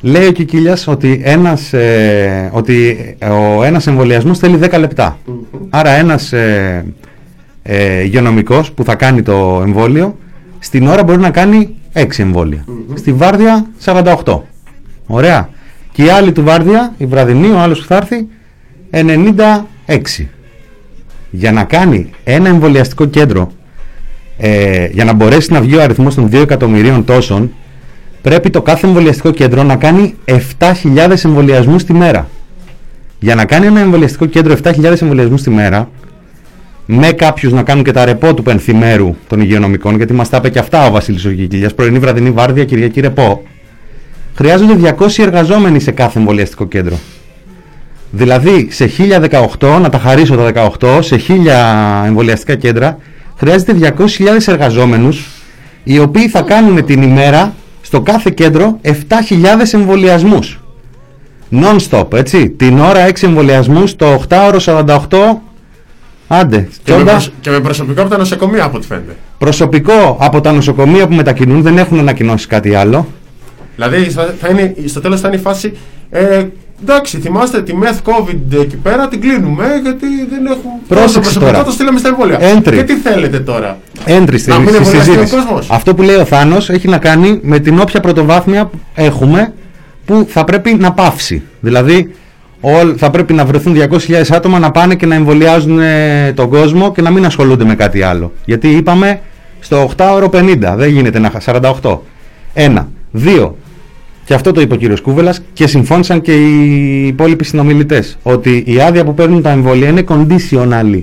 [0.00, 2.96] Λέει ο Κικίλιας ότι ένας, ε, ότι
[3.56, 5.18] ο ένας εμβολιασμός θέλει 10 λεπτά.
[5.70, 6.84] Άρα ένας ε,
[7.62, 10.18] ε, υγειονομικός που θα κάνει το εμβόλιο
[10.58, 12.64] στην ώρα μπορεί να κάνει 6 εμβόλια.
[12.94, 14.40] Στη βάρδια 48.
[15.06, 15.48] Ωραία.
[15.92, 18.26] Και η άλλη του βάρδια, η βραδινή, ο άλλος που θα έρθει
[18.90, 20.26] 96.
[21.30, 23.52] Για να κάνει ένα εμβολιαστικό κέντρο
[24.38, 27.52] ε, για να μπορέσει να βγει ο αριθμός των 2 εκατομμυρίων τόσων
[28.22, 32.28] πρέπει το κάθε εμβολιαστικό κέντρο να κάνει 7.000 εμβολιασμούς τη μέρα.
[33.18, 35.90] Για να κάνει ένα εμβολιαστικό κέντρο 7.000 εμβολιασμούς τη μέρα
[36.86, 40.50] με κάποιους να κάνουν και τα ρεπό του πενθυμέρου των υγειονομικών, γιατί μας τα είπε
[40.50, 43.42] και αυτά ο Βασίλης Ογικηλιά, πρωινή βραδινή βάρδια, Κυριακή ρεπό.
[44.36, 46.98] Χρειάζονται 200 εργαζόμενοι σε κάθε εμβολιαστικό κέντρο.
[48.10, 48.90] Δηλαδή σε
[49.58, 52.98] 1018, να τα χαρίσω τα 18, σε 1000 εμβολιαστικά κέντρα,
[53.36, 55.26] χρειάζεται 200.000 εργαζόμενους
[55.84, 58.92] οι οποίοι θα κάνουν την ημέρα στο κάθε κέντρο 7.000
[59.72, 60.60] εμβολιασμούς.
[61.52, 62.48] Non-stop, έτσι.
[62.50, 65.42] Την ώρα 6 εμβολιασμούς, το 8ωρο 48.
[66.28, 67.10] Άντε, Και με, τσόντα.
[67.10, 69.16] προσ- και με προσωπικό από τα νοσοκομεία από ό,τι φαίνεται.
[69.38, 73.06] Προσωπικό από τα νοσοκομεία που μετακινούν δεν έχουν ανακοινώσει κάτι άλλο.
[73.76, 75.72] Δηλαδή θα, θα είναι, στο τέλος θα είναι η φάση
[76.10, 76.44] ε,
[76.82, 81.50] εντάξει θυμάστε τη meth covid εκεί πέρα την κλείνουμε γιατί δεν έχουν Πρόσεξε το προσωπικό
[81.50, 81.64] τώρα.
[81.64, 82.38] το στείλαμε στα εμβόλια.
[82.40, 82.74] Entry.
[82.74, 85.36] Και τι θέλετε τώρα; Έντρι στη, Να μην στη εμβολιαστεί ο συζήτηση.
[85.36, 85.66] κόσμος.
[85.70, 89.52] Αυτό που λέει ο Θάνος έχει να κάνει με την όποια πρωτοβάθμια που έχουμε
[90.04, 91.42] που θα πρέπει να πάυσει.
[91.60, 92.14] Δηλαδή
[92.60, 96.92] όλ- θα πρέπει να βρεθούν 200.000 άτομα να πάνε και να εμβολιάζουν ε, τον κόσμο
[96.92, 98.32] και να μην ασχολούνται με κάτι άλλο.
[98.44, 99.20] Γιατί είπαμε
[99.60, 101.40] στο 8 ώρο 50, δεν γίνεται να χα-
[101.82, 101.98] 48.
[102.54, 102.88] Ένα.
[103.10, 103.56] Δύο.
[104.26, 108.18] Και αυτό το είπε ο κύριος Κούβελας και συμφώνησαν και οι υπόλοιποι συνομιλητές.
[108.22, 111.02] Ότι η άδεια που παίρνουν τα εμβόλια είναι conditional.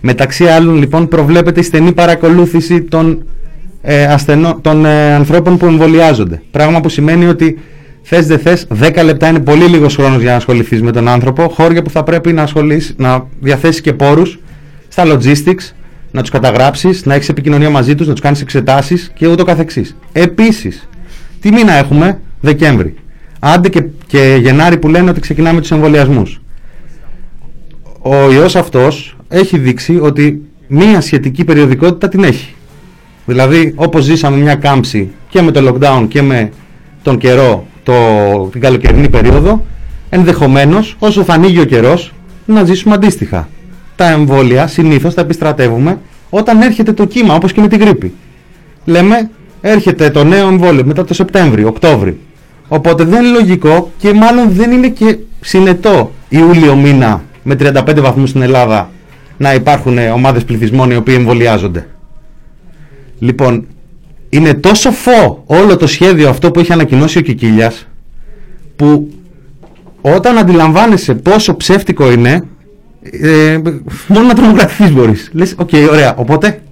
[0.00, 3.24] Μεταξύ άλλων λοιπόν προβλέπεται η στενή παρακολούθηση των,
[3.82, 6.42] ε, ασθενό, των ε, ανθρώπων που εμβολιάζονται.
[6.50, 7.58] Πράγμα που σημαίνει ότι
[8.02, 11.48] θες δεν θες 10 λεπτά είναι πολύ λίγος χρόνος για να ασχοληθείς με τον άνθρωπο.
[11.48, 14.38] Χώρια που θα πρέπει να, ασχολείς, να διαθέσεις και πόρους
[14.88, 15.72] στα logistics,
[16.10, 19.96] να τους καταγράψεις, να έχεις επικοινωνία μαζί τους, να τους κάνεις εξετάσεις και ούτω καθεξής.
[20.12, 20.88] Επίσης,
[21.40, 22.94] τι μήνα έχουμε, Δεκέμβρη.
[23.38, 26.42] Άντε και, και Γενάρη που λένε ότι ξεκινάμε τους εμβολιασμούς
[28.02, 32.54] ο ιός αυτός έχει δείξει ότι μία σχετική περιοδικότητα την έχει.
[33.26, 36.50] Δηλαδή όπως ζήσαμε μια κάμψη και με το lockdown και με
[37.02, 37.94] τον καιρό το,
[38.52, 39.64] την καλοκαιρινή περίοδο
[40.10, 42.12] ενδεχομένως όσο θα ανοίγει ο καιρός
[42.46, 43.48] να ζήσουμε αντίστοιχα.
[43.96, 45.98] Τα εμβόλια συνήθως τα επιστρατεύουμε
[46.30, 48.12] όταν έρχεται το κύμα όπως και με την γρήπη.
[48.84, 49.30] Λέμε
[49.60, 52.16] έρχεται το νέο εμβόλιο μετά το Σεπτέμβριο, Οκτώβριο.
[52.72, 58.28] Οπότε δεν είναι λογικό και μάλλον δεν είναι και συνετό Ιούλιο μήνα με 35 βαθμούς
[58.28, 58.90] στην Ελλάδα
[59.36, 61.86] να υπάρχουν ε, ομάδες πληθυσμών οι οποίοι εμβολιάζονται.
[63.18, 63.66] Λοιπόν,
[64.28, 67.86] είναι τόσο φω όλο το σχέδιο αυτό που έχει ανακοινώσει ο Κικίλιας
[68.76, 69.12] που
[70.00, 72.44] όταν αντιλαμβάνεσαι πόσο ψεύτικο είναι
[73.10, 73.60] ε,
[74.06, 75.30] μόνο να τρομοκρατηθείς μπορείς.
[75.32, 76.62] Λες, οκ, ωραία, οπότε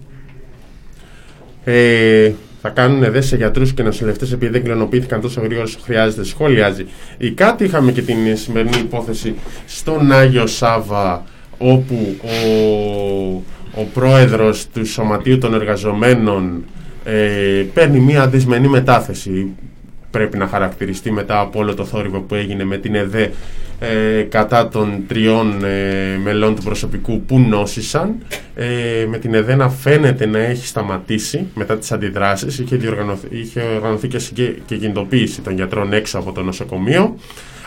[1.64, 2.32] Ε,
[2.62, 6.24] θα κάνουν δε σε γιατρούς και νοσηλευτές επειδή δεν κλωνοποιήθηκαν τόσο γρήγορα όσο χρειάζεται.
[6.24, 6.87] Σχολιάζει.
[7.19, 9.35] Η κάτι είχαμε και την σημερινή υπόθεση
[9.66, 11.24] στον Άγιο Σάβα,
[11.59, 13.43] όπου ο,
[13.81, 16.65] ο πρόεδρος του Σωματείου των Εργαζομένων
[17.05, 19.55] ε, παίρνει μία δυσμενή μετάθεση.
[20.11, 23.31] Πρέπει να χαρακτηριστεί μετά από όλο το θόρυβο που έγινε με την ΕΔΕ
[23.81, 28.15] ε, κατά των τριών ε, μελών του προσωπικού που νόσησαν.
[28.55, 32.59] Ε, με την ΕΔΕ να φαίνεται να έχει σταματήσει μετά τις αντιδράσεις.
[32.59, 37.16] Είχε, διοργανωθεί, είχε οργανωθεί και, συγκε- και κινητοποίηση των γιατρών έξω από το νοσοκομείο.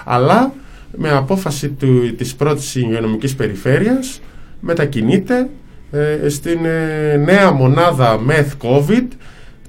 [0.06, 0.54] Αλλά
[0.98, 4.22] με απόφαση του, της πρώτης υγειονομικής περιφέρειας
[4.60, 5.50] μετακινείται
[5.92, 9.08] ε, στην ε, νέα μονάδα Meth COVID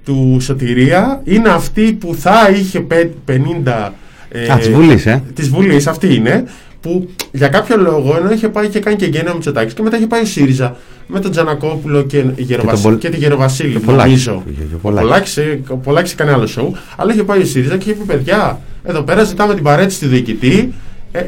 [0.05, 1.21] του Σωτηρία.
[1.25, 3.91] Είναι αυτή που θα είχε πε- 50...
[4.29, 5.23] Ε, Α, της Βουλής, ε.
[5.35, 6.45] Της Βουλής, αυτή είναι.
[6.81, 9.97] Που για κάποιο λόγο ενώ είχε πάει και κάνει και γένεια ο Μητσοτάκης και μετά
[9.97, 10.77] είχε πάει ο ΣΥΡΙΖΑ
[11.07, 14.05] με τον Τζανακόπουλο και, Γεροβασί- τον Πολ- και τη Γεροβασίλη, και Πολάκη.
[14.09, 14.43] νομίζω.
[14.47, 15.07] Και- και Ο Πολάκη.
[15.07, 18.05] Πολάκης, ε, ο Πολάκης έκανε άλλο σοου, αλλά είχε πάει ο ΣΥΡΙΖΑ και είχε πει:
[18.07, 20.73] Παιδιά, εδώ πέρα ζητάμε την παρέτηση του διοικητή.
[21.13, 21.21] Ε,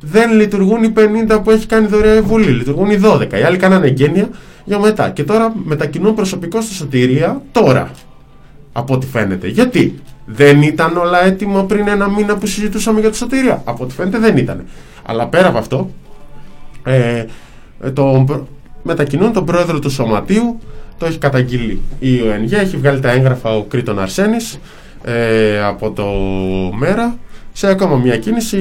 [0.00, 3.38] δεν λειτουργούν οι 50 που έχει κάνει δωρεά η Βουλή, λειτουργούν οι 12.
[3.38, 4.28] Οι άλλοι κάνανε εγγένεια
[4.66, 5.10] για μετά.
[5.10, 7.90] Και τώρα μετακινούν προσωπικό στη σωτηρία τώρα.
[8.72, 9.48] Από ό,τι φαίνεται.
[9.48, 13.62] Γιατί; Δεν ήταν όλα έτοιμα πριν ένα μήνα που συζητούσαμε για τη σωτηρία.
[13.64, 14.64] Από ό,τι φαίνεται δεν ήταν.
[15.06, 15.90] Αλλά πέρα από αυτό,
[16.84, 17.24] ε,
[17.80, 18.46] ε, τον προ-
[18.82, 20.58] μετακινούν τον πρόεδρο του σωματείου,
[20.98, 24.58] το έχει καταγγείλει η ΟΕΝΓΕ, έχει βγάλει τα έγγραφα ο Κρήτον Αρσένης
[25.04, 26.04] ε, από το
[26.78, 27.16] ΜΕΡΑ.
[27.52, 28.56] Σε ακόμα μια κίνηση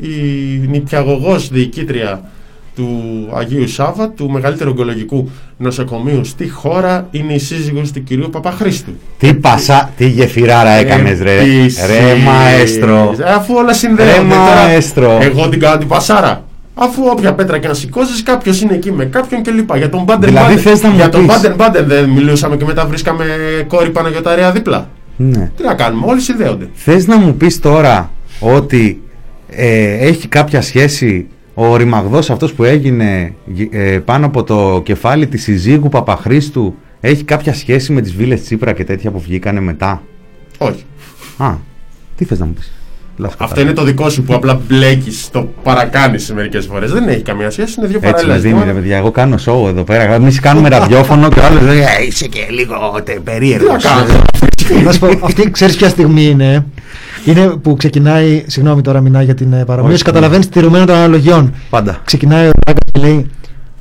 [0.00, 2.30] η νηπιαγωγός διοικήτρια
[2.76, 8.92] του Αγίου Σάβα, του μεγαλύτερου ογκολογικού νοσοκομείου στη χώρα, είναι η σύζυγος του κυρίου Παπαχρήστου.
[9.18, 11.38] Τι πασά, τι γεφυράρα έκανες ρε.
[11.40, 13.14] Επίσης, Ρε μαέστρο.
[13.20, 14.12] Ε, Αφού όλα συνδέονται.
[14.12, 15.18] Ρε τώρα, μαέστρο.
[15.22, 16.44] Εγώ την κάνω την πασάρα.
[16.74, 19.76] Αφού όποια πέτρα και να σηκώσεις, κάποιος είναι εκεί με κάποιον κλπ.
[19.76, 20.62] Για τον Μπάντεν Δηλαδή, Μπάντεν.
[20.72, 23.24] θες να μου Για τον πεις- Μπάντεν Μπάντεν δεν μιλούσαμε και μετά βρίσκαμε
[23.68, 24.88] κόρη Παναγιοταρέα δίπλα.
[25.16, 25.50] Ναι.
[25.56, 26.68] Τι να κάνουμε, όλοι συνδέονται.
[26.74, 29.02] Θες να μου πεις τώρα ότι
[29.48, 33.34] ε, έχει κάποια σχέση ο ρημαγδός αυτός που έγινε
[33.70, 38.72] ε, πάνω από το κεφάλι της συζύγου Παπαχρήστου έχει κάποια σχέση με τις βίλες Τσίπρα
[38.72, 40.02] και τέτοια που βγήκανε μετά;
[40.58, 40.84] Όχι.
[41.36, 41.54] Α,
[42.16, 42.72] τι θες να μου πεις;
[43.16, 43.70] Λάθος Αυτό κατάλαβα.
[43.70, 46.92] είναι το δικό σου που απλά μπλέκεις, το παρακάνεις μερικές φορές.
[46.92, 48.32] Δεν έχει καμία σχέση, είναι δύο Έτσι παράλληλα.
[48.34, 50.02] μας δίνει ρε παιδιά, εγώ κάνω show εδώ πέρα.
[50.14, 52.74] Εμείς κάνουμε ραδιόφωνο και ο άλλος λέει «Ε, είσαι και λίγο
[53.04, 53.82] τε, Τι να περίεργος.
[53.84, 54.22] κάνω;
[54.84, 56.66] Να σου πω, αυτή ξέρεις ποια στιγμή είναι;
[57.24, 58.44] Είναι που ξεκινάει.
[58.46, 59.94] Συγγνώμη τώρα, μιλάει για την ε, παρομοίωση.
[59.94, 60.04] Όχι.
[60.04, 61.52] Καταλαβαίνεις τη ρομένη των αναλογιών.
[61.70, 62.00] Πάντα.
[62.04, 63.26] Ξεκινάει ο Ράγκα και λέει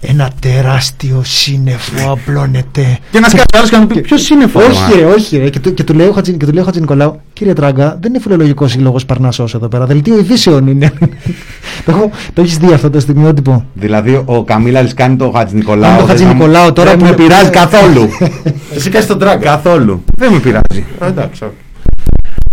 [0.02, 2.98] Ένα τεράστιο σύννεφο απλώνεται.
[3.12, 4.70] Και να σκάσει άλλος και να μου πει ποιος είναι φόρμα.
[4.70, 5.38] Όχι, ρε, όχι.
[5.38, 5.50] Ρε.
[5.50, 8.14] Και, του, και του λέει ο Χατζη, και του λέει ο Χατζηνικολάου, κύριε Τράγκα, δεν
[8.14, 9.86] είναι φιλολογικό σύλλογος Παρνάσο εδώ πέρα.
[9.86, 10.94] Δελτίο ειδήσεων είναι.
[11.86, 15.90] το έχω- το έχεις δει αυτό το στιγμιότυπο; Δηλαδή ο Καμίλαλης κάνει το Χατζη Νικολάου.
[15.90, 18.08] Κάνει το Χατζη Νικολάου τώρα Δεν που με είναι- πειράζει καθόλου.
[18.76, 19.46] Εσύ κάνει τον τράγκα.
[19.46, 20.04] καθόλου.
[20.18, 20.86] Δεν με πειράζει.
[21.04, 21.44] Α, Εντάξει.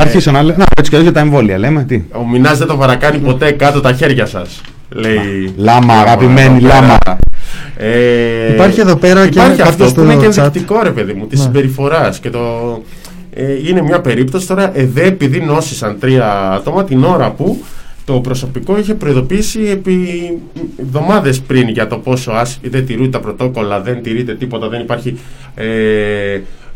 [0.01, 0.07] Οκ.
[0.07, 0.57] Αρχίσω να λέω.
[0.59, 1.85] Να, έτσι κι αλλιώς για τα εμβόλια λέμε.
[1.85, 2.03] Τι.
[2.13, 4.61] Ο Μινάς δεν το παρακάνει ποτέ κάτω τα χέρια σας.
[4.91, 5.53] Λέει.
[5.57, 6.81] Λάμα, αγαπημένη, εδώ πέρα.
[6.81, 6.99] λάμα.
[7.77, 10.37] Ε, Υπάρχει εδώ πέρα και υπάρχει κάποιος αυτό που στο είναι και chat.
[10.39, 11.45] ενδεικτικό ρε παιδί μου της Ναι.
[11.45, 12.39] συμπεριφοράς και το.
[13.35, 17.65] Ε, είναι μια περίπτωση τώρα, εδώ επειδή νόσησαν τρία άτομα την ώρα που
[18.05, 19.99] το προσωπικό είχε προειδοποιήσει επί
[20.81, 25.19] εβδομάδες πριν για το πόσο άσ- δεν τηρούνται τα πρωτόκολλα, δεν τηρείται τίποτα, δεν υπάρχει
[25.55, 25.65] ε,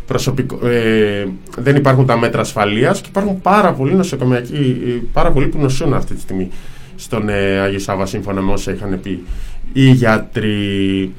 [0.07, 1.27] προσωπικό, ε,
[1.59, 5.95] δεν υπάρχουν τα μέτρα ασφαλείας και υπάρχουν πάρα πολλοί νοσοκομιακοί, ε, πάρα πολλοί που νοσούν
[5.95, 6.51] αυτή τη στιγμή
[6.97, 9.25] στον ε, Άγιο Σάβα σύμφωνα με όσα είχαν πει
[9.73, 11.13] οι γιατροί.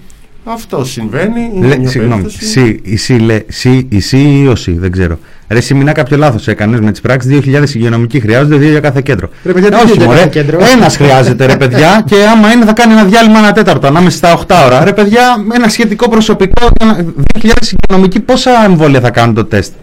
[0.43, 1.51] Αυτό συμβαίνει.
[1.53, 2.21] Είναι Λέ, μια συγγνώμη.
[2.21, 2.45] περίπτωση.
[2.45, 5.19] Σι, η Σι, λέ, Σι, η Σι ή ο Σι, δεν ξέρω.
[5.53, 7.31] Ρε, Σι, μηνά κάποιο λάθος έκανες με τις πράξεις.
[7.45, 9.29] 2.000 υγειονομικοί χρειάζονται, δύο για κάθε κέντρο.
[9.45, 10.17] Ρε, παιδιά, τι όχι, γίνεται μωρέ.
[10.17, 13.87] κάθε κέντρο; Ένας χρειάζεται, ρε παιδιά, και άμα είναι θα κάνει ένα διάλειμμα ένα τέταρτο
[13.87, 14.83] ανάμεσα στα 8 ώρα.
[14.83, 15.21] Ρε, παιδιά,
[15.55, 16.67] ένα σχετικό προσωπικό.
[16.81, 16.97] ένα-
[17.33, 19.73] 2.000 υγειονομικοί, πόσα εμβόλια θα κάνουν το τεστ;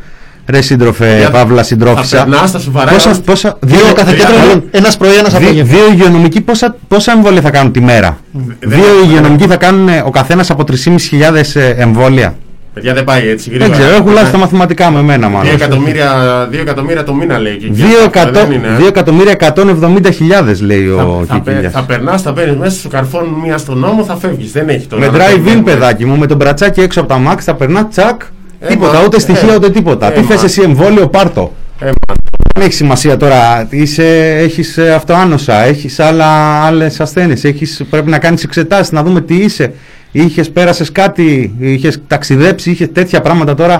[0.46, 2.16] Ρε, σύντροφε, Για- Παύλα, Θα συντρόφισσα.
[2.24, 2.90] περνά στα σοβαρά.
[2.92, 4.64] Πόσα, είμαστε- πόσα, Δύο για κάθε τρία, κέντρο, μάλλον.
[4.70, 5.74] ένας πρωί, ένας Δι- απόγευμα.
[5.74, 8.18] δύο υγειονομικοί πόσα, πόσα εμβόλια θα κάνουν τη μέρα;
[8.60, 12.34] Δύο υγειονομικοί θα κάνουν ε, ο καθένας από 3.500 ε, εμβόλια;
[12.74, 13.78] Παιδιά δεν πάει έτσι Δεν γρήγορα.
[13.78, 15.54] ξέρω, έχουν λάθη Ε, τα μαθηματικά με μένα Δύο μάλλον.
[15.54, 17.74] εκατομμύρια, δύο εκατομμύρια το μήνα λέει και εκεί.
[17.74, 18.76] Δύο Αυτό εκατό- δεν είναι, ε.
[18.76, 21.72] δύο εκατομμύρια 170.000 λέει Θα, ο θα, πε- Κικίλιας.
[21.72, 24.52] θα περνάς, θα παίρνεις μέσα, σου καρφώνουν μία στον νόμο, θα φεύγεις.
[24.52, 25.10] Δεν έχει τώρα.
[25.10, 25.62] Με να drive-in περιμένουμε.
[25.72, 28.20] παιδάκι μου, με τον μπρατσάκι έξω από τα μάξ θα περνά τσακ.
[28.60, 30.06] Ε, τίποτα, μα, ούτε στοιχεία ε, ούτε τίποτα.
[30.06, 30.44] ε, Τι θες μα.
[30.44, 31.52] εσύ εμβόλιο, πάρτο.
[31.80, 32.14] Ε, μα,
[32.54, 33.66] Δεν έχει σημασία τώρα.
[33.70, 36.26] Είσαι, έχεις ε, αυτοάνοσα, έχεις άλλα,
[36.64, 39.72] άλλες ασθένειες, έχεις, πρέπει να κάνεις εξετάσεις, να δούμε τι είσαι.
[40.12, 43.74] Είχες, πέρασες κάτι, είχες ταξιδέψει, είχες τέτοια πράγματα τώρα.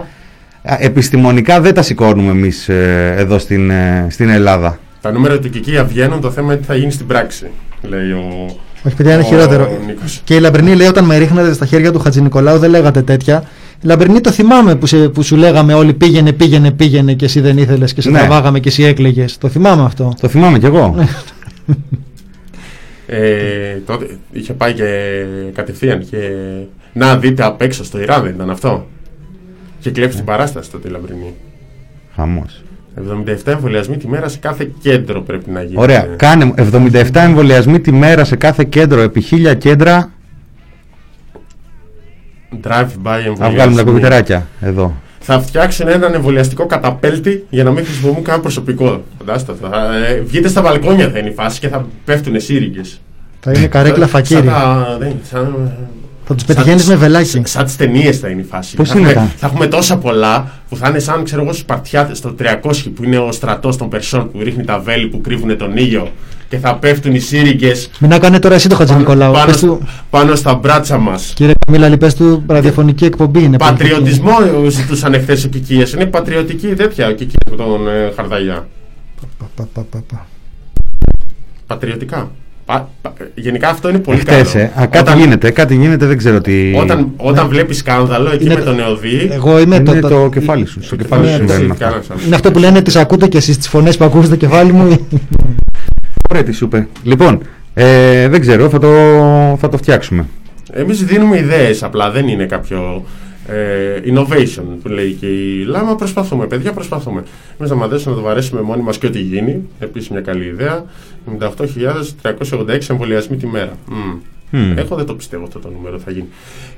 [0.62, 4.78] α, Επιστημονικά δεν τα σηκώνουμε εμείς ε, εδώ στην, ε, στην Ελλάδα.
[5.00, 7.46] τα νούμερα του Κικία βγαίνουν, το θέμα είναι τι θα γίνει στην πράξη.
[7.82, 8.46] Λέει ο.
[8.82, 9.68] Όχι, παιδιά, είναι ο χειρότερο.
[9.86, 10.20] Νίκος.
[10.24, 13.44] Και η Λαμπρινή λέει: Όταν με ρίχνατε στα χέρια του Χατζη Νικολάου, δεν λέγατε τέτοια.
[13.82, 17.40] Η Λαμπρινή το θυμάμαι που, σε, που σου λέγαμε όλοι πήγαινε, πήγαινε, πήγαινε και εσύ
[17.40, 18.18] δεν ήθελες και σε Ναι.
[18.18, 19.38] τραβάγαμε και εσύ έκλαιγες.
[19.38, 20.14] Το θυμάμαι αυτό.
[20.20, 20.94] Το θυμάμαι κι εγώ.
[23.12, 25.24] Ε, τότε είχε πάει και
[25.54, 26.30] κατευθείαν και
[26.92, 28.86] να δείτε απ' έξω στο Ιράν, δεν ήταν αυτό;
[29.80, 31.34] Και κλέψει την παράσταση τότε η Λαμπρινή.
[32.14, 32.62] Χαμός.
[32.96, 35.80] 77 εμβολιασμοί τη μέρα σε κάθε κέντρο πρέπει να γίνει.
[35.80, 36.08] Ωραία.
[36.16, 40.12] Κάνε 77 εμβολιασμοί τη μέρα σε κάθε κέντρο επί 1000 κέντρα.
[42.62, 43.38] Drive-by εμβολιασμοί.
[43.38, 44.94] Να βγάλουμε τα κομπιτεράκια εδώ.
[45.22, 49.02] Θα φτιάξουν έναν εμβολιαστικό καταπέλτη για να μην χρησιμοποιούν καν προσωπικό.
[49.18, 49.68] Φαντάστε το.
[49.70, 53.00] Θα, ε, βγείτε στα μπαλκόνια θα είναι η φάση και θα πέφτουν σύριγγες.
[53.40, 54.48] Θα είναι καρέκλα φακύρι.
[55.30, 55.72] Σαν,
[56.24, 57.42] Θα τους πετυχαίνεις με βελάκι.
[57.44, 58.76] σαν τις ταινίες θα είναι η φάση.
[58.76, 61.52] Πώς θα, είναι έχουμε, τα- θα έχουμε τόσα πολλά που θα είναι σαν ξέρω εγώ
[61.52, 65.20] στου Σπαρτιάτε, στο 300 που είναι ο στρατός των Περσών που ρίχνει τα βέλη που
[65.20, 66.08] κρύβουν τον ήλιο
[66.50, 69.32] και θα πέφτουν οι σύριγγες Μην να κάνει τώρα εσύ το Χατζη Νικολάου.
[69.32, 71.32] πάνω, Πες του, πάνω στα μπράτσα μας.
[71.36, 73.56] κύριε Καμίλα, πες του ραδιοφωνική εκπομπή είναι.
[73.56, 73.88] πολιτική.
[73.90, 74.32] Πατριωτισμό
[74.68, 75.86] ζητούσαν εχθές ο Κικία.
[75.94, 78.66] Είναι πατριωτική τέτοια ο Κικίας από τον ε, Χαρδαγιά.
[79.38, 80.26] Πα, πα, πα, πα, πα.
[81.66, 82.30] Πατριωτικά.
[82.64, 84.64] Πα, πα- γενικά αυτό είναι πολύ Εχθές, καλό.
[84.64, 84.82] ε.
[84.82, 86.74] Α, κάτι Όταν- γίνεται, κάτι γίνεται, δεν ξέρω τι.
[86.76, 89.28] Όταν, όταν βλέπεις σκάνδαλο εκεί Είναι με το- τον Νεοδί.
[89.32, 90.82] Εγώ είμαι είναι το, το, κεφάλι σου.
[90.82, 91.84] Στο κεφάλι σου Ναι, συμβαίνουν δεν αυτά.
[91.84, 92.20] κάνας άλλο.
[92.26, 94.88] Είναι αυτό που λένε τις ακούτε και εσείς τις φωνές που ακούτε στο κεφάλι μου.
[96.30, 96.88] Ωραία, τι σου είπε.
[97.02, 97.42] Λοιπόν,
[97.74, 98.88] Ε, δεν ξέρω, θα το,
[99.60, 100.26] θα το φτιάξουμε.
[100.72, 103.04] Εμείς δίνουμε ιδέες, απλά δεν είναι κάποιο
[103.48, 105.96] ε, innovation που λέει και η Λάμα.
[105.96, 107.22] Προσπαθούμε, παιδιά, προσπαθούμε.
[107.58, 109.68] Εμείς θα μαντέψουμε να το βαρέσουμε μόνοι μας και ό,τι γίνει.
[109.78, 110.84] Επίσης μια καλή ιδέα.
[111.38, 113.72] 98.386 εμβολιασμοί τη μέρα.
[113.88, 114.18] Μμ.
[114.50, 114.78] Μμ.
[114.78, 116.28] Εγώ δεν το πιστεύω αυτό το νούμερο θα γίνει.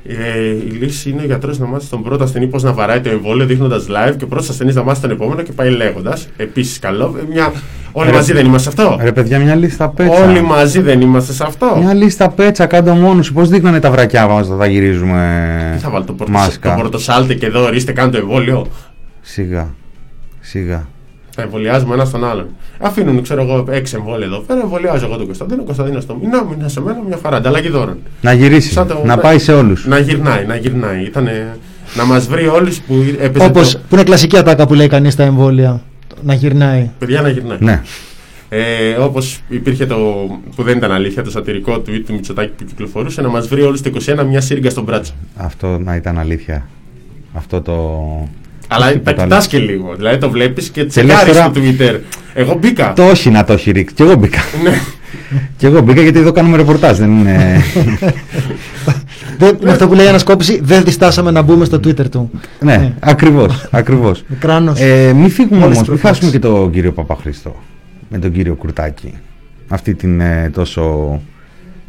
[0.06, 3.10] Ε, η λύση είναι ο γιατρό να μάθει τον πρώτο ασθενή πώς να βαράει το
[3.10, 6.28] εμβόλιο δείχνοντας live και ο πρώτος ασθενής να μάθει τον επόμενο και πάει λέγοντας.
[6.36, 7.16] Επίσης καλό.
[7.18, 7.52] Ε, Μια...
[7.92, 8.98] Όλοι Ρε- μαζί δεν είμαστε σε αυτό.
[9.02, 10.24] Ρε παιδιά, μια λίστα πέτσα.
[10.24, 11.76] Όλοι μαζί δεν είμαστε σε αυτό.
[11.80, 13.32] Μια λίστα πέτσα κάτω μόνος σου.
[13.32, 16.80] Πώς δείχνανε τα βρακιά μας όταν θα γυρίζουμε Τι θα βάλω το, πορτο, μάσκα; το
[16.80, 18.66] πορτοσάλτε και εδώ ορίστε κάντε το εμβόλιο.
[19.20, 19.74] Σιγά.
[20.40, 20.86] Σιγά.
[21.34, 22.46] Θα εμβολιάζουμε ένα στον άλλον.
[22.80, 24.60] Αφήνουν, ξέρω εγώ, έξι εμβόλια εδώ πέρα.
[24.60, 27.36] Εμβολιάζω εγώ τον Κωνσταντίνο, Κωνσταντίνος στο μήνα, μήνα σε μένα, μια χαρά.
[27.36, 27.96] Ανταλλαγή δώρων.
[28.20, 28.72] Να γυρίσεις.
[28.72, 29.86] Σαν το- Να πάει σε όλους.
[29.86, 31.02] Να γυρνάει, να γυρνάει.
[31.04, 31.56] Ήτανε
[31.96, 33.44] να μας βρει όλους που έπαιζε.
[33.46, 35.80] Όπω το- που είναι κλασική ατάκα που λέει κανείς στα εμβόλια.
[36.22, 36.90] Να γυρνάει.
[36.98, 37.58] Παιδιά να γυρνάει.
[37.60, 37.82] Ναι.
[38.48, 39.96] Ε, Όπως υπήρχε το.
[40.56, 43.80] που δεν ήταν αλήθεια, το σατυρικό tweet του Μητσοτάκη που κυκλοφορούσε, να μας βρει όλους
[43.82, 45.12] το 21 μια σύριγγα στον μπράτσο.
[45.36, 46.66] Αυτό να ήταν αλήθεια.
[47.32, 47.74] Αυτό το.
[48.74, 49.44] Αλλά το τα τίποτα κοιτά άλλο.
[49.48, 49.94] και λίγο.
[49.96, 51.98] Δηλαδή το βλέπεις και λες τσεκάρεις τώρα- στο Twitter.
[52.34, 52.92] Εγώ μπήκα.
[52.92, 53.94] Το όχι να το έχει ρίξει.
[53.94, 54.40] Κι εγώ μπήκα.
[54.64, 54.80] Ναι.
[55.56, 56.98] Κι εγώ μπήκα γιατί εδώ κάνουμε ρεπορτάζ.
[56.98, 57.62] Δεν είναι.
[59.38, 62.30] Δεν, με αυτό που λέει η ανασκόπηση, δεν διστάσαμε να μπούμε στο Twitter του.
[62.60, 63.66] ναι, ακριβώς.
[63.70, 64.24] Ακριβώς.
[64.26, 64.80] Μικράνος.
[64.80, 66.08] Ε, μην φύγουμε Όλες όμως, τις μην προφάσεις.
[66.22, 67.56] χάσουμε και τον κύριο Παπαχρήστο.
[68.08, 69.14] Με τον κύριο Κουρτάκη.
[69.68, 71.20] Αυτή την ε, τόσο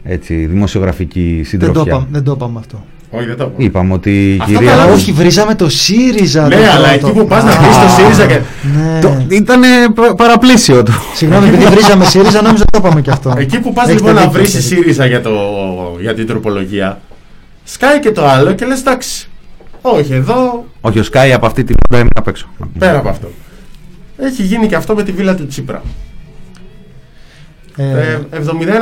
[0.04, 1.82] έτσι, δημοσιογραφική Δεν το, συντροφιά.
[1.92, 2.86] είπαμε, δεν το είπαμε αυτό.
[3.16, 3.64] Όχι, δεν το είπα.
[3.64, 4.70] Είπαμε ότι η Αυτό κυρία.
[4.76, 6.48] καλά, Όχι, βρίζαμε το ΣΥΡΙΖΑ.
[6.48, 7.08] Ναι, το αλλά πρώτο.
[7.08, 8.40] εκεί που πας να Α, βρεις το ΣΥΡΙΖΑ και.
[8.78, 9.00] Ναι.
[9.00, 10.92] Το, ήτανε πα- παραπλήσιο του.
[11.16, 13.34] Συγγνώμη, επειδή βρίζαμε ΣΥΡΙΖΑ, νόμιζα το είπαμε και αυτό.
[13.38, 14.78] Εκεί που πας Έχετε λοιπόν να δίκιο, βρεις έχετε δίκιο.
[14.82, 15.32] ΣΥΡΙΖΑ για, το,
[16.00, 17.00] για την τροπολογία,
[17.64, 19.28] σκάει και το άλλο και λες εντάξει.
[19.82, 22.48] Όχι, εδώ Όχι, ο Σκάι από αυτή την ώρα έμεινε απ' έξω.
[22.80, 23.28] πέρα από αυτό.
[24.18, 25.82] Έχει γίνει και αυτό με τη βίλα του Τσίπρα.
[27.76, 28.20] Ε, Ε,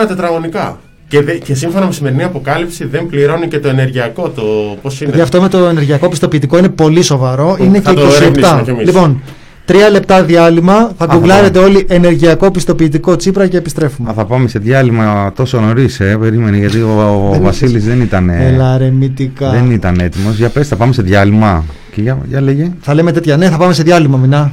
[0.04, 0.80] 71 τετραγωνικά.
[1.12, 4.30] Και, δε- και σύμφωνα με σημερινή αποκάλυψη δεν πληρώνει και το ενεργειακό.
[4.30, 4.42] Το
[4.82, 7.58] πώς είναι; γιατί αυτό με το ενεργειακό πιστοποιητικό είναι πολύ σοβαρό.
[7.62, 8.64] Είναι Θα και το ερευνήσουμε 27.
[8.64, 8.86] κι εμείς.
[8.86, 9.22] Λοιπόν,
[9.66, 10.74] τρία λεπτά διάλειμμα.
[10.74, 14.10] Θα θα γκουγκλάρετε όλοι ενεργειακό πιστοποιητικό Τσίπρα και επιστρέφουμε.
[14.10, 18.02] Α, θα πάμε σε διάλειμμα τόσο νωρίς, ε, περίμενε, γιατί ο, ο Δεν Βασίλης δεν
[18.02, 18.30] ήταν.
[18.30, 19.50] ε, Έλα ρε μυτικά.
[19.52, 20.36] δεν ήταν έτοιμος.
[20.38, 21.64] Για πες, θα πάμε σε διάλειμμα.
[21.92, 22.72] Και για, για λέγε.
[22.82, 23.38] Θα λέμε τέτοια.
[23.38, 24.52] Ναι, θα πάμε σε διάλειμμα, μηνά.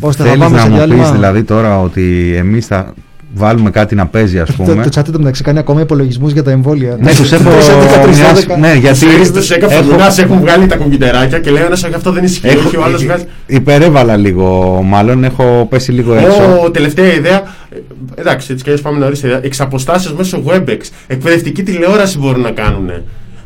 [0.00, 2.94] Ώστε θα Θέλεις πάμε να σε μου διάλειμμα; πεις δηλαδή τώρα ότι εμείς θα
[3.34, 4.82] βάλουμε κάτι να παίζει ας Το, πούμε.
[4.82, 6.96] το chat του μεταξύ κάνει ακόμα υπολογισμούς για τα εμβόλια.
[7.00, 7.50] ναι, τους έχω...
[7.50, 8.58] 3, 11, 3, μοιράσει- 12.
[8.58, 12.12] ναι, γιατί Τους έκαψε έχω- δουλειά, έχουν βγάλει τα κομπιουτεράκια και λέει ένας όχι αυτό
[12.12, 12.48] δεν ισχύει.
[12.48, 13.24] έχω- όχι, ο άλλος βγάζει.
[13.46, 16.60] Υπερέβαλα λίγο μάλλον, έχω πέσει λίγο έξω.
[16.64, 17.42] Ω, τελευταία ιδέα.
[17.70, 17.76] Ε,
[18.20, 19.22] Εντάξει, έτσι κι αλλιώς πάμε νωρίς.
[19.24, 20.78] Εξ αποστάσεω μέσω WebEx.
[21.06, 22.90] Εκπαιδευτική τηλεόραση μπορούν να κάνουν.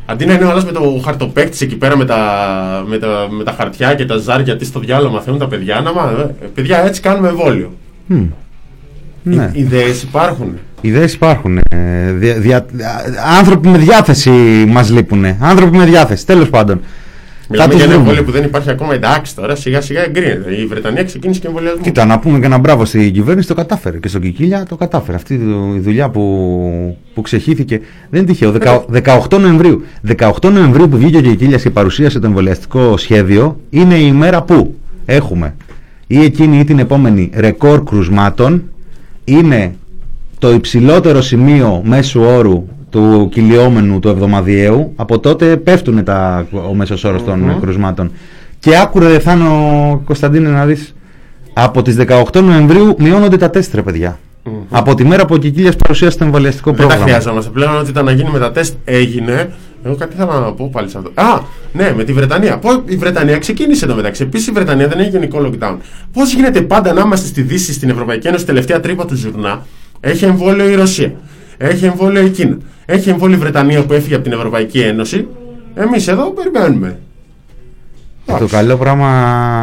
[0.06, 2.16] Αντί να είναι ο άλλος με το χαρτοπέκτης εκεί πέρα με τα,
[2.86, 3.08] με, τα,
[3.38, 5.80] με τα χαρτιά και τα ζάρια, τι στο διάλογο μαθαίνουν τα παιδιά.
[5.80, 7.72] Να, μα, ε, παιδιά, έτσι κάνουμε εμβόλιο.
[8.06, 8.22] Μμ.
[9.26, 9.50] Ναι.
[9.52, 10.58] Οι ιδέες υπάρχουν.
[10.80, 11.58] Ιδέες υπάρχουν.
[11.70, 12.66] ε, δια- δια-
[13.38, 14.30] άνθρωποι με διάθεση
[14.68, 15.24] μας λείπουν.
[15.40, 16.80] Άνθρωποι με διάθεση, τέλος πάντων.
[17.48, 18.10] Μιλάμε τους για ένα βρούμε.
[18.10, 18.94] εμβόλιο που δεν υπάρχει ακόμα.
[18.94, 20.54] Εντάξει, τώρα σιγά σιγά εγκρίνεται.
[20.60, 21.82] Η Βρετανία ξεκίνησε και εμβολιασμό.
[21.82, 23.98] Κοίτα, να πούμε και ένα μπράβο στην κυβέρνηση, το κατάφερε.
[23.98, 25.16] Και στον Κικίλια το κατάφερε.
[25.16, 25.34] Αυτή
[25.76, 27.80] η δουλειά που, που ξεχύθηκε
[28.10, 28.50] δεν είναι τυχαίο.
[28.50, 29.84] Δεκα- 18 Νοεμβρίου.
[30.18, 34.74] 18 Νοεμβρίου που βγήκε ο Κικίλιας και παρουσίασε το εμβολιαστικό σχέδιο είναι η ημέρα που
[35.04, 35.54] έχουμε
[36.06, 38.62] ή εκείνη ή την επόμενη ρεκόρ κρουσμάτων.
[39.24, 39.74] Είναι
[40.38, 44.92] το υψηλότερο σημείο μέσου όρου του κυλιόμενου του εβδομαδιαίου.
[44.96, 47.60] Από τότε πέφτουν τα, ο μέσος όρος των Μμμ.
[47.60, 48.10] κρουσμάτων.
[48.58, 50.94] Και άκουρε δε Θάνο Κωνσταντίνε να δεις
[51.52, 51.96] από τις
[52.32, 54.18] 18 Νοεμβρίου μειώνονται τα τεστ ρε παιδιά.
[54.44, 54.52] Μμμ.
[54.70, 57.06] Από τη μέρα που ο Κικίλιας παρουσίασε το εμβολιαστικό Δεν τα πρόγραμμα.
[57.10, 57.76] χρειαζόμαστε πλέον.
[57.76, 59.50] Ό,τι ήταν να γίνει με τα τεστ έγινε.
[59.86, 61.10] Εγώ κάτι ήθελα να πω πάλι σε αυτό.
[61.14, 61.40] Α,
[61.72, 62.58] ναι, με τη Βρετανία.
[62.58, 64.22] Πώς, η Βρετανία ξεκίνησε εδώ μεταξύ.
[64.22, 65.76] Επίσης η Βρετανία δεν έχει γενικό lockdown.
[66.12, 69.66] Πώς γίνεται πάντα να είμαστε στη Δύση, στην Ευρωπαϊκή Ένωση, τελευταία τρύπα του ζουρνά.
[70.00, 71.12] Έχει εμβόλιο η Ρωσία.
[71.56, 72.56] Έχει εμβόλιο η Κίνα.
[72.84, 75.26] Έχει εμβόλιο η Βρετανία που έφυγε από την Ευρωπαϊκή Ένωση.
[75.74, 76.98] Εμείς εδώ περιμένουμε.
[78.38, 79.08] Το καλό πράγμα.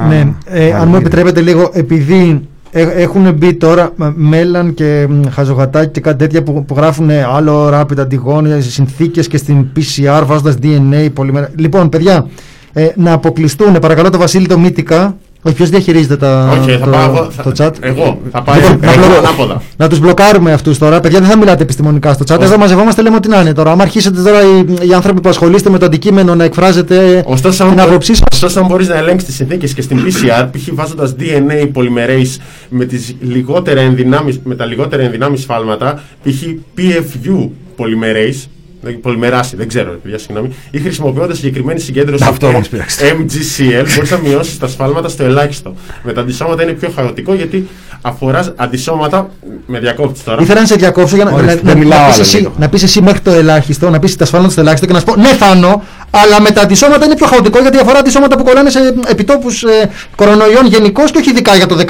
[0.07, 2.37] Ναι, ε, αν μου επιτρέπετε λίγο, επειδή ε,
[2.71, 7.23] έχουν μπει τώρα μ, Μέλλαν και μ, Χαζογατάκη και κάτι τέτοια που, που γράφουν ε,
[7.23, 11.49] άλλο rapid αντιγόνια, συνθήκες και στην PCR βάζοντας DNA πολυμερα...
[11.55, 12.27] Λοιπόν, παιδιά,
[12.73, 16.91] ε, να αποκλειστούν, παρακαλώ το Βασίλη το Μύτικα, όχι ποιος διαχειρίζεται τα, Όχι, θα το,
[16.91, 17.27] πάω εγώ.
[17.31, 17.71] θα- το chat.
[17.79, 18.21] Εγώ.
[18.31, 19.61] Θα πάω Λοιπόν, να εγώ μπλο- ανάποδα.
[19.77, 20.99] Να τους μπλοκάρουμε αυτούς τώρα.
[20.99, 22.41] Παιδιά, δεν θα μιλάτε επιστημονικά στο chat.
[22.41, 23.71] Εδώ μαζευόμαστε, λέμε ό,τι να είναι τώρα.
[23.71, 27.69] Αν αρχίσετε τώρα οι, οι άνθρωποι που ασχολείστε με το αντικείμενο να εκφράζετε Ωστόσο, αν,
[27.69, 28.27] την μπο- άποψή σας.
[28.31, 30.67] ωστόσο, αν μπορείς να ελέγξεις τις συνθήκες και στην PCR, π.χ.
[30.73, 32.39] βάζοντας DNA polymerase
[32.69, 36.43] με, τις λιγότερα ενδυνάμεις, με τα λιγότερα ενδυνάμεις σφάλματα, π.χ.
[36.77, 38.60] PFU polymerase, δεν-
[39.01, 43.15] πολυμεράση, δεν ξέρω, παιδιά, συγγνώμη, ή χρησιμοποιώντας συγκεκριμένη συγκέντρωση Αυτό μας πειράξτε.
[43.19, 45.75] MGCL, μπορείς να μειώσεις τα σφάλματα στο ελάχιστο.
[46.03, 47.67] Με τα αντισώματα είναι πιο χαοτικό γιατί
[48.01, 49.29] αφοράς αντισώματα.
[49.65, 50.41] Με διακόπτη τώρα.
[50.41, 52.37] Ήθελα να σε διακόψω για να, Ορίστε, να, δεν να, μιλάω να, πεις άλλο εσύ,
[52.37, 52.53] λίγο.
[52.57, 55.05] να πεις εσύ μέχρι το ελάχιστο, να πεις τα σφάλματα στο ελάχιστο και να σου
[55.05, 58.69] πω ναι Θάνο, αλλά με τα αντισώματα είναι πιο χαοτικό γιατί αφορά αντισώματα που κολλάνε
[58.69, 61.83] σε επιτόπους ε, κορονοϊών γενικώς και όχι ειδικά για το 19.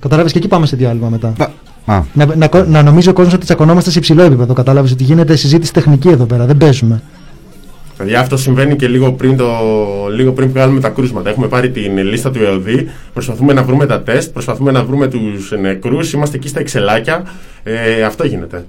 [0.00, 1.34] Κατάλαβες και εκεί πάμε σε διάλειμμα μετά.
[1.84, 4.52] Α, Να, να, να νομίζει ο κόσμος ότι τσακωνόμαστε σε υψηλό επίπεδο.
[4.52, 6.46] Κατάλαβες ότι γίνεται συζήτηση τεχνική εδώ πέρα.
[6.46, 7.02] Δεν παίζουμε.
[7.96, 9.46] Παιδιά, αυτό συμβαίνει και λίγο πριν, το,
[10.14, 11.30] λίγο πριν βγάλουμε τα κρούσματα.
[11.30, 15.52] Έχουμε πάρει την λίστα του ΕΟΔΗ, προσπαθούμε να βρούμε τα τεστ, προσπαθούμε να βρούμε τους
[15.60, 16.12] νεκρούς.
[16.12, 17.22] Είμαστε εκεί στα εξελάκια.
[17.62, 18.64] Ε, αυτό γίνεται.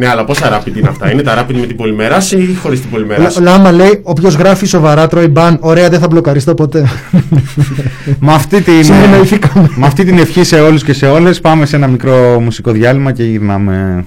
[0.00, 2.90] Ναι, αλλά πόσα rapid είναι αυτά; Είναι τα rapid με την πολυμεράση ή χωρίς την
[2.90, 3.38] πολυμεράση.
[3.38, 5.56] Ο Λάμα λέει: Όποιος γράφει σοβαρά τρώει μπαν.
[5.60, 6.84] Ωραία, δεν θα μπλοκαριστώ ποτέ.
[8.20, 9.70] με, αυτή την, Συνεννοηθήκαμε.
[9.74, 13.12] με αυτή την ευχή σε όλους και σε όλες πάμε σε ένα μικρό μουσικό διάλειμμα
[13.12, 14.04] και γυρνάμε.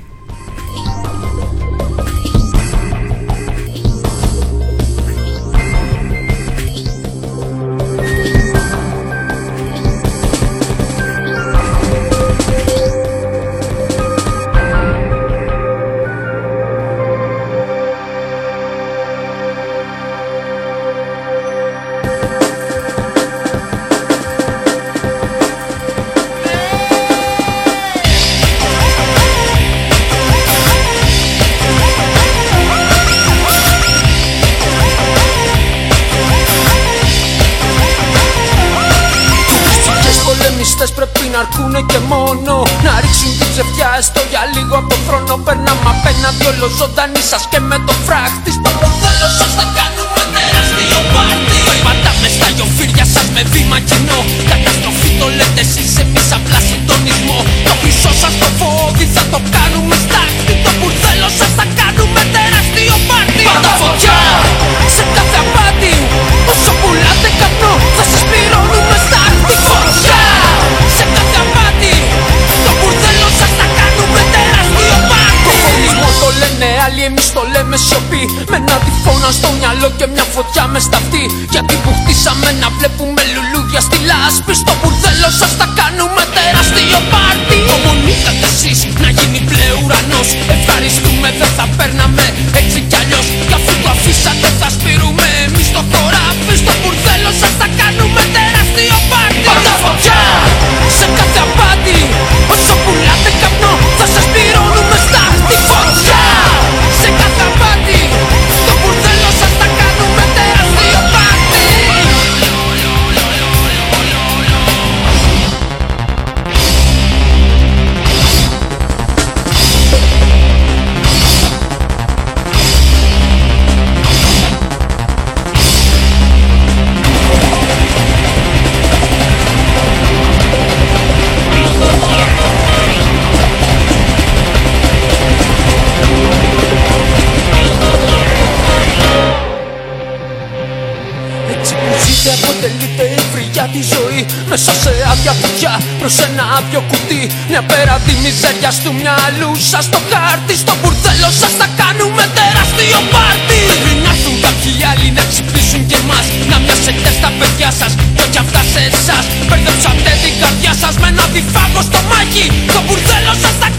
[146.03, 147.23] Προς ένα άδειο κουτί.
[147.51, 149.85] Μια πέρα τη μιζέρια του μυαλού σας.
[149.93, 151.51] Το χάρτη Στο μπουρδέλο σας.
[151.59, 153.59] Θα κάνουμε τεράστιο πάρτι.
[153.69, 156.25] Πρέπει να έρθουν κάποιοι άλλοι να ξυπνήσουν και εμάς.
[156.51, 159.23] Να μοιάσετε στα παιδιά σας κι όχι αυτά σε εσάς.
[159.47, 163.69] Μπερδέψατε την καρδιά σας με ένα διφάγο στο μάκι Στο μπουρδέλο σας θα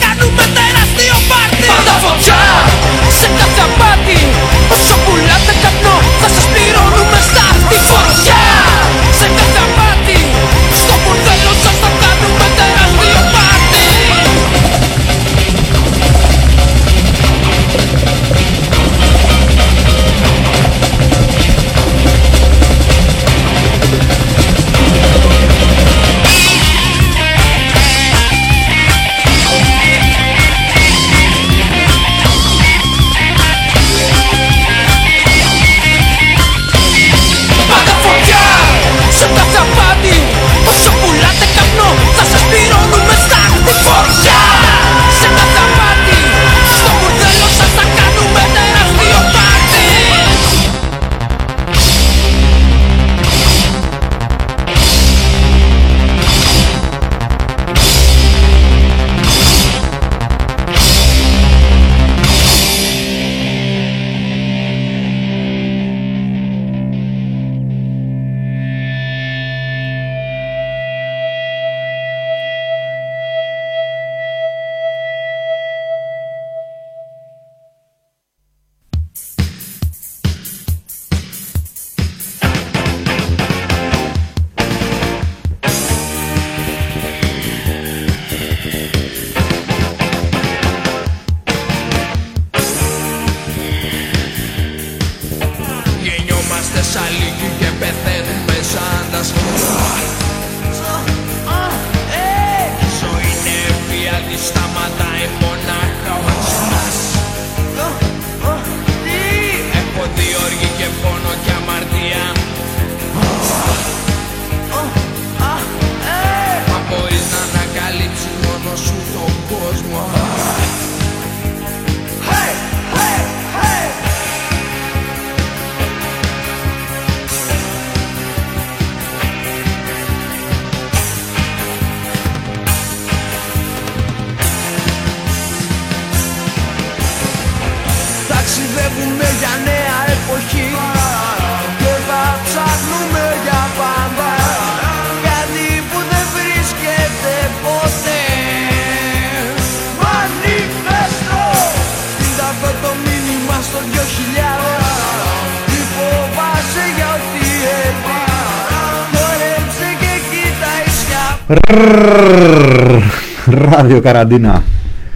[163.47, 164.63] Ράδιο καραντίνα.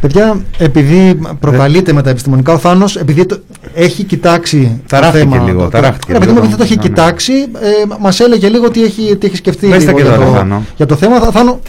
[0.01, 3.39] Παιδιά, επειδή προκαλείται με τα επιστημονικά ο Θάνος, επειδή το,
[3.75, 5.45] έχει κοιτάξει Ταράχτηκε το θέμα.
[5.45, 6.47] λίγο, το- ταράχτηκε Ρε παιδί μου, λίγο.
[6.47, 6.89] επειδή το έχει Ναι, ναι.
[6.89, 10.13] κοιτάξει, ε, μας έλεγε λίγο τι έχει, τι έχει σκεφτεί Πες τα λίγο και για,
[10.17, 10.63] τώρα, το, Θάνο.
[10.77, 11.19] για το θέμα.
[11.21, 11.61] Θα, Θάνο,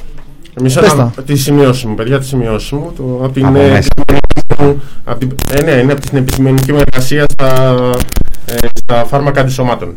[0.61, 1.21] Μισό Πες να- τα.
[1.25, 2.91] τη σημειώση μου, παιδιά, τη σημειώση μου.
[2.97, 3.87] Το, από την, Από ε, μέσα.
[4.59, 7.75] μου, από την, ε, ναι, είναι από την επιστημονική μου εργασία στα,
[8.45, 9.95] ε, στα φάρμακα αντισωμάτων.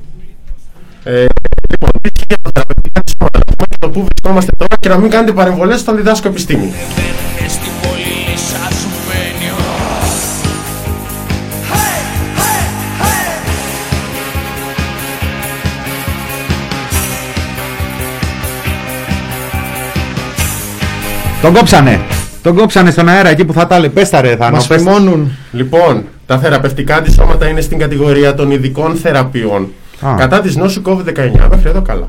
[1.05, 1.11] Ε,
[1.71, 2.11] λοιπόν, τι
[3.93, 6.73] πού βρισκόμαστε τώρα και να μην κάνετε παρεμβολές όταν διδάσκω επιστήμη.
[6.95, 9.51] Μπαίνουνε στην πόλη λυσασμένοι
[11.73, 12.01] Hey,
[12.41, 12.63] hey,
[13.03, 13.49] hey!
[21.43, 22.01] Τον κόψανε.
[22.43, 23.89] Τον κόψανε στον αέρα εκεί που θα τα λέει.
[23.89, 24.57] Πες τα ρε Θάνο.
[24.57, 24.91] μας πες τα.
[24.91, 25.31] φημώνουν.
[25.53, 29.73] Λοιπόν, τα θεραπευτικά αντισώματα είναι στην κατηγορία των ειδικών θεραπείων
[30.07, 30.15] Α.
[30.19, 31.49] κατά της νόσου COVID-19.
[31.51, 32.09] Μέχρι εδώ καλά.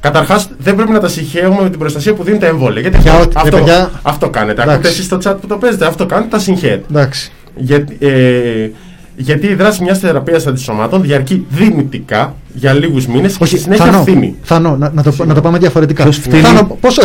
[0.00, 2.80] Καταρχάς, δεν πρέπει να τα συγχαίουμε με την προστασία που δίνει τα εμβόλια.
[2.80, 4.52] Γιατί Για αυτό, ό,τι- αυτό, ρε παιδιά, αυτό κάνετε.
[4.62, 4.72] εντάξει.
[4.74, 6.84] Ακούτε εσείς στο chat που το παίζετε, αυτό κάνετε, τα συγχαίρετε.
[6.90, 7.32] Εντάξει.
[7.56, 8.70] Για, ε,
[9.16, 14.00] γιατί η δράση μιας θεραπείας αντισωμάτων διαρκεί δυνητικά για λίγους μήνες και στη συνέχεια Θάνο,
[14.00, 14.34] φθήνει.
[14.42, 16.02] Θάνο, να, να, το, να το πάμε διαφορετικά.
[16.02, 17.02] Ποιος φτύνει; Θάνο, πόσο,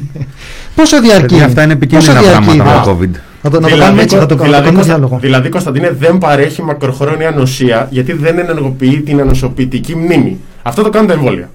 [0.76, 3.18] πόσο διαρκεί; Παιδιά, αυτά είναι επικίνδυνα πόσο διαρκεί; πράγματα η το δράση; COVID.
[3.42, 5.18] Να το, να το κάνουμε έτσι, να το, να το δηλαδή, κάνουμε Κωνστα- διάλογο.
[5.20, 10.38] δηλαδή, Κωνσταντίνε, δεν παρέχει μακροχρόνια νοσία γιατί δεν ενεργοποιεί την ανοσοποιητική μνήμη.
[10.62, 11.50] Αυτό το κάνουν τα εμβόλια.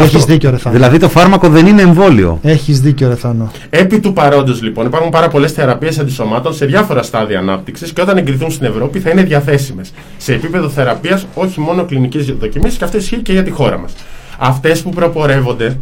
[0.00, 0.74] Έχεις δίκιο ρε Θάνο.
[0.74, 2.38] Δηλαδή το φάρμακο δεν είναι εμβόλιο.
[2.42, 3.50] Έχεις δίκιο ρε Θάνο.
[3.70, 8.16] Επί του παρόντος, λοιπόν, υπάρχουν πάρα πολλές θεραπείες αντισωμάτων σε διάφορα στάδια ανάπτυξης και όταν
[8.16, 12.96] εγκριθούν στην Ευρώπη θα είναι διαθέσιμες σε επίπεδο θεραπείας, όχι μόνο κλινικής δοκιμής, και αυτό
[12.96, 13.92] ισχύει και για τη χώρα μας.
[14.38, 15.78] Αυτές που προπορεύονται,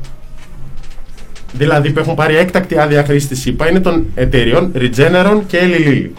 [1.52, 5.88] δηλαδή που έχουν πάρει έκτακτη άδεια χρήση τη ΕΠΑ, είναι των εταιριών Regeneron και Eli
[5.88, 6.10] Lilly.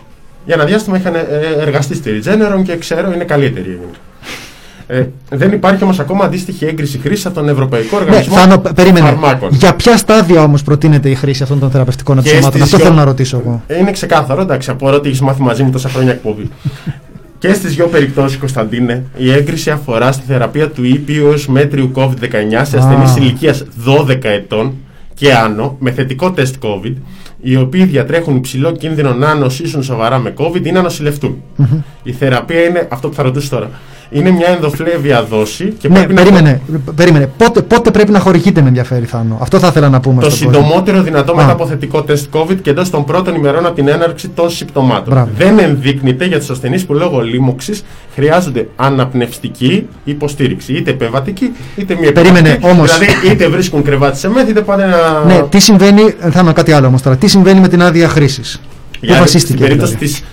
[0.46, 1.22] Για ένα διάστημα είχαν ε,
[1.58, 3.74] εργαστεί στη Regeneron και ξέρω είναι καλή εταιρεία.
[3.74, 3.98] γενικά.
[4.92, 8.74] Ε, δεν υπάρχει όμως ακόμα αντίστοιχη έγκριση χρήση από τον Ευρωπαϊκό Ναι, Οργανισμό Θάνο, π-
[8.74, 9.06] περίμενε.
[9.06, 9.50] Φαρμάκων.
[9.52, 12.52] Για ποια στάδια όμως προτείνεται η χρήση αυτών των θεραπευτικών Και αντισωμάτων.
[12.52, 13.62] στις Αυτό δυο- θέλω να ρωτήσω εγώ.
[13.68, 16.50] Ε, Είναι ξεκάθαρο, εντάξει, απορώ ότι έχεις μάθει μαζί μου τόσα χρόνια εκπομπή.
[17.40, 22.78] και στις δύο περιπτώσεις, Κωνσταντίνε, η έγκριση αφορά στη θεραπεία του ήπιους μέτριου COVID-19 σε
[22.78, 22.80] Α.
[22.80, 24.74] ασθενείς ηλικίας 12 ετών
[25.14, 26.94] και άνω με θετικό τεστ COVID,
[27.42, 31.42] οι οποίοι διατρέχουν υψηλό κίνδυνο να νοσήσουν σοβαρά με COVID ή να νοσηλευτούν.
[32.04, 33.70] Η θεραπεία είναι αυτό που θα ρωτήσω τώρα.
[34.12, 36.62] Είναι μια ενδοφλέβια δόση και Ναι, πρέπει να περίμενε.
[36.96, 37.30] περίμενε.
[37.38, 39.38] Πότε, πότε πρέπει να χορηγείται με ενδιαφέρει Θάνο.
[39.42, 40.62] Αυτό θα ήθελα να πούμε το στον κόσμο.
[40.62, 41.36] συντομότερο δυνατό Α.
[41.36, 45.14] μετά από θετικό τεστ COVID και εντός των πρώτων ημερών από την έναρξη των συμπτωμάτων.
[45.14, 45.30] Μπράβο.
[45.38, 47.84] Δεν ενδείκνυται για τους ασθενείς που λόγω λίμωξης
[48.16, 50.74] χρειάζονται αναπνευστική υποστήριξη.
[50.74, 52.72] Είτε επεμβατική είτε μη Περίμενε, επεμβατική.
[52.80, 52.98] όμως.
[52.98, 55.24] Δηλαδή είτε βρίσκουν κρεβάτι σε μέθη είτε πάνε να.
[55.34, 57.16] Ναι, τι συμβαίνει, ε, Θάνο, κάτι άλλο όμως τώρα.
[57.18, 58.62] Τι συμβαίνει με την άδεια χρήσης;
[58.92, 60.24] Πού Για- βασίστηκε Στην περίπτωση δηλαδή; της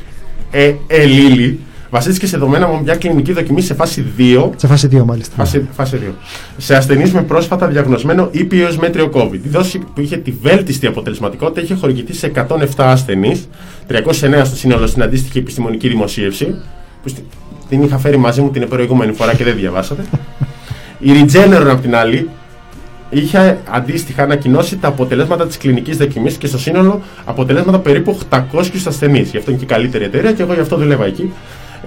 [0.50, 5.02] ε, Ελίλη, βασίστηκε σε δεδομένα από μια κλινική δοκιμή σε φάση 2 Σε φάση 2
[5.04, 5.34] μάλιστα.
[5.36, 6.12] Φάση, φάση 2.
[6.56, 9.32] Σε ασθενείς με πρόσφατα διαγνωσμένο ήπιο μέτριο COVID.
[9.44, 12.44] Η δόση που είχε τη βέλτιστη αποτελεσματικότητα είχε χορηγηθεί σε 107
[12.76, 13.48] ασθενείς,
[13.88, 16.46] 309 στο σύνολο στην αντίστοιχη επιστημονική δημοσίευση,
[17.02, 17.24] που στη-
[17.68, 20.02] την είχα φέρει μαζί μου την προηγούμενη φορά και δεν διαβάσατε.
[20.98, 22.28] Η Regeneron απ' την άλλη
[23.10, 29.30] είχε αντίστοιχα ανακοινώσει τα αποτελέσματα της κλινικής δοκιμής και στο σύνολο αποτελέσματα περίπου 800 ασθενείς.
[29.30, 31.32] Γι' αυτό είναι και η καλύτερη εταιρεία και εγώ γι' αυτό δουλεύα εκεί.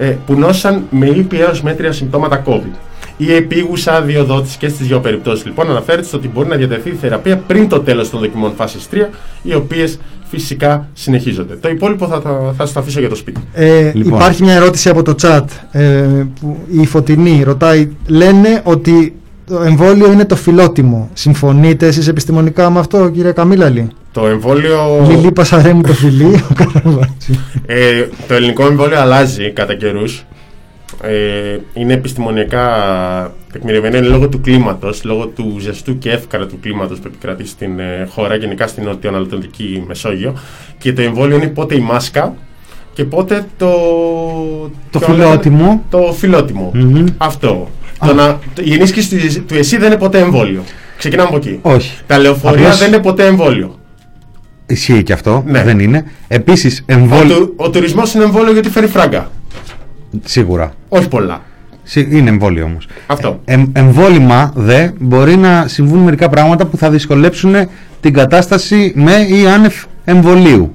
[0.00, 2.74] Ε, που νόσησαν με ήπια έως μέτρια συμπτώματα COVID.
[3.16, 6.96] Η επίγουσα αδειοδότηση και στις δύο περιπτώσεις λοιπόν αναφέρεται στο ότι μπορεί να διατεθεί η
[7.00, 8.96] θεραπεία πριν το τέλος των δοκιμών φάσης 3,
[9.42, 9.98] οι οποίες
[10.30, 11.54] φυσικά συνεχίζονται.
[11.54, 13.40] Το υπόλοιπο θα, θα, θα σας το αφήσω για το σπίτι.
[13.52, 14.18] Ε, Λοιπόν.
[14.18, 16.06] Υπάρχει μια ερώτηση από το chat ε,
[16.40, 19.14] που η Φωτεινή ρωτάει λένε ότι
[19.50, 21.10] το εμβόλιο είναι το φιλότιμο.
[21.12, 25.06] Συμφωνείτε εσείς επιστημονικά με αυτό κύριε Καμίλαλη; Το εμβόλιο.
[25.08, 26.34] Λιλή Πασαρέ μου το φιλί.
[26.50, 27.38] ο Καραβάτσι.
[27.66, 30.24] Ε, το ελληνικό εμβόλιο αλλάζει κατά καιρούς.
[31.02, 32.64] ε, είναι επιστημονικά
[33.52, 37.78] τεκμηριωμένο είναι λόγω του κλίματος, λόγω του ζεστού και εύκαρα του κλίματος που επικρατεί στην
[37.78, 40.34] ε, χώρα, γενικά στην νοτιοανατολική Μεσόγειο.
[40.78, 42.34] Και το εμβόλιο είναι πότε η μάσκα
[42.92, 43.70] και πότε το...
[44.90, 45.58] Το ποιο φιλότιμο.
[45.58, 46.70] λέγαμε; Το φιλότιμο.
[46.74, 47.04] Μμμ.
[47.16, 47.68] Αυτό.
[48.06, 50.62] Το να, η ενίσχυση του, του ΕΣΥ δεν είναι ποτέ εμβόλιο.
[50.98, 51.58] Ξεκινάμε από εκεί.
[51.62, 51.98] Όχι.
[52.06, 53.78] Τα λεωφορεία Απλώς- δεν είναι ποτέ εμβόλιο.
[54.66, 55.44] Ισχύει και αυτό.
[55.46, 55.62] Ναι.
[55.62, 56.04] Δεν είναι.
[56.28, 57.36] Επίσης, Ο, εμβόλιο.
[57.36, 59.30] του, ο τουρισμός είναι εμβόλιο γιατί φέρει φράγκα.
[60.24, 60.72] Σίγουρα.
[60.88, 61.40] Όχι πολλά.
[61.82, 62.86] Συ- Είναι εμβόλιο όμως.
[63.06, 63.40] Αυτό.
[63.72, 67.54] εμβόλυμα δε μπορεί να συμβούν μερικά πράγματα που θα δυσκολέψουν
[68.00, 69.74] την κατάσταση με ή άνευ
[70.04, 70.74] εμβολίου.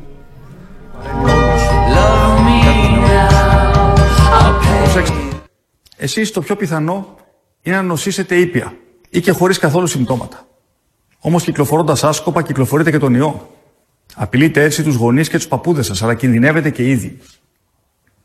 [6.06, 7.16] Εσείς το πιο πιθανό
[7.62, 8.74] είναι να νοσήσετε ήπια
[9.10, 10.48] ή και χωρίς καθόλου συμπτώματα.
[11.20, 13.50] Όμως κυκλοφορώντας άσκοπα κυκλοφορείτε και τον ιό.
[14.16, 17.20] Απειλείτε έτσι τους γονείς και τους παππούδες σας, αλλά κινδυνεύετε και ήδη.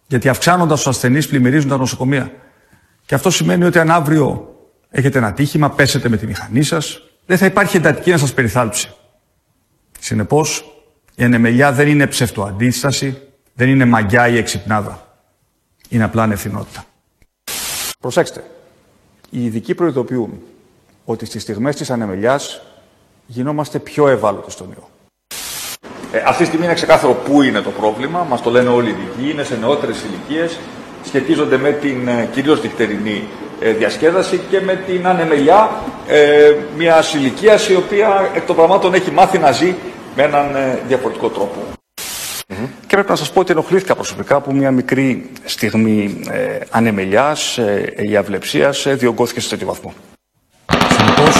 [0.07, 2.33] Γιατί αυξάνοντας τους ασθενείς πλημμυρίζουν τα νοσοκομεία.
[3.07, 4.55] Και αυτό σημαίνει ότι αν αύριο
[4.91, 8.95] έχετε ένα τύχημα, πέσετε με τη μηχανή σας, δεν θα υπάρχει εντατική να σας περιθάλψει.
[10.01, 10.65] Συνεπώς,
[11.15, 13.23] η ανεμελιά δεν είναι ψευτοαντίσταση,
[13.55, 15.19] δεν είναι μαγιά ή εξυπνάδα.
[15.89, 16.85] Είναι απλά ανευθυνότητα.
[18.01, 18.45] Προσέξτε.
[19.31, 20.43] Οι ειδικοί προειδοποιούν
[21.05, 22.63] ότι στις στιγμές της ανεμελιάς
[23.27, 24.89] γινόμαστε πιο ευάλωτοι στον ιό.
[26.13, 28.27] Ε, αυτή τη στιγμή είναι ξεκάθαρο πού είναι το πρόβλημα.
[28.29, 29.31] Μας το λένε όλοι οι ειδικοί.
[29.31, 30.59] Είναι σε νεότερες ηλικίες.
[31.05, 33.29] Σχετίζονται με την ε, κυρίως διχτερινή
[33.61, 39.11] ε, διασκέδαση και με την ανεμελιά ε, μιας ηλικίας η οποία εκ των πραγμάτων έχει
[39.11, 39.75] μάθει να ζει
[40.17, 41.80] με έναν ε, διαφορετικό τρόπο.
[42.57, 47.95] Και πρέπει να σας πω ότι ενοχλήθηκα προσωπικά που μια μικρή στιγμή ε, ανεμελιάς ε,
[48.09, 49.95] ή αυλεψίας ε, διωγγώθηκε σε τέτοιο βαθμό.
[50.97, 51.35] Συνεπώς,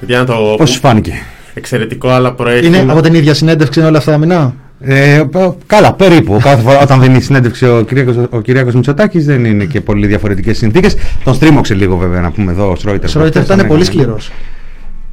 [0.00, 1.12] Για να το Πώς σου φάνηκε;
[1.54, 2.66] εξαιρετικό, αλλά προέχει.
[2.66, 4.54] Είναι από την ίδια συνέντευξη είναι όλα αυτά τα μηνά.
[4.82, 6.38] Ε, π- καλά, περίπου.
[6.42, 10.56] Κάθε φορά όταν δίνει συνέντευξη ο Κυριάκος, ο Κυριάκος Μητσοτάκης δεν είναι και πολύ διαφορετικές
[10.58, 10.96] συνθήκες.
[11.24, 13.08] Τον στρίμωξε λίγο βέβαια να πούμε εδώ ο Σρόιτερ.
[13.08, 14.02] Σρόιτερ προχτές, ήταν τον πολύ έκανε.
[14.02, 14.30] σκληρός.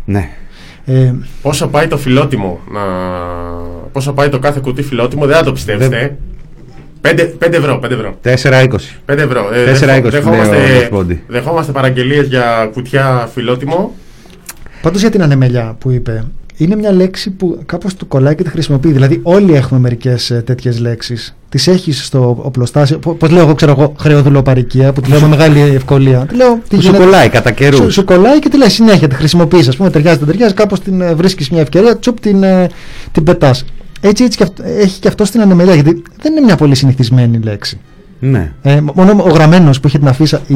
[0.06, 0.30] Ναι.
[0.85, 2.80] Ε, Πόσο πάει το φιλότιμο, να...
[3.91, 6.18] πόσο πάει το κάθε κουτί φιλότιμο, δεν θα το πιστέψετε.
[7.02, 7.07] 5,
[7.39, 8.18] 5 ευρώ, 5 ευρώ.
[8.23, 8.30] 4-20.
[9.06, 9.45] 5 ευρώ.
[9.49, 11.23] 4,20 δεχό- που δεχόμαστε, λέει ο Μπόντι.
[11.27, 13.95] δεχόμαστε παραγγελίες για κουτιά φιλότιμο.
[14.81, 16.23] Πάντως για την ανεμελιά που είπε,
[16.57, 18.91] είναι μια λέξη που κάπως του κολλάει και τη χρησιμοποιεί.
[18.91, 21.35] Δηλαδή όλοι έχουμε μερικές ε, τέτοιες λέξεις.
[21.49, 25.27] Τις έχεις στο οπλοστάσιο, πο- πώς λέω εγώ ξέρω εγώ χρεοδουλοπαρικία που τη λέω με
[25.27, 26.25] μεγάλη ευκολία.
[26.25, 27.03] Τη λέω, τι Που σου γίνεται.
[27.03, 27.79] κολλάει κατά καιρούς.
[27.79, 29.67] Σου, σου κολλάει και τη λέει συνέχεια, τη χρησιμοποιείς.
[29.67, 32.69] Ας πούμε ταιριάζει, δεν ταιριάζει, κάπως την ε, βρίσκεις μια ευκαιρία, τσουπ την, ε,
[33.11, 33.65] την πετάς.
[34.01, 37.39] Έτσι, έτσι και αυτό, έχει και αυτό στην ανεμελιά, γιατί δεν είναι μια πολύ συνηθισμένη
[37.43, 37.79] λέξη.
[38.19, 38.51] Ναι.
[38.61, 40.55] Ε, μόνο ο γραμμένος που είχε την αφίσα η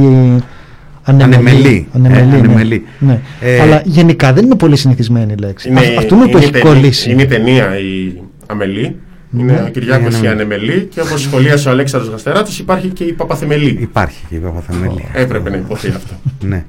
[1.04, 1.88] Ανεμελή.
[1.94, 2.38] Ανεμελή, Ε, ναι.
[2.38, 2.84] ανεμελή.
[3.00, 3.20] Ναι.
[3.42, 5.70] Ε, Αλλά γενικά δεν είναι πολύ συνηθισμένη η λέξη.
[5.70, 7.12] Είναι, Α, αυτό είναι που έχει ταινί- κολλήσει.
[7.12, 8.14] Είναι η ταινία η
[8.46, 8.96] Αμελή.
[9.38, 9.64] Είναι Ναι.
[9.68, 10.62] ο Κυριάκος Είναι η Ανεμελή.
[10.64, 13.78] Ανεμελή και όπως σχολίασε ο Αλέξανδρος Γαστεράτος υπάρχει και η Παπαθεμελή.
[13.82, 15.06] Υπάρχει και η Παπαθεμέλη.
[15.14, 16.14] Έπρεπε να υποθεί αυτό.
[16.48, 16.66] Ναι.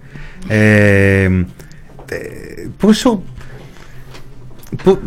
[0.48, 1.30] Ε, ε,
[2.78, 3.22] πόσο.
[4.84, 4.98] Που,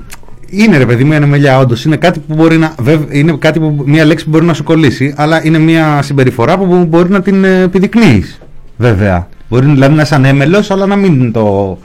[0.49, 1.85] είναι ρε παιδί μου η ανεμελιά, όντως.
[1.85, 2.75] Είναι κάτι που μπορεί να.
[2.79, 6.57] βέβ- είναι κάτι που, μια λέξη που μπορεί να σου κολλήσει, αλλά είναι μια συμπεριφορά
[6.57, 8.39] που μπορεί να την επιδεικνύεις.
[8.77, 9.27] Βέβαια.
[9.49, 11.77] Μπορεί δηλαδή να είσαι ανέμελος, αλλά να μην το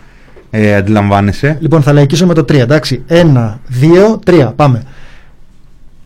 [0.50, 1.56] ε, αντιλαμβάνεσαι.
[1.60, 3.02] Λοιπόν, θα λαϊκίσω με το 3, εντάξει.
[3.08, 3.14] 1,
[3.80, 4.52] 2, 3.
[4.56, 4.82] Πάμε.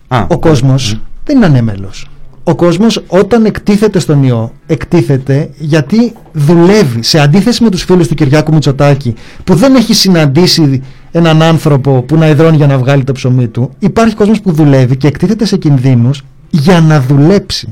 [0.09, 2.09] Α, Ο κόσμος δεν είναι ανέμελος.
[2.47, 7.02] Ο κόσμος όταν εκτίθεται στον ιό, εκτίθεται γιατί δουλεύει.
[7.02, 10.82] Σε αντίθεση με τους φίλους του Κυριάκου Μητσοτάκη, που δεν έχει συναντήσει
[11.12, 14.97] έναν άνθρωπο που να υδρώνει για να βγάλει το ψωμί του, υπάρχει κόσμος που δουλεύει
[14.97, 17.70] και εκτίθεται σε κινδύνους για να δουλέψει.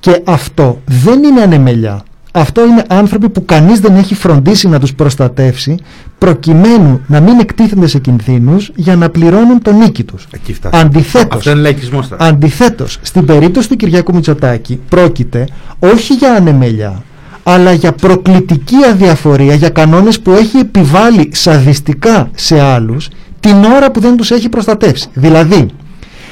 [0.00, 2.02] Και αυτό δεν είναι ανεμελιά.
[2.34, 5.76] Αυτό είναι άνθρωποι που κανείς δεν έχει φροντίσει να τους προστατεύσει
[6.18, 10.26] προκειμένου να μην εκτίθενται σε κινδύνους για να πληρώνουν τον νίκη τους.
[10.30, 10.82] Εκεί φτάσαμε.
[10.82, 12.24] Αντιθέτως, Αυτό είναι λαϊκισμός τώρα.
[12.24, 15.46] Αντιθέτως, στην περίπτωση του Κυριάκου Μητσοτάκη πρόκειται
[15.78, 17.02] όχι για ανεμελιά,
[17.42, 23.08] αλλά για προκλητική αδιαφορία, για κανόνες που έχει επιβάλει σαδιστικά σε άλλους
[23.40, 25.08] την ώρα που δεν τους έχει προστατεύσει.
[25.14, 25.66] Δηλαδή,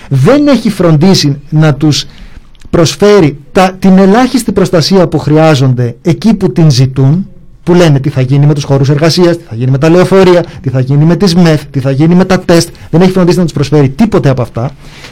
[0.09, 2.05] δεν έχει φροντίσει να τους
[2.70, 7.28] προσφέρει τα, την ελάχιστη προστασία που χρειάζονται εκεί που την ζητούν,
[7.62, 10.44] που λένε τι θα γίνει με τους χώρους εργασίας, τι θα γίνει με τα λεωφορεία,
[10.60, 13.38] τι θα γίνει με τις ΜΕΘ, τι θα γίνει με τα τεστ, δεν έχει φροντίσει
[13.38, 14.70] να τους προσφέρει τίποτε από αυτά.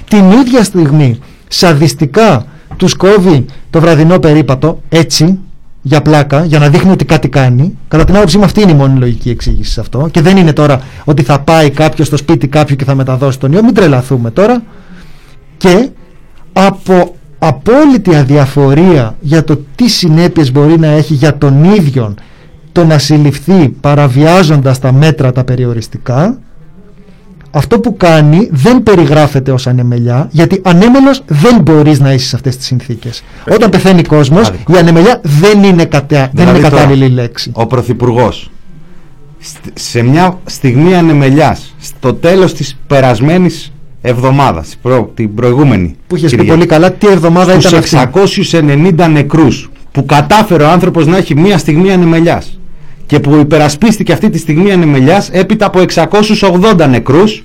[0.09, 1.18] Την ίδια στιγμή,
[1.48, 5.39] σαδιστικά, τους κόβει το βραδινό περίπατο, έτσι,
[5.82, 7.78] για πλάκα, για να δείχνει ότι κάτι κάνει.
[7.89, 10.09] Κατά την άποψή μου, αυτή είναι η μόνη λογική εξήγηση σε αυτό.
[10.10, 13.52] Και δεν είναι τώρα ότι θα πάει κάποιος στο σπίτι κάποιου και θα μεταδώσει τον
[13.52, 13.62] ιό.
[13.62, 14.62] Μην τρελαθούμε τώρα.
[15.56, 15.89] Και
[16.52, 22.15] από απόλυτη αδιαφορία για το τι συνέπειες μπορεί να έχει για τον ίδιο
[22.73, 26.39] το να συλληφθεί παραβιάζοντας τα μέτρα τα περιοριστικά
[27.51, 32.56] αυτό που κάνει δεν περιγράφεται ως ανεμελιά, γιατί ανέμελος δεν μπορείς να είσαι σε αυτές
[32.56, 33.23] τις συνθήκες.
[33.51, 34.74] Όταν πεθαίνει κόσμος, Άδικο.
[34.74, 36.16] η ανεμελιά δεν είναι, κατα...
[36.19, 37.51] δεν Δηλαδή είναι τώρα, κατάλληλη λέξη.
[37.55, 38.51] Ο Πρωθυπουργός
[39.74, 46.37] σε μια στιγμή ανεμελιάς στο τέλος της περασμένης εβδομάδας προ, την προηγούμενη Που είχες πει
[46.37, 48.57] Κυριακή, πολύ καλά τι εβδομάδα στους ήταν αυτή;
[48.97, 52.59] 690 νεκρούς που κατάφερε ο άνθρωπος να έχει μια στιγμή ανεμελιάς
[53.07, 57.45] και που υπερασπίστηκε αυτή τη στιγμή ανεμελιάς έπειτα από 680 νεκρούς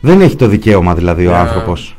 [0.00, 1.36] δεν έχει το δικαίωμα δηλαδή ο Ναι.
[1.36, 1.96] άνθρωπος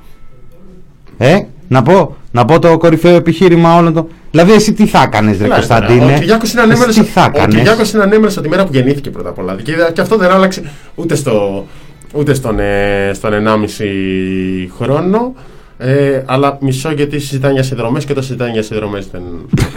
[1.18, 4.08] ε, να πω, να πω το κορυφαίο επιχείρημα όλων των...
[4.32, 7.22] Δηλαδή εσύ τι θα έκανες ρε Καλά, Κωνσταντίνε; Ο Κυριάκος είναι Εσύ ανέμελος, τι θα
[7.24, 9.56] ο έκανες; Κυριάκος είναι ανέμελος από τη μέρα που γεννήθηκε πρώτα απ' όλα.
[9.64, 11.66] Και, και αυτό δεν άλλαξε ούτε, στο,
[12.14, 15.34] ούτε στον, ε, στον 1,5 χρόνο.
[15.78, 19.22] Ε, αλλά μισό γιατί συζητάνε για συνδρομές και όταν συζητάνε για συνδρομές δεν.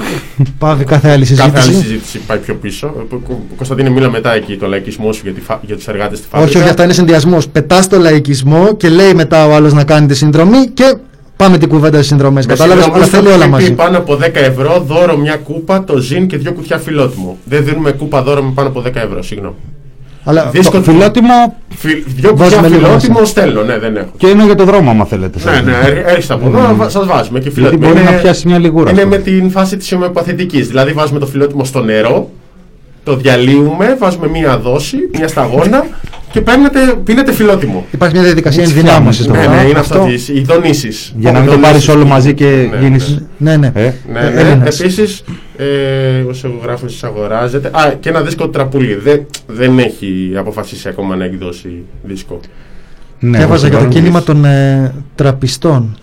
[0.58, 1.52] Πάβει κάθε άλλη συζήτηση.
[1.52, 2.86] Κάθε άλλη συζήτηση πάει πιο πίσω.
[2.86, 5.88] Ε, Κω- Κω- Κωνσταντίνε, μίλα μετά εκεί το λαϊκισμό σου για, τη φα- για τους
[5.88, 6.42] εργάτες στη φábrica.
[6.44, 7.48] Όχι, όχι, αυτά είναι συνδυασμός.
[7.48, 10.96] Πετάς το λαϊκισμό και λέει μετά ο άλλος να κάνει τη συνδρομή και
[11.36, 12.46] πάμε την κουβέντα στις συνδρομές.
[12.46, 13.72] Με Κατάλαβες, συνδρομές αλλά θέλει θα όλα πει μαζί.
[13.74, 17.38] Πάνω από 10 ευρώ δώρο μια κούπα, το ζυν και δύο κουτιά φιλότιμο.
[17.44, 19.54] Δεν δίνουμε κούπα δώρο με πάνω από 10 ευρώ, συγγνώμη.
[20.28, 20.82] Αλλά Δύσκολο.
[20.82, 23.30] Το φιλότιμο Φι- Δυο Βάζουμε κουτιά λίγο φιλότιμο μέσα.
[23.30, 24.08] στέλνω, ναι, δεν έχω.
[24.16, 27.38] και είναι για το δρόμο άμα θέλετε Ναι, ναι, έρ- έρχεσαι από εδώ, σας βάζουμε
[27.40, 27.86] και φιλότιμο.
[27.88, 29.10] μπορεί Είναι- να πιάσει μια λιγούρα Είναι αυτό.
[29.16, 30.66] με την φάση της ομοιοπαθητικής.
[30.68, 32.30] Δηλαδή βάζουμε το φιλότιμο στο νερό,
[33.04, 35.84] το διαλύουμε, βάζουμε μία δόση, μία σταγόνα
[36.36, 37.86] και παίρνετε, πίνετε φιλότιμο.
[37.90, 41.14] Υπάρχει μια διαδικασία Έτσι ενδυνάμωσης φτιάχνεις Ναι, το ναι, είναι Αυτό- αυτό, τις, οι δονήσεις.
[41.18, 43.70] για να μην το πάρεις όλο μαζί και Ναι, γίνεις Ναι, ναι.
[43.74, 44.40] ε, Ναι, Ε, ναι.
[44.40, 44.80] Έλληνας.
[44.80, 45.24] Επίσης,
[45.56, 45.64] ε,
[46.28, 47.68] ο σεγογράφο αγοράζεται.
[47.68, 48.94] Α, και ένα δίσκο τραπουλί.
[48.94, 52.40] Δεν, δεν έχει αποφασίσει ακόμα να εκδώσει δίσκο.
[53.18, 55.96] ναι, Διάβαζα για το εγώ κίνημα των ε, τραπιστών.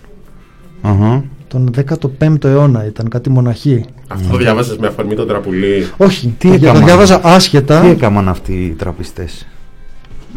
[0.82, 1.24] Αχα.
[1.48, 1.72] Τον
[2.20, 3.86] 15ο αιώνα ήταν κάτι μοναχοί.
[4.08, 5.88] Αυτό το διάβασες με αφορμή το τραπουλί.
[5.98, 7.84] Όχι, Τι το, δια- το έκαναν; διάβαζα Τι άσχετα.
[7.86, 9.48] έκαναν αυτοί οι τραπιστές;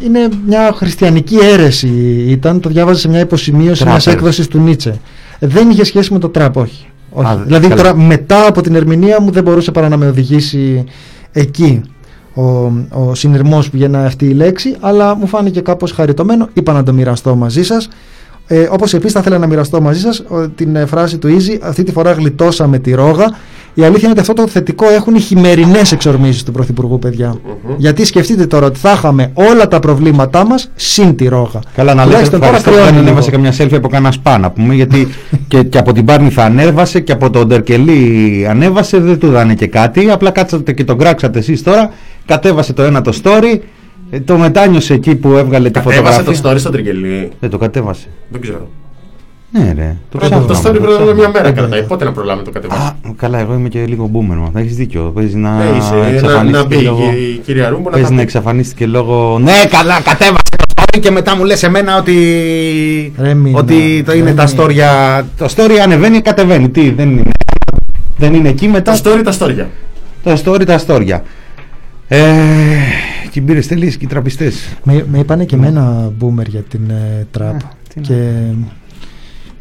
[0.00, 1.88] Είναι μια χριστιανική αίρεση
[2.28, 2.60] ήταν.
[2.60, 4.20] Το διάβαζα σε μια υποσημείωση μιας Τράπερ.
[4.20, 5.00] έκδοσης του Νίτσε.
[5.38, 6.86] Ε, Δεν είχε σχέση με το τραπ, όχι.
[7.10, 7.28] όχι.
[7.32, 7.82] Α, δηλαδή καλά.
[7.82, 10.84] τώρα μετά από την ερμηνεία μου δεν μπορούσε παρά να με οδηγήσει
[11.32, 11.80] εκεί
[12.34, 12.42] ο,
[12.90, 16.48] ο συνειρμός που γεννάει αυτή η λέξη, αλλά μου φάνηκε κάπως χαριτωμένο.
[16.52, 17.88] Είπα να το μοιραστώ μαζί σας.
[18.46, 21.58] Ε, όπως επίσης θα ήθελα να μοιραστώ μαζί σας ο, την ε, φράση του Easy
[21.62, 23.24] αυτή τη φορά γλιτώσαμε τη ρόγα
[23.78, 27.36] η αλήθεια είναι ότι αυτό το θετικό έχουν οι χειμερινές εξορμήσεις του Πρωθυπουργού παιδιά
[27.76, 32.04] γιατί σκεφτείτε τώρα ότι θα είχαμε όλα τα προβλήματά μας συν τη ρόγα Καλά να
[32.04, 33.42] λέτε Τουλάχιστον τώρα ευχαριστώ που δεν κρυώνει ανέβασε λίγο.
[33.42, 35.08] καμιά selfie από κανένα σπάν να πούμε γιατί
[35.48, 39.54] και, και από την Πάρνη θα ανέβασε και από τον Ντερκελή ανέβασε δεν του δάνε
[39.54, 41.90] και κάτι απλά κάτσατε και τον κράξατε εσείς τώρα
[42.26, 43.58] κατέβασε το ένα το story
[44.10, 47.30] ε, το μετάνιωσε εκεί που έβγαλε τη Κατέβασε φωτογραφία το story στο Τρικελί.
[47.40, 48.68] δεν το κατέβασε Δεν ξέρω.
[49.50, 50.70] Ναι ρε το Πρέπει- Το ψάχνω.
[50.70, 51.70] story πρέπει να είναι μια μέρα Δεν κρατάει.
[51.70, 51.86] ξέρω.
[51.86, 52.80] Πότε να προλάβουμε το κατεβάσει.
[52.82, 54.50] Α, καλά, εγώ είμαι και λίγο boomer.
[54.52, 54.60] μα.
[54.60, 55.02] Έχεις δίκιο.
[55.14, 57.02] Παίζει να, Ναι, είσαι, να, να εξαφανίστηκε μπει λόγω...
[57.34, 58.22] η κυρία Ρούμπο να Παίζει τα να πει.
[58.22, 59.38] εξαφανίστηκε λόγω.
[59.38, 62.14] Ναι, καλά, κατέβασε το story και μετά μου λες εμένα ότι.
[63.18, 64.64] Ρε μήνα, ότι το είναι ρε τα μήνα.
[64.64, 65.24] story.
[65.36, 66.68] Το story ανεβαίνει, κατεβαίνει.
[66.68, 67.30] Τι, δεν είναι.
[68.16, 68.92] Δεν είναι εκεί μετά.
[68.92, 69.64] Τα story, τα story.
[70.22, 71.20] Τα story, τα story.
[72.08, 72.22] Ε,
[73.30, 74.68] και μπήρε τελεί και οι τραπιστές.
[74.84, 78.14] Με, με είπανε και εμένα boomer για την ε, τραπ τι να- και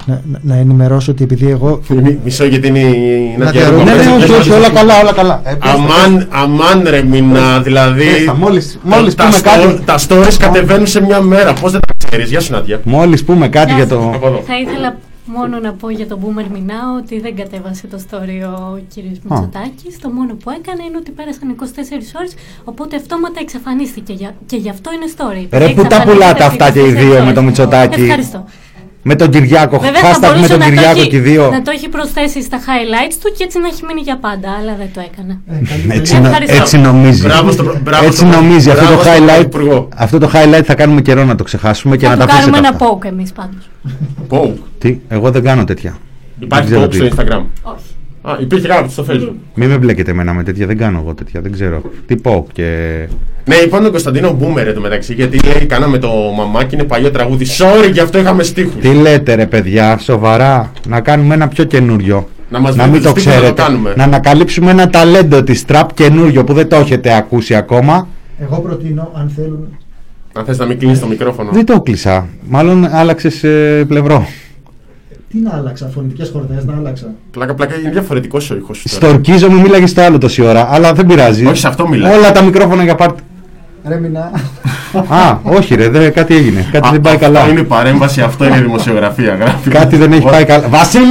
[0.06, 3.84] να, να, να ενημερώσω ότι επειδή εγώ Μι- Μισό γιατί είναι η Να Νάντια διαρρούμε.
[3.91, 3.95] Ρούμπο.
[3.95, 5.41] Ναι, ναι, Πες- όχι, πες- όχι, όλα καλά, όλα καλά.
[5.44, 5.77] Ε, πες τα.
[5.77, 8.03] Αμάν, αμάν ρε μήνα, δηλαδή.
[8.06, 9.84] Πες τα, μόλις- τα- μόλις τα πούμε sto- κάτι.
[9.86, 11.53] Τα stories κατεβαίνουν σε μια μέρα.
[11.53, 12.80] Πώς δεν τα ξέρεις, Γεια σου Νάντια.
[12.84, 13.98] Μόλις πούμε κάτι Γεια για σας.
[14.03, 14.11] το.
[14.15, 14.44] Από εδώ.
[14.48, 18.80] Θα ήθελα μόνο να πω για τον Boomer Μινάο ότι δεν κατέβασε το story ο
[18.94, 19.99] κύριος Μητσοτάκης.
[20.02, 22.34] Το μόνο που έκανε είναι ότι πέρασαν 24 ώρες,
[22.64, 25.45] οπότε αυτόματα εξαφανίστηκε για- και γι' αυτό είναι story.
[25.60, 27.34] Ρε, που τα πουλάτε αυτά και οι 24 δύο με ώρες.
[27.34, 28.45] το Μητσοτάκη; Ευχαριστώ.
[29.07, 29.80] Με τον Κυριάκο.
[29.80, 31.49] Βέβαια θα Hashtag με μπορούσε τον να το, Κυριάκο έχει, και οι δύο.
[31.52, 34.76] να το έχει προσθέσει στα highlights του και έτσι να έχει μείνει για πάντα, αλλά
[34.77, 35.40] δεν το έκανε.
[35.90, 36.56] Έτσι, νο- Ευχαριστώ.
[36.56, 37.22] έτσι νομίζει.
[37.22, 38.69] Μπράβο στο- μπράβο έτσι στο- νομίζει.
[38.69, 39.88] Αυτό το, μπράβο στον highlight, Υπουργό.
[39.95, 42.57] αυτό το highlight θα κάνουμε καιρό να το ξεχάσουμε και Θα να τα του κάνουμε
[42.57, 42.98] αφήσετε ένα αυτά.
[42.98, 43.69] poke εμείς πάντως.
[44.30, 44.60] Poke.
[44.77, 45.98] Τι, εγώ δεν κάνω τέτοια.
[46.40, 47.32] Υπάρχει Δεν ξέρω poke στο τι.
[47.34, 47.44] Instagram.
[47.61, 47.94] Όχι.
[48.27, 49.35] Α, υπήρχε κάποιος στο Facebook.
[49.53, 51.81] Μην με μπλέκετε εμένα με τέτοια, δεν κάνω εγώ τέτοια, δεν ξέρω.
[52.06, 52.64] Τι πω και...
[53.45, 57.45] Ναι, είπαν τον Κωνσταντίνο Μπούμερ εδώ μεταξύ γιατί λέει κάναμε το μαμάκι είναι παλιό τραγούδι.
[57.57, 58.81] Sorry, γι' αυτό είχαμε στίχους.
[58.81, 62.30] Τι λέτε ρε παιδιά, σοβαρά, να κάνουμε ένα πιο καινούριο.
[62.49, 63.61] Να μας να βρείτε μην το τους τύπους να το ξέρετε.
[63.61, 63.93] κάνουμε.
[63.95, 68.07] να ανακαλύψουμε ένα ταλέντο της τραπ καινούριο που δεν το έχετε ακούσει ακόμα.
[68.41, 69.77] εγώ προτείνω αν θέλουν
[70.34, 71.52] Αν θες να μην κλείνεις το μικρόφωνο.
[71.52, 72.27] Δεν το κλείσα.
[72.49, 73.45] Μάλλον άλλαξες
[73.88, 74.27] πλευρό.
[75.36, 78.90] Τι να άλλαξα, φωνητικές χορδές να άλλαξα Πλάκα, πλάκα, είναι διαφορετικός ο ήχος σου.
[78.99, 79.12] τώρα.
[79.12, 81.45] Στορκίζομαι, μίλαγε στο άλλο τόση ώρα, αλλά δεν πειράζει.
[81.45, 82.14] Όχι, σε αυτό μιλάω.
[82.18, 83.22] Όλα τα μικρόφωνα για πάρτι.
[83.88, 84.32] Ρε μηνά
[85.07, 86.68] Α, όχι ρε, δεν, κάτι έγινε.
[86.72, 87.48] Κάτι Α, δεν πάει αυτό καλά.
[87.48, 89.36] είναι η παρέμβαση, αυτό είναι η δημοσιογραφία.
[89.36, 89.70] Γράφει.
[89.70, 90.68] Κάτι δεν έχει πάει καλά.
[90.68, 91.03] Βασίλη!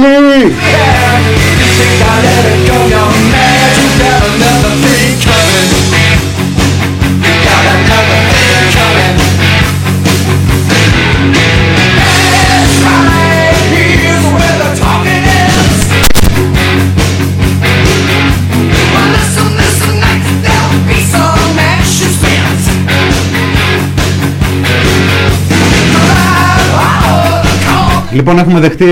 [28.15, 28.85] Λοιπόν, έχουμε δεχτεί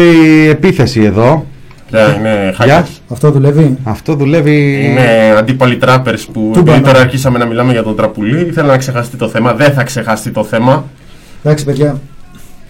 [0.50, 1.45] επίθεση εδώ.
[1.90, 2.84] Ποια είναι Γεια.
[2.86, 2.90] hackers.
[3.10, 4.86] Αυτό δουλεύει; Αυτό δουλεύει.
[4.86, 6.82] Είναι αντίπαλοι τράπερς που Του επειδή μπανά.
[6.82, 9.54] τώρα αρχίσαμε να μιλάμε για τον τραπουλί, ήθελα να ξεχαστεί το θέμα.
[9.54, 10.86] Δεν θα ξεχαστεί το θέμα.
[11.44, 12.00] Εντάξει, παιδιά,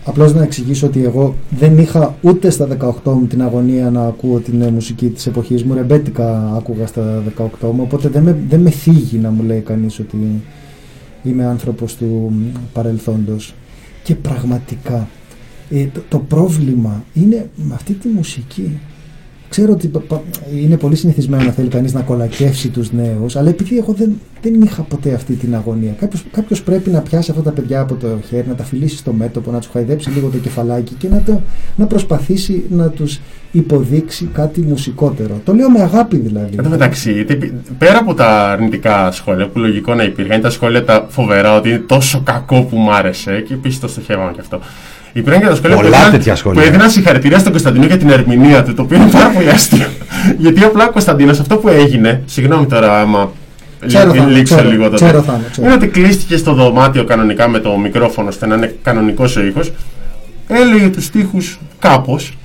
[0.06, 2.68] απλώς να εξηγήσω ότι εγώ δεν είχα ούτε στα
[3.06, 5.74] 18 μου την αγωνία να ακούω την ε, μουσική της εποχής μου.
[5.74, 10.00] Ρεμπέτικα άκουγα στα 18 μου, οπότε δεν με, δεν με θίγει να μου λέει κανείς
[10.00, 10.42] ότι
[11.24, 13.54] είμαι άνθρωπος του μ, παρελθόντος.
[14.04, 15.08] Και πραγματικά
[15.74, 18.80] ε, το, το πρόβλημα είναι με αυτή τη μουσική.
[19.50, 20.22] Ξέρω ότι πα- πα-
[20.64, 24.62] είναι πολύ συνηθισμένο να θέλει κανείς να κολακεύσει τους νέους, αλλά επειδή εγώ δεν, δεν
[24.62, 25.92] είχα ποτέ αυτή την αγωνία.
[26.00, 29.14] Κάποιος, κάποιος πρέπει να πιάσει αυτά τα παιδιά από το χέρι, να τα φιλήσει στο
[29.14, 31.42] μέτωπο, να τους χαϊδέψει λίγο το κεφαλάκι και να, το,
[31.76, 33.20] να προσπαθήσει να τους
[33.52, 35.42] υποδείξει κάτι μουσικότερο.
[35.44, 36.56] Το λέω με αγάπη δηλαδή.
[36.58, 40.50] Εν τω μεταξύ, τι- πέρα από τα αρνητικά σχόλια που λογικό να υπήρχαν, είναι τα
[40.50, 44.40] σχόλια τα φοβερά ότι είναι τόσο κακό που μ' άρεσε και επίσης το στοχεύαμε και
[44.40, 44.60] αυτό.
[45.14, 46.62] Υπήρχαν και τα σχόλια Πολλά που έδιναν- τέτοια σχόλια.
[46.62, 49.88] που έδιναν συγχαρητήρια στον Κωνσταντίνο για την ερμηνεία του, το οποίο είναι πάρα πολύ αστείο.
[50.38, 53.32] Γιατί απλά ο Κωνσταντίνος αυτό που έγινε, συγγνώμη τώρα άμα
[53.88, 55.66] Ξέρω λί- θα είναι, λήξω ξέρω, λίγο τότε, ξέρω θα είναι, ξέρω.
[55.68, 59.72] είναι ότι κλείστηκε στο δωμάτιο κανονικά με το μικρόφωνο ώστε να είναι κανονικός ο ήχος.
[60.48, 62.38] Έλεγε τους στίχους κάπως.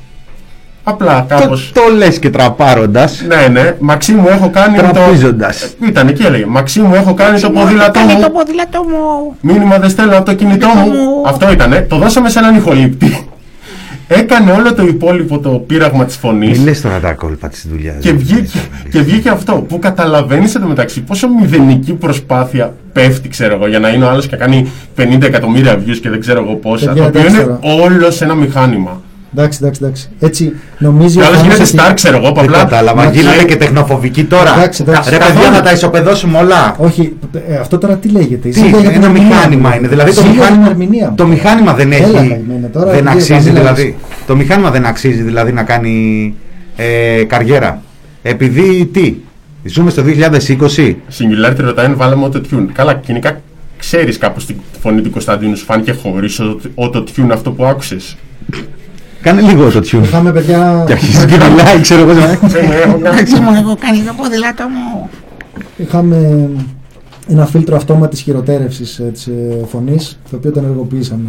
[0.89, 1.71] Απλά κάπως.
[1.75, 3.25] Το, το λες και τραπάροντας.
[3.29, 3.75] Ναι, ναι.
[3.79, 5.75] Μαξί μου έχω κάνει Τραπίζοντας.
[5.81, 5.87] το.
[5.87, 6.47] Ήταν εκεί έλεγε.
[6.47, 8.21] Μαξί μου έχω κάνει το ποδήλατό μου.
[8.23, 9.37] το ποδήλατό μου.
[9.41, 10.93] Μήνυμα δεν στέλνω από το κινητό μου.
[11.27, 11.87] Αυτό ήτανε.
[11.89, 13.27] Το δώσαμε σε έναν ηχολήπτη.
[14.11, 16.57] Έκανε όλο το υπόλοιπο το πείραγμα της φωνής.
[16.59, 17.97] Μην λες τώρα τα κόλπα της δουλειάς.
[18.01, 18.59] Και βγήκε,
[18.91, 24.05] και βγήκε αυτό που καταλαβαίνεις εντωμεταξύ πόσο μηδενική προσπάθεια πέφτει, ξέρω εγώ, για να είναι
[24.05, 26.87] ο άλλος και κάνει 50 εκατομμύρια views και δεν ξέρω εγώ πόσα.
[26.87, 27.83] Παιδιά, το οποίο εντάξει είναι τώρα.
[27.85, 29.01] όλος σε ένα μηχάνημα.
[29.37, 30.09] Εντάξει, εντάξει, εντάξει.
[30.19, 32.59] Έτσι νομίζει Και ο άλλο Θάνος γίνεται ότι- star, ξέρω εγώ, που Δεν απλά.
[32.59, 33.05] κατάλαβα.
[33.05, 34.55] να Γίνατε λέει- και τεχνοφοβικοί τώρα.
[34.57, 35.11] Εντάξει, εντάξει.
[35.11, 35.53] Ρε παιδιά, Καθόλου.
[35.57, 36.75] να τα ισοπεδώσουμε όλα.
[36.79, 37.17] Όχι,
[37.49, 38.49] ε, αυτό τώρα τι λέγεται.
[38.49, 39.75] Τι, Ζήγα για την ένα ερμηνεία μηχάνημα μου.
[39.79, 39.89] είναι.
[39.89, 41.15] Δηλαδή το Ζήγα για την μηχάνημα, ερμηνεία μου.
[41.17, 42.13] το μηχάνημα δεν Έλα, έχει.
[42.29, 43.53] καημένε, τώρα δεν δύο αξίζει καμίλες.
[43.55, 43.97] δηλαδή.
[44.27, 46.35] Το μηχάνημα δεν αξίζει δηλαδή να κάνει
[46.77, 47.83] ε, καριέρα.
[48.23, 49.15] Επειδή τι,
[49.65, 50.97] ζούμε στο 2020.
[51.19, 52.67] Singularity ρωτάει αν βάλαμε auto-tune.
[52.73, 53.41] Καλά, κοινικά
[53.79, 56.41] ξέρεις κάπως τη φωνή του Κωνσταντίνου σου φάνηκε χωρίς
[56.77, 58.17] auto-tune αυτό που άκουσες.
[59.23, 60.03] Κάνε λίγο το tune.
[60.03, 60.85] Είχαμε παιδιά.
[60.87, 62.13] Και αρχίζει και μιλάει, ξέρω εγώ.
[63.03, 65.11] Μαξί μου έχω κάνει το ποδήλατό μου.
[65.77, 66.49] Είχαμε
[67.29, 71.29] ένα φίλτρο αυτόματης χειροτέρευσης ε, της ε, φωνής, το οποίο το ενεργοποιήσαμε.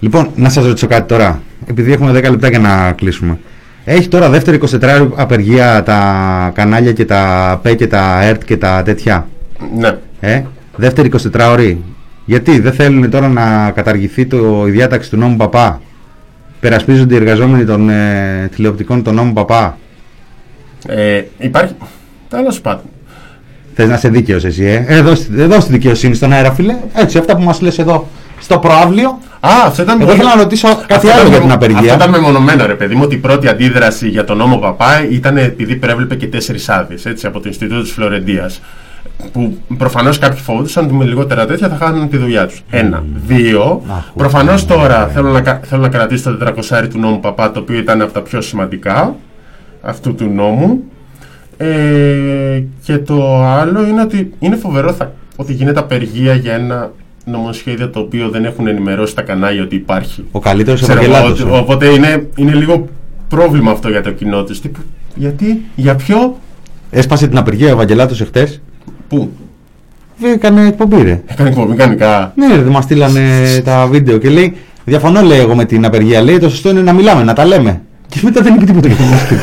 [0.00, 1.42] Λοιπόν, να σας ρωτήσω κάτι τώρα.
[1.66, 3.38] Επειδή έχουμε 10 λεπτά για να κλείσουμε.
[3.84, 8.82] Έχει τώρα δεύτερη 24 απεργία τα κανάλια και τα ΠΕ και τα ΕΡΤ και τα
[8.82, 9.28] τέτοια;
[9.76, 9.96] Ναι.
[10.20, 10.42] Ε,
[10.76, 11.82] δεύτερη 24 ώρη.
[12.24, 15.80] Γιατί δεν θέλουν τώρα να καταργηθεί το, η διάταξη του νόμου Παπά;
[16.60, 19.78] Περασπίζονται οι εργαζόμενοι των ε, τηλεοπτικών των νόμου Παπά.
[20.86, 21.74] Ε, υπάρχει.
[22.28, 22.84] Τέλος πάντων.
[23.74, 26.76] Θες να είσαι δίκαιος εσύ, ε; ε δώσ' τη- δώσ' τη δικαιοσύνη στον αέρα, φίλε.
[26.94, 28.08] Έτσι, αυτά που μας λες εδώ
[28.40, 29.08] στο προάβλιο.
[29.40, 30.00] Α, αυτό ήταν.
[30.00, 31.94] Εγώ ήθελα να ρωτήσω κάτι Αυτό άλλο ήταν για μεμο- την Αυτό απεργία.
[31.94, 35.76] ήταν μεμονωμένο, ρε παιδί μου, ότι η πρώτη αντίδραση για τον νόμο Παπά ήταν επειδή
[35.76, 38.60] προέβλεπε και τέσσερις άδειες από το Ινστιτούτο της Φλωρεντίας.
[39.32, 42.62] Που προφανώς κάποιοι φοβόντουσαν ότι με λιγότερα τέτοια θα χάνουν τη δουλειά τους.
[42.70, 43.04] Ένα.
[43.26, 43.82] Δύο.
[44.16, 47.78] Προφανώς τώρα θέλω να, κα- θέλω να κρατήσω το 400 του νόμου Παπά, το οποίο
[47.78, 49.14] ήταν από τα πιο σημαντικά
[49.82, 50.80] αυτού του νόμου.
[51.56, 56.92] Ε, και το άλλο είναι ότι είναι φοβερό θα, ότι γίνεται απεργία για ένα
[57.24, 60.24] νομοσχέδιο το οποίο δεν έχουν ενημερώσει τα κανάλια ότι υπάρχει.
[60.32, 61.40] Ο καλύτερος Ξέρω εγώ, Ευαγγελάτος.
[61.44, 62.88] ότι- Οπότε είναι, είναι λίγο
[63.28, 64.60] πρόβλημα αυτό για το κοινό τη.
[65.14, 66.36] Γιατί, για ποιο,
[66.92, 68.60] Έσπασε την απεργία ο Ευαγγελάτος εχθές.
[69.10, 69.30] Πού;
[70.34, 71.20] Έκανε εκπομπή, ρε.
[71.26, 72.32] Έκανε εκπομπή κανονικά.
[72.36, 73.20] Ναι, ρε, μας στείλανε
[73.64, 76.22] τα βίντεο και λέει: Διαφωνώ, λέει εγώ με την απεργία.
[76.22, 77.80] Λέει: Το σωστό είναι να μιλάμε, να τα λέμε.
[78.08, 79.34] Και μετά δεν είπε τίποτα για το μουσική.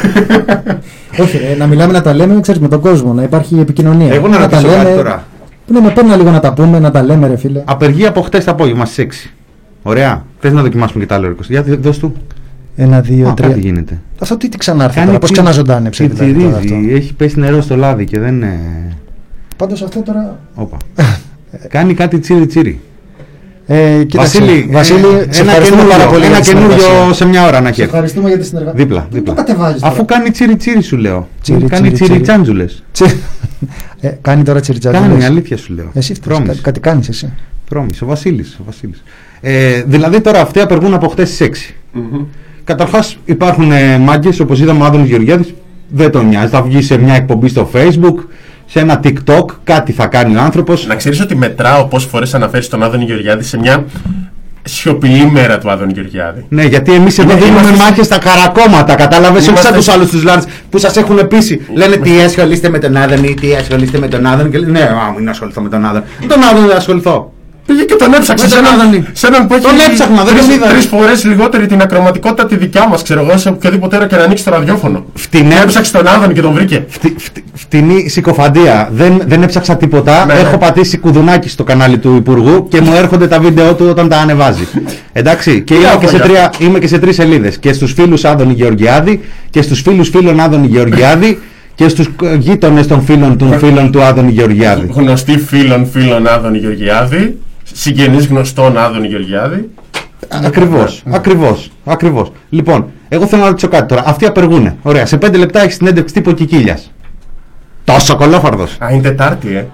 [1.22, 4.14] Όχι, ρε, να μιλάμε να τα λέμε, ξέρεις, με τον κόσμο, να υπάρχει επικοινωνία.
[4.14, 4.95] Εγώ να τα ρωτήσω κάτι λέμε.
[4.95, 5.23] τώρα.
[5.68, 7.61] Ναι, με παίρνει λίγο να τα πούμε, να τα λέμε, ρε φίλε.
[7.65, 9.31] Απεργία από χτες το απόγευμα στις 6.
[9.84, 10.26] Ωραία.
[10.39, 11.41] Θες να δοκιμάσουμε και τα άλλο 20.
[11.48, 12.14] Για δώσ' του.
[12.76, 13.48] Ένα, δύο, Α, τρία.
[13.48, 14.02] κάτι γίνεται.
[14.19, 16.60] Αυτό τι, τι ξανάρθει Κάνει τώρα, πώς τσι- ξαναζωντάνεψε δηλαδή τώρα αυτό.
[16.60, 16.94] τσιτσιρίζει.
[16.95, 18.41] Έχει πέσει νερό στο λάδι και δεν.
[18.44, 18.60] ε,
[19.57, 20.39] Πάντως αυτό τώρα...
[20.55, 20.77] Όπα.
[21.69, 22.79] Κάνει κάτι τσίρι τσίρι.
[23.69, 26.77] Ε, κοίταξε, Βασίλη, Βασίλη, ε, σε ένα ευχαριστούμε καινούριο, πάρα πολύ ένα για τη καινούριο
[26.79, 27.13] συνεργασία.
[27.13, 27.81] σε μια ώρα να Σε έχει.
[27.81, 28.79] ευχαριστούμε για τη συνεργασία.
[28.79, 29.34] Δίπλα, Δεν δίπλα.
[29.34, 29.93] το κατεβάζεις τώρα.
[29.93, 31.27] Αφού κάνει τσίρι τσίρι σου λέω.
[31.41, 32.21] Τσίρι, κάνει τσίρι, τσίρι τσίρι.
[32.21, 32.84] τσάντζουλες.
[32.91, 33.15] Τσι-
[33.99, 35.09] ε, κάνει τώρα τσιριτσάτζουλες.
[35.09, 35.89] Κάνει, αλήθεια σου λέω.
[35.93, 36.45] Εσύ φταίς, Promise.
[36.45, 37.34] κάτι, κάτι κάνεις εσύ.
[37.69, 38.57] Πρόμης, ο Βασίλης.
[38.59, 39.03] Ο Βασίλης.
[39.41, 41.75] Ε, δηλαδή τώρα αυτοί απεργούν από χτες στις 6.
[42.63, 45.53] Καταρχάς υπάρχουν ε, μάγκες όπως είδαμε ο Άδωνος Γεωργιάδης
[45.89, 46.47] δεν τον νοιάζει.
[46.47, 48.15] Θα βγει σε μια εκπομπή στο facebook,
[48.69, 50.88] σε ένα tiktok, κάτι θα κάνει ο άνθρωπος.
[50.88, 53.85] Να ξέρεις ότι μετράω πόσες φορές αναφέρεις τον Άδωνη Γεωργιάδη σε μια
[54.64, 56.45] σιωπηλή μέρα του Άδωνη Γεωργιάδη.
[56.49, 58.95] Ναι, γιατί εμείς εδώ Είναι- δίνουμε είμαστε- μάχες στα καρακόμματα.
[58.95, 61.65] Κατάλαβες, όχι σαν Είμαστε- τους άλλους τους Λάρτ που σας έχουν πείσει.
[61.73, 64.49] Λένε τι ασχολείστε με τον Άδωνη, τι ασχολείστε με τον Άδωνη.
[64.49, 66.03] Και λένε, Ναι, α, μην ασχοληθώ με τον Άδωνη.
[66.22, 67.31] Με τον Άδωνη δεν ασχοληθώ.
[67.68, 69.06] Πήγε και τον έψαξε Με σε τον έναν, Άδωνη.
[69.14, 70.68] σε έναν που έχει Τον έψαχνα, δεν τον είδα.
[70.68, 74.23] τρεις φορές λιγότερη την ακροματικότητα τη δικιά μας, ξέρω εγώ, σε οποιοδήποτε ώρα και να
[74.23, 75.06] ανοίξει το ραδιόφωνο.
[75.14, 75.53] Φτηνέ.
[75.56, 76.85] Και έψαξε τον Άδωνη και τον βρήκε.
[76.88, 78.89] Φτι- φτι- φτηνή συκοφαντία.
[78.91, 80.26] Δεν, δεν έψαξα τίποτα.
[80.26, 80.39] Ναι, ναι.
[80.39, 84.18] Έχω πατήσει κουδουνάκι στο κανάλι του Υπουργού και μου έρχονται τα βίντεο του όταν τα
[84.18, 84.68] ανεβάζει.
[85.14, 85.61] Εντάξει.
[85.61, 87.57] Και είμαι και, σε για τρία, είμαι και σε τρεις σελίδες.
[87.57, 91.39] Και στους φίλους Άδωνη Γεωργιάδη και στους φίλους φίλων Άδωνη Γεωργιάδη
[91.76, 94.89] και στους γείτονες των φίλων των φίλων του Άδωνη Γεωργιάδη.
[94.94, 97.38] Γνωστή φίλων φίλων Άδωνη Γεωργιάδη,
[97.73, 99.69] συγγενής γνωστών Άδωνη Γεωργιάδη.
[100.44, 101.03] Ακριβώς.
[101.11, 101.72] Ακριβώς.
[101.85, 102.31] Ακριβώς.
[102.49, 104.03] Λοιπόν, εγώ θέλω να ρωτήσω κάτι τώρα.
[104.06, 104.76] Αυτοί απεργούνε.
[104.81, 105.06] Ωραία.
[105.06, 106.91] Σε πέντε λεπτά έχεις συνέντευξη τύπου Κικίλιας.
[107.84, 108.76] Τόσο κολόφαρδος.
[108.80, 109.65] Α, είναι Τετάρτη, ε.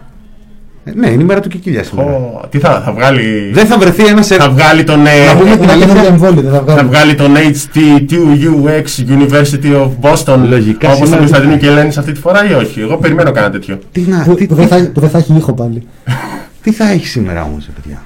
[0.96, 2.10] Ναι, είναι η μέρα του Κικίλιας σήμερα.
[2.12, 3.50] Ω, τι θα, θα βγάλει.
[3.54, 4.28] Δεν θα βρεθεί ένας.
[4.28, 5.06] Θα βγάλει τον.
[5.06, 5.88] ε, Να πούμε την Ένα αλήθεια.
[5.94, 6.88] καινούργιο εμβόλιο δεν θα Θα βγάλουμε.
[6.90, 8.86] βγάλει τον HT2UX
[9.18, 12.80] University of Boston Λογικά όπως τον σήμερα- Κωνσταντίνο και Ελένης αυτή τη φορά ή όχι;
[12.82, 13.80] Εγώ περιμένω κανένα τέτοιο.
[13.92, 15.88] Τι, να, Που, τι, που δεν τι, θα, που δεν θα έχει ήχο πάλι.
[16.64, 18.02] τι θα έχει σήμερα όμως, παιδιά;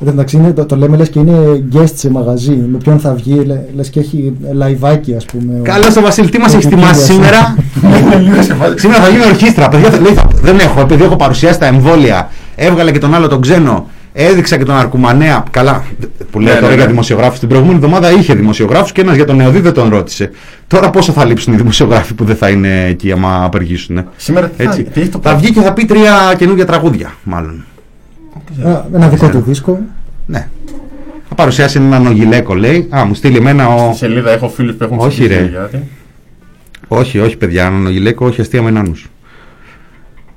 [0.00, 2.50] Εν τω μεταξύ είναι- το, το λέμε λες και είναι guest σε μαγαζί.
[2.72, 5.58] Με ποιον θα βγει, λε, λες και έχει λαϊβάκι ας πούμε.
[5.58, 7.54] ο- Καλώς το Βασίλη, τι μας ο έχεις ετοιμάσει Κικίλιας.
[7.82, 8.78] σήμερα; Λίγο σε φάση.
[8.78, 9.68] σήμερα θα γίνει ορχήστρα.
[9.68, 12.30] Παιδιά, θα- λέει, θα- δεν έχω, επειδή έχω παρουσιάσει τα εμβόλια.
[12.56, 13.88] Έβγαλε και τον άλλο τον ξένο.
[14.12, 15.44] Έδειξα και τον Αρκουμανέα.
[15.50, 15.84] Καλά,
[16.30, 16.90] που λέει Ναι, τώρα ναι, για ναι.
[16.90, 17.38] δημοσιογράφους.
[17.38, 20.30] Την προηγούμενη εβδομάδα είχε δημοσιογράφους και ένας για τον ΕΟΔΥ δεν τον ρώτησε.
[20.66, 24.04] Τώρα πόσο θα λείψουν οι δημοσιογράφοι που δεν θα είναι εκεί άμα απεργήσουν.
[24.16, 24.82] Σήμερα τι θα, Έτσι.
[24.84, 27.64] τι έχει το Θα βγει και θα πει τρία καινούργια τραγούδια, μάλλον.
[28.60, 29.80] Ένα, ένα δικό του δίσκο.
[30.26, 30.48] Ναι.
[31.28, 32.88] Θα παρουσιάσει έναν ογιλέκο, λέει.
[32.96, 33.88] Α, μου στείλει εμένα ο.
[33.88, 35.38] Στη σελίδα έχω φίλους που έχουν Όχι, ψηφίσει ρε.
[35.38, 35.82] Γεωργιάδη.
[36.88, 39.08] Όχι, όχι, παιδιά, έναν ογιλέκο, όχι αστεία με νάνους.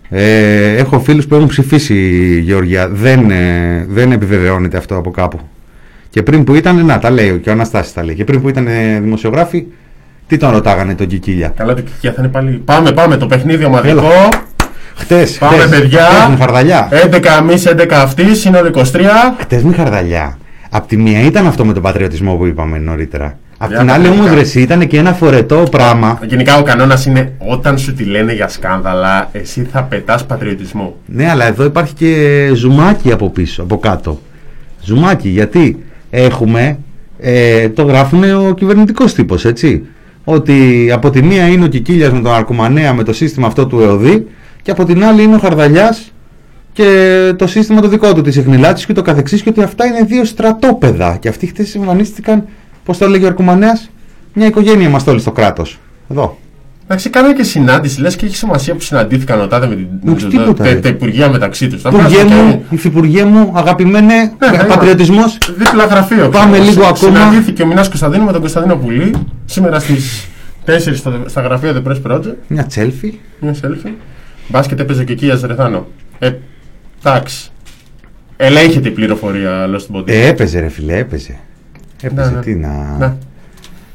[0.09, 1.95] Ε, έχω φίλους που έχουν ψηφίσει
[2.39, 2.89] Γεωργία.
[2.89, 5.39] Δεν, ε, δεν επιβεβαιώνεται αυτό από κάπου.
[6.09, 8.15] Και πριν που ήταν, να τα λέει και ο Αναστάσης τα λέει.
[8.15, 9.65] Και πριν που ήταν ε, δημοσιογράφοι,
[10.27, 12.51] τι τον ρωτάγανε τον Κικίλια; Καλά το και θα είναι πάλι.
[12.65, 14.11] Πάμε, πάμε, το παιχνίδι ομαδικό.
[14.97, 16.01] Χτες, Πάμε, χτες, παιδιά.
[16.01, 16.89] χτες με χαρδαλιά.
[16.91, 18.81] 11 εμείς, 11 αυτοί, σύνολο 23.
[19.39, 20.37] Χτες με χαρδαλιά.
[20.69, 23.37] Απ' τη μία ήταν αυτό με τον πατριωτισμό που είπαμε νωρίτερα.
[23.57, 24.35] Απ' Για την τα άλλη όμως γενικά.
[24.35, 26.19] ρε, εσύ, ήταν και ένα φορετό πράγμα.
[26.27, 30.95] Γενικά ο κανόνας είναι όταν σου τη λένε για σκάνδαλα, εσύ θα πετάς πατριωτισμό.
[31.05, 34.21] Ναι, αλλά εδώ υπάρχει και ζουμάκι από πίσω, από κάτω.
[34.83, 36.77] Ζουμάκι, γιατί έχουμε,
[37.19, 39.83] ε, το γράφουν ο κυβερνητικός τύπος, έτσι.
[40.23, 43.79] Ότι από τη μία είναι ο Κικίλιας με τον Αρκουμανέα με το σύστημα αυτό του
[43.81, 44.27] ΕΟΔΥ
[44.67, 46.11] και από την άλλη είναι ο Χαρδαλιάς
[46.73, 46.85] και
[47.37, 50.25] το σύστημα το δικό του της ιχνηλάτησης και ούτω καθεξής και ότι αυτά είναι δύο
[50.25, 52.45] στρατόπεδα και αυτοί χτες εμφανίστηκαν,
[52.85, 53.89] πώς το έλεγε ο Αρκουμανέας,
[54.33, 55.79] μια οικογένεια είμαστε όλοι στο κράτος.
[56.11, 56.37] Εδώ.
[56.85, 60.23] Εντάξει, κάνανε και συνάντηση, λες και έχει σημασία που συναντήθηκαν ο τάδε με την, Όχι,
[60.23, 60.75] τα- τίποτα, τα, ρε.
[60.75, 61.81] τα υπουργεία μεταξύ τους.
[61.81, 64.13] Τα Υπουργέ βγάζουν μου, υφυπουργέ μου, αγαπημένε,
[64.51, 66.29] Ναι, πατριωτισμός, και Δίπλα γραφείο.
[66.29, 66.69] Πάμε ξέρω.
[66.71, 67.15] λίγο ακόμα.
[67.15, 69.11] Συναντήθηκε ο Μινάς Κωνσταντίνου με τον Κωνσταντίνο Πουλή
[69.45, 70.27] σήμερα στις
[70.65, 72.33] 4 στο, στα γραφεία The Press Project.
[72.47, 73.19] μια τσέλφι.
[73.39, 73.91] Μια selfie.
[74.47, 75.87] Μπάσκετ έπαιζε και εκεί Αζερεθάνο.
[76.19, 76.33] Ε,
[76.99, 77.51] εντάξει.
[78.37, 80.13] Ελέγχεται η πληροφορία, άλλο στην ποντή.
[80.13, 81.39] Ε, έπαιζε ρε φίλε, έπαιζε.
[82.01, 82.41] Έπαιζε, Ναι, ναι.
[82.41, 82.95] τι να...
[82.97, 83.13] Ναι.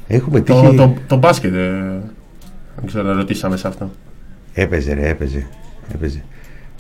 [0.07, 0.77] Έχουμε Το, τύχει...
[0.77, 1.71] το, το μπάσκετ, ε,
[2.77, 3.91] δεν ξέρω, ρωτήσαμε σε αυτό.
[4.55, 5.47] Έπαιζε ρε, έπαιζε.
[5.95, 6.25] έπαιζε.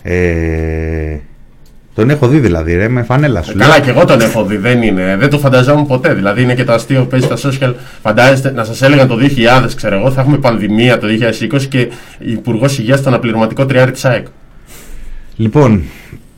[0.03, 1.19] Ε,
[1.94, 3.56] τον έχω δει δηλαδή ρε, με φανέλα σου.
[3.56, 5.16] Καλά, και εγώ τον έχω δει, δεν είναι.
[5.19, 6.14] Δεν το φανταζόμουν ποτέ.
[6.14, 7.74] Δηλαδή είναι και το αστείο που παίζει στα social.
[8.02, 9.19] Φαντάζεστε να σας έλεγαν το
[9.64, 11.06] 2000, ξέρω εγώ, θα έχουμε πανδημία το
[11.52, 14.27] 2020 και υπουργός υγείας στον αναπληρωματικό τριάρι της ΑΕΚ.
[15.36, 15.82] Λοιπόν,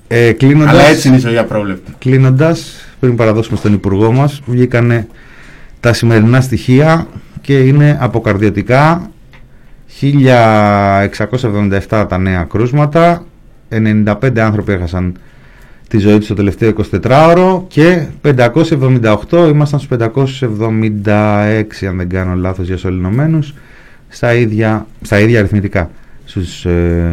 [0.09, 1.95] ε, κλείνοντας, Αλλά έτσι είναι η ζωή απρόβλεπτη.
[1.99, 5.07] κλείνοντας, πριν παραδώσουμε στον υπουργό μας, βγήκανε
[5.81, 7.07] τα σημερινά στοιχεία
[7.41, 9.11] και είναι αποκαρδιωτικά
[10.01, 13.25] 1677 τα νέα κρούσματα,
[13.69, 15.17] 95 άνθρωποι έχασαν
[15.89, 20.03] τη ζωή τους το τελευταίο 24ωρο και 578, ήμασταν στους 576
[21.89, 23.55] αν δεν κάνω λάθος για σωληνωμένους,
[24.09, 25.91] στα ίδια, στα ίδια αριθμητικά
[26.25, 27.11] στους ε,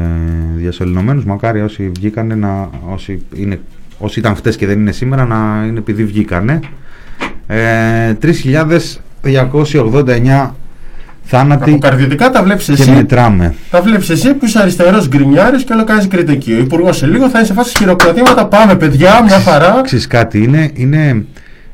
[0.55, 3.59] διασωληνωμένους, μακάρι όσοι βγήκανε να, όσοι, είναι,
[3.97, 6.59] όσοι ήταν χτες και δεν είναι σήμερα να είναι επειδή βγήκανε.
[7.47, 10.49] Ε, 3.289
[11.31, 12.91] θάνατοι Αποκαρδιωτικά τα βλέπεις και εσύ.
[12.91, 13.55] μετράμε.
[13.69, 16.53] Τα βλέπεις εσύ που είσαι αριστερός γκρινιάρης και όλο κάνεις κριτική.
[16.53, 18.45] Ο υπουργός σε λίγο θα είναι σε φάση χειροκροτήματα.
[18.45, 19.81] Πάμε, παιδιά, μια χαρά.
[19.83, 21.25] Ξέρεις κάτι, είναι, είναι,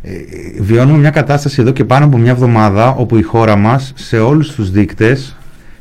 [0.02, 0.12] ε,
[0.60, 4.52] βιώνουμε μια κατάσταση εδώ και πάνω από μια εβδομάδα όπου η χώρα μας σε όλους
[4.52, 5.36] τους δείκτες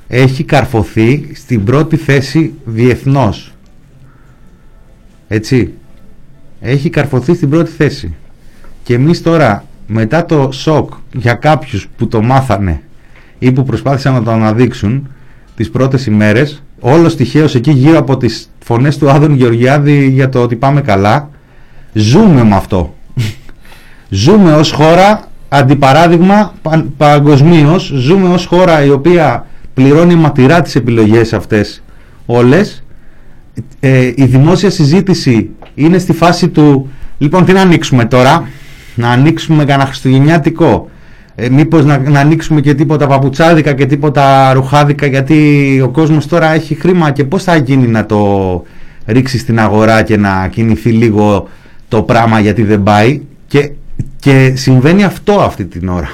[0.08, 3.54] έχει καρφωθεί στην πρώτη θέση διεθνώς.
[5.28, 5.72] Έτσι.
[6.60, 8.14] Έχει καρφωθεί στην πρώτη θέση.
[8.82, 12.80] Και εμείς τώρα μετά το σοκ για κάποιους που το μάθανε
[13.38, 15.08] ή που προσπάθησαν να το αναδείξουν
[15.56, 20.42] τις πρώτες ημέρες όλος τυχαίως εκεί γύρω από τις φωνές του Άδων Γεωργιάδη για το
[20.42, 21.30] ότι πάμε καλά
[21.92, 22.94] ζούμε με αυτό
[24.08, 31.32] ζούμε ως χώρα αντιπαράδειγμα πα, παγκοσμίως, ζούμε ως χώρα η οποία πληρώνει ματηρά τις επιλογές
[31.32, 31.82] αυτές
[32.26, 32.84] όλες
[33.80, 38.48] ε, η δημόσια συζήτηση είναι στη φάση του Λοιπόν, τι να ανοίξουμε τώρα;
[38.94, 40.90] Να ανοίξουμε κανένα χριστουγεννιάτικο.
[41.38, 46.52] Ε, μήπως να, να ανοίξουμε και τίποτα παπουτσάδικα και τίποτα ρουχάδικα γιατί ο κόσμος τώρα
[46.52, 48.62] έχει χρήμα και πώς θα γίνει να το
[49.06, 51.48] ρίξει στην αγορά και να κινηθεί λίγο
[51.88, 53.70] το πράγμα γιατί δεν πάει και,
[54.20, 56.10] και συμβαίνει αυτό αυτή την ώρα.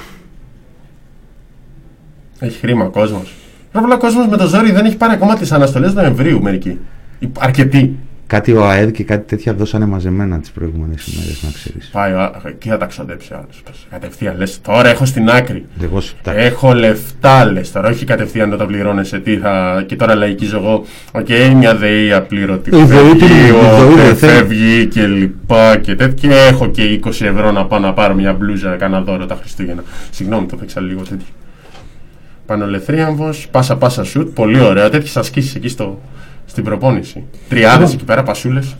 [2.38, 3.34] Έχει χρήμα ο κόσμος.
[3.72, 6.78] Βέβαια ο κόσμος με το ζόρι δεν έχει πάρει ακόμα τις αναστολές Νοεμβρίου μερικοί.
[7.18, 7.98] Υ- Αρκετοί.
[8.32, 11.88] Κάτι ο ΑΕΔ και κάτι τέτοια δώσανε μαζεμένα τις προηγούμενες ημέρες να ξέρεις.
[11.92, 13.62] Πάει, ο- εκεί θα τα ξοδέψει ο άλλος.
[13.90, 14.60] Κατευθείαν λες.
[14.60, 15.64] Τώρα έχω στην άκρη.
[15.82, 17.72] Εγώ σου τα- Έχω λεφτά λες.
[17.72, 19.18] Τώρα όχι κατευθείαν να τα πληρώνεσαι.
[19.18, 19.82] Τι θα...
[19.86, 20.84] Και τώρα λαϊκίζω εγώ.
[21.12, 21.26] Οκ,
[21.56, 22.70] μια ΔΕΗ απλήρωτη.
[22.76, 24.32] Η ΔΕΗ Φεύγει, την- η ο- ΔΕΗ δεν θέλει.
[24.32, 26.28] φεύγει και λοιπά και τέτοια.
[26.28, 29.82] Και έχω και 20 ευρώ να πάω να πάρω μια μπλούζα κανένα δώρο τα Χριστούγεννα.
[30.10, 31.26] Συγγνώμη, το παίξα λίγο τέτοιο.
[32.46, 34.34] Πανολεθρίαμβος, πάσα πάσα σουτ.
[34.34, 34.88] Πολύ ωραίο.
[34.88, 36.00] Τέτοιες ασκήσεις εκεί στο,
[36.52, 37.24] στην προπόνηση.
[37.48, 37.94] Τριάδες Λοιπόν.
[37.94, 38.76] εκεί πέρα, πασούλες.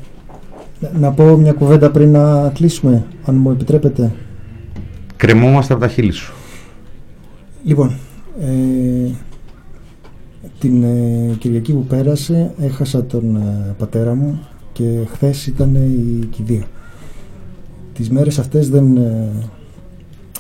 [0.81, 4.13] Να- Να πω μια κουβέντα πριν να κλείσουμε, αν μου επιτρέπετε.
[5.17, 6.33] Κρεμόμαστε από τα χείλη σου.
[7.65, 7.93] Λοιπόν,
[8.41, 9.11] ε,
[10.59, 14.41] την ε, Κυριακή που πέρασε έχασα τον ε, πατέρα μου
[14.73, 16.63] και χθες ήταν η κηδεία.
[17.95, 19.29] Τις μέρες αυτές δεν, ε,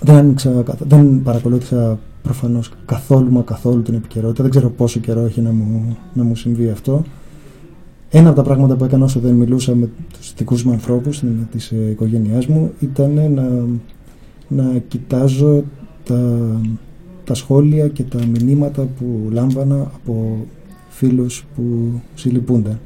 [0.03, 4.43] δεν, άνοιξα, καθ- δεν παρακολούθησα προφανώς καθόλου μα καθόλου την επικαιρότητα.
[4.43, 7.03] Δεν ξέρω πόσο καιρό έχει να μου, να μου συμβεί αυτό.
[8.15, 11.49] Ένα από τα πράγματα που έκανα όσο δεν μιλούσα με τους δικούς μου ανθρώπους με
[11.51, 13.67] της ε, οικογένειάς μου ήταν να,
[14.49, 15.65] να κοιτάζω
[16.05, 16.41] τα,
[17.25, 20.47] τα σχόλια και τα μηνύματα που λάμβανα από
[20.89, 21.63] φίλους που
[22.15, 22.79] συλληπούνταν.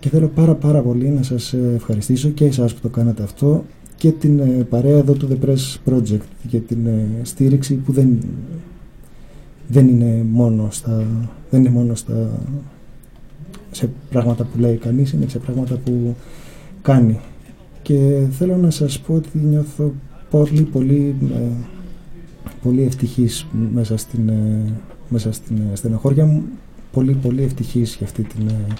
[0.00, 3.64] Και θέλω πάρα πάρα πολύ να σας ε, ευχαριστήσω και εσάς που το κάνατε αυτό
[3.96, 8.18] και την ε, παρέα εδώ του The Press Project για την ε, στήριξη που δεν,
[9.68, 11.04] δεν είναι μόνο στα,
[11.50, 12.30] δεν είναι μόνο στα,
[13.74, 16.16] σε πράγματα που λέει κανείς, είναι σε πράγματα που
[16.82, 17.20] κάνει.
[17.82, 19.92] Και θέλω να σας πω ότι νιώθω
[20.30, 21.38] πολύ πολύ ε,
[22.62, 24.72] πολύ ευτυχής μέσα στην, ε,
[25.08, 26.42] μέσα στην ε, στενοχώρια μου
[26.92, 28.74] πολύ πολύ ευτυχής για αυτή την ε,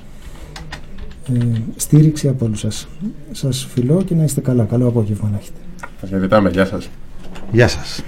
[1.33, 2.89] ε, στήριξη από όλους σας.
[3.33, 4.65] Σας φιλώ και να είστε καλά.
[4.65, 5.59] Καλό απόγευμα να έχετε.
[6.01, 6.89] Σας χαιρετάμε, γεια σας.
[7.53, 8.03] Γεια σας.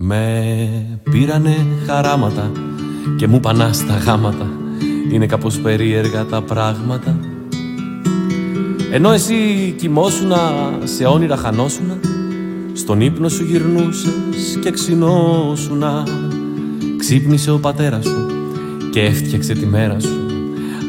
[0.00, 2.50] Με πήρανε χαράματα
[3.16, 4.50] και μου πανά στα γάματα.
[5.12, 7.18] Είναι κάπως περίεργα τα πράγματα.
[8.92, 9.34] Ενώ εσύ
[9.78, 10.38] κοιμόσουνα
[10.84, 11.98] σε όνειρα χανόσουνα
[12.72, 16.06] Στον ύπνο σου γυρνούσες και ξυνόσουνα.
[16.98, 18.26] Ξύπνησε ο πατέρας σου
[18.90, 20.20] και έφτιαξε τη μέρα σου.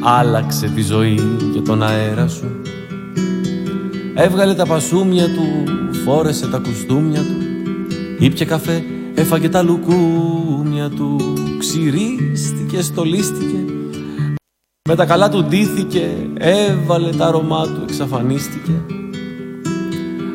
[0.03, 1.19] Άλλαξε τη ζωή
[1.53, 2.61] και τον αέρα σου.
[4.15, 5.63] Έβγαλε τα πασούμια του,
[6.05, 7.37] φόρεσε τα κουστούμια του.
[8.19, 8.83] Ήπια καφέ,
[9.19, 13.57] έφαγε τα λουκούμια του Ξυρίστηκε, στολίστηκε.
[14.89, 18.71] Με τα καλά του ντύθηκε Έβαλε τα αρώμα του, εξαφανίστηκε.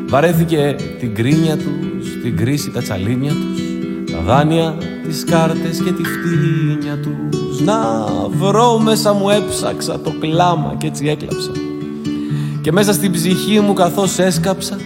[0.07, 1.71] Βαρέθηκε την κρίνια του
[2.19, 3.63] Στην κρίση τα τσαλίμια τους
[4.13, 7.61] Τα δάνεια, τις κάρτες και τη φτύνια τους.
[7.61, 11.51] Να βρω μέσα μου έψαξα το κλάμα και έτσι έκλαψα.
[12.61, 14.77] Και μέσα στην ψυχή μου καθώς έσκαψα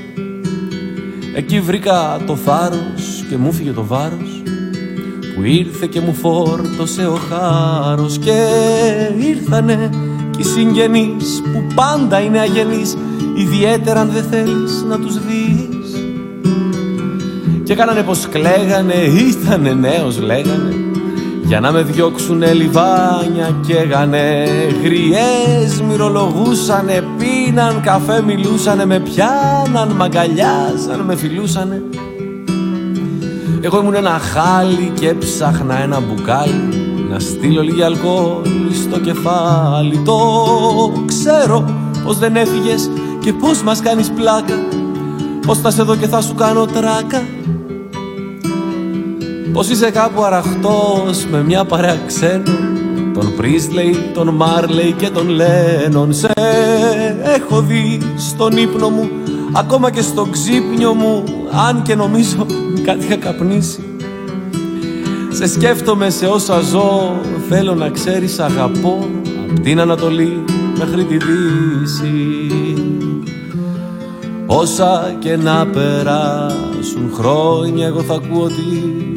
[1.35, 4.43] Εκεί βρήκα το θάρρος και μου φύγε το βάρος
[5.35, 8.47] Που ήρθε και μου φόρτωσε ο χάρος Και
[9.19, 9.91] ήρθανε
[10.31, 12.97] κι οι συγγενείς που πάντα είναι αγενείς
[13.39, 16.03] Ιδιαίτερα αν δεν θέλεις να τους δεις.
[17.65, 20.75] Και κάνανε πως κλαίγανε, ήτανε νέος λέγανε
[21.45, 24.47] για να με διώξουνε λιβάνια καίγανε.
[24.83, 31.83] Γριές μυρολογούσανε, πίναν καφέ μιλούσανε Με πιάναν, μ' αγκαλιάζαν, με φιλούσανε
[33.61, 36.69] Εγώ ήμουν ένα χάλι και έψαχνα ένα μπουκάλι.
[37.11, 40.03] Να στείλω λίγη αλκοόλ στο κεφάλι.
[40.05, 40.19] Το
[41.07, 41.65] ξέρω
[42.05, 42.91] πως δεν έφυγες
[43.21, 44.55] και πως μας κάνεις πλάκα.
[45.47, 47.23] Πως θα σε δω και θα σου κάνω τράκα.
[49.53, 52.77] Πως είσαι κάπου αραχτός με μια παρέα ξένων.
[53.15, 56.13] Τον Πρίσλεϊ, τον Μάρλεϊ και τον Λένον.
[56.15, 56.33] Σε
[57.23, 59.09] έχω δει στον ύπνο μου
[59.53, 61.25] Ακόμα και στο ξύπνιο μου
[61.69, 62.47] Αν και νομίζω
[62.87, 63.83] κάτι είχα καπνίσει.
[65.31, 69.09] Σε σκέφτομαι σε όσα ζω Θέλω να ξέρεις αγαπώ
[69.51, 70.45] Απ' την Ανατολή
[70.79, 72.47] μέχρι τη Δύση.
[74.47, 78.63] Όσα και να περάσουν χρόνια Εγώ θα ακούω τη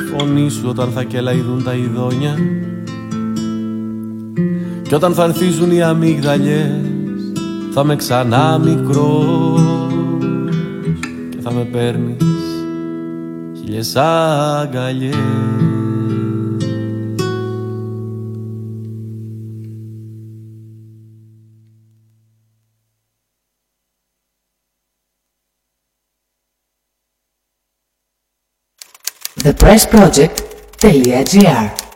[0.04, 2.38] φωνή σου Όταν θα κελαϊδούν τα ειδόνια.
[4.82, 6.72] Και όταν θα ανθίζουν οι αμύγδαλιές
[7.74, 9.81] Θα με ξανά μικρός Και
[11.44, 12.24] θα με παίρνεις
[13.60, 15.16] χίλιες αγκαλιές
[29.44, 31.91] thepressproject.gr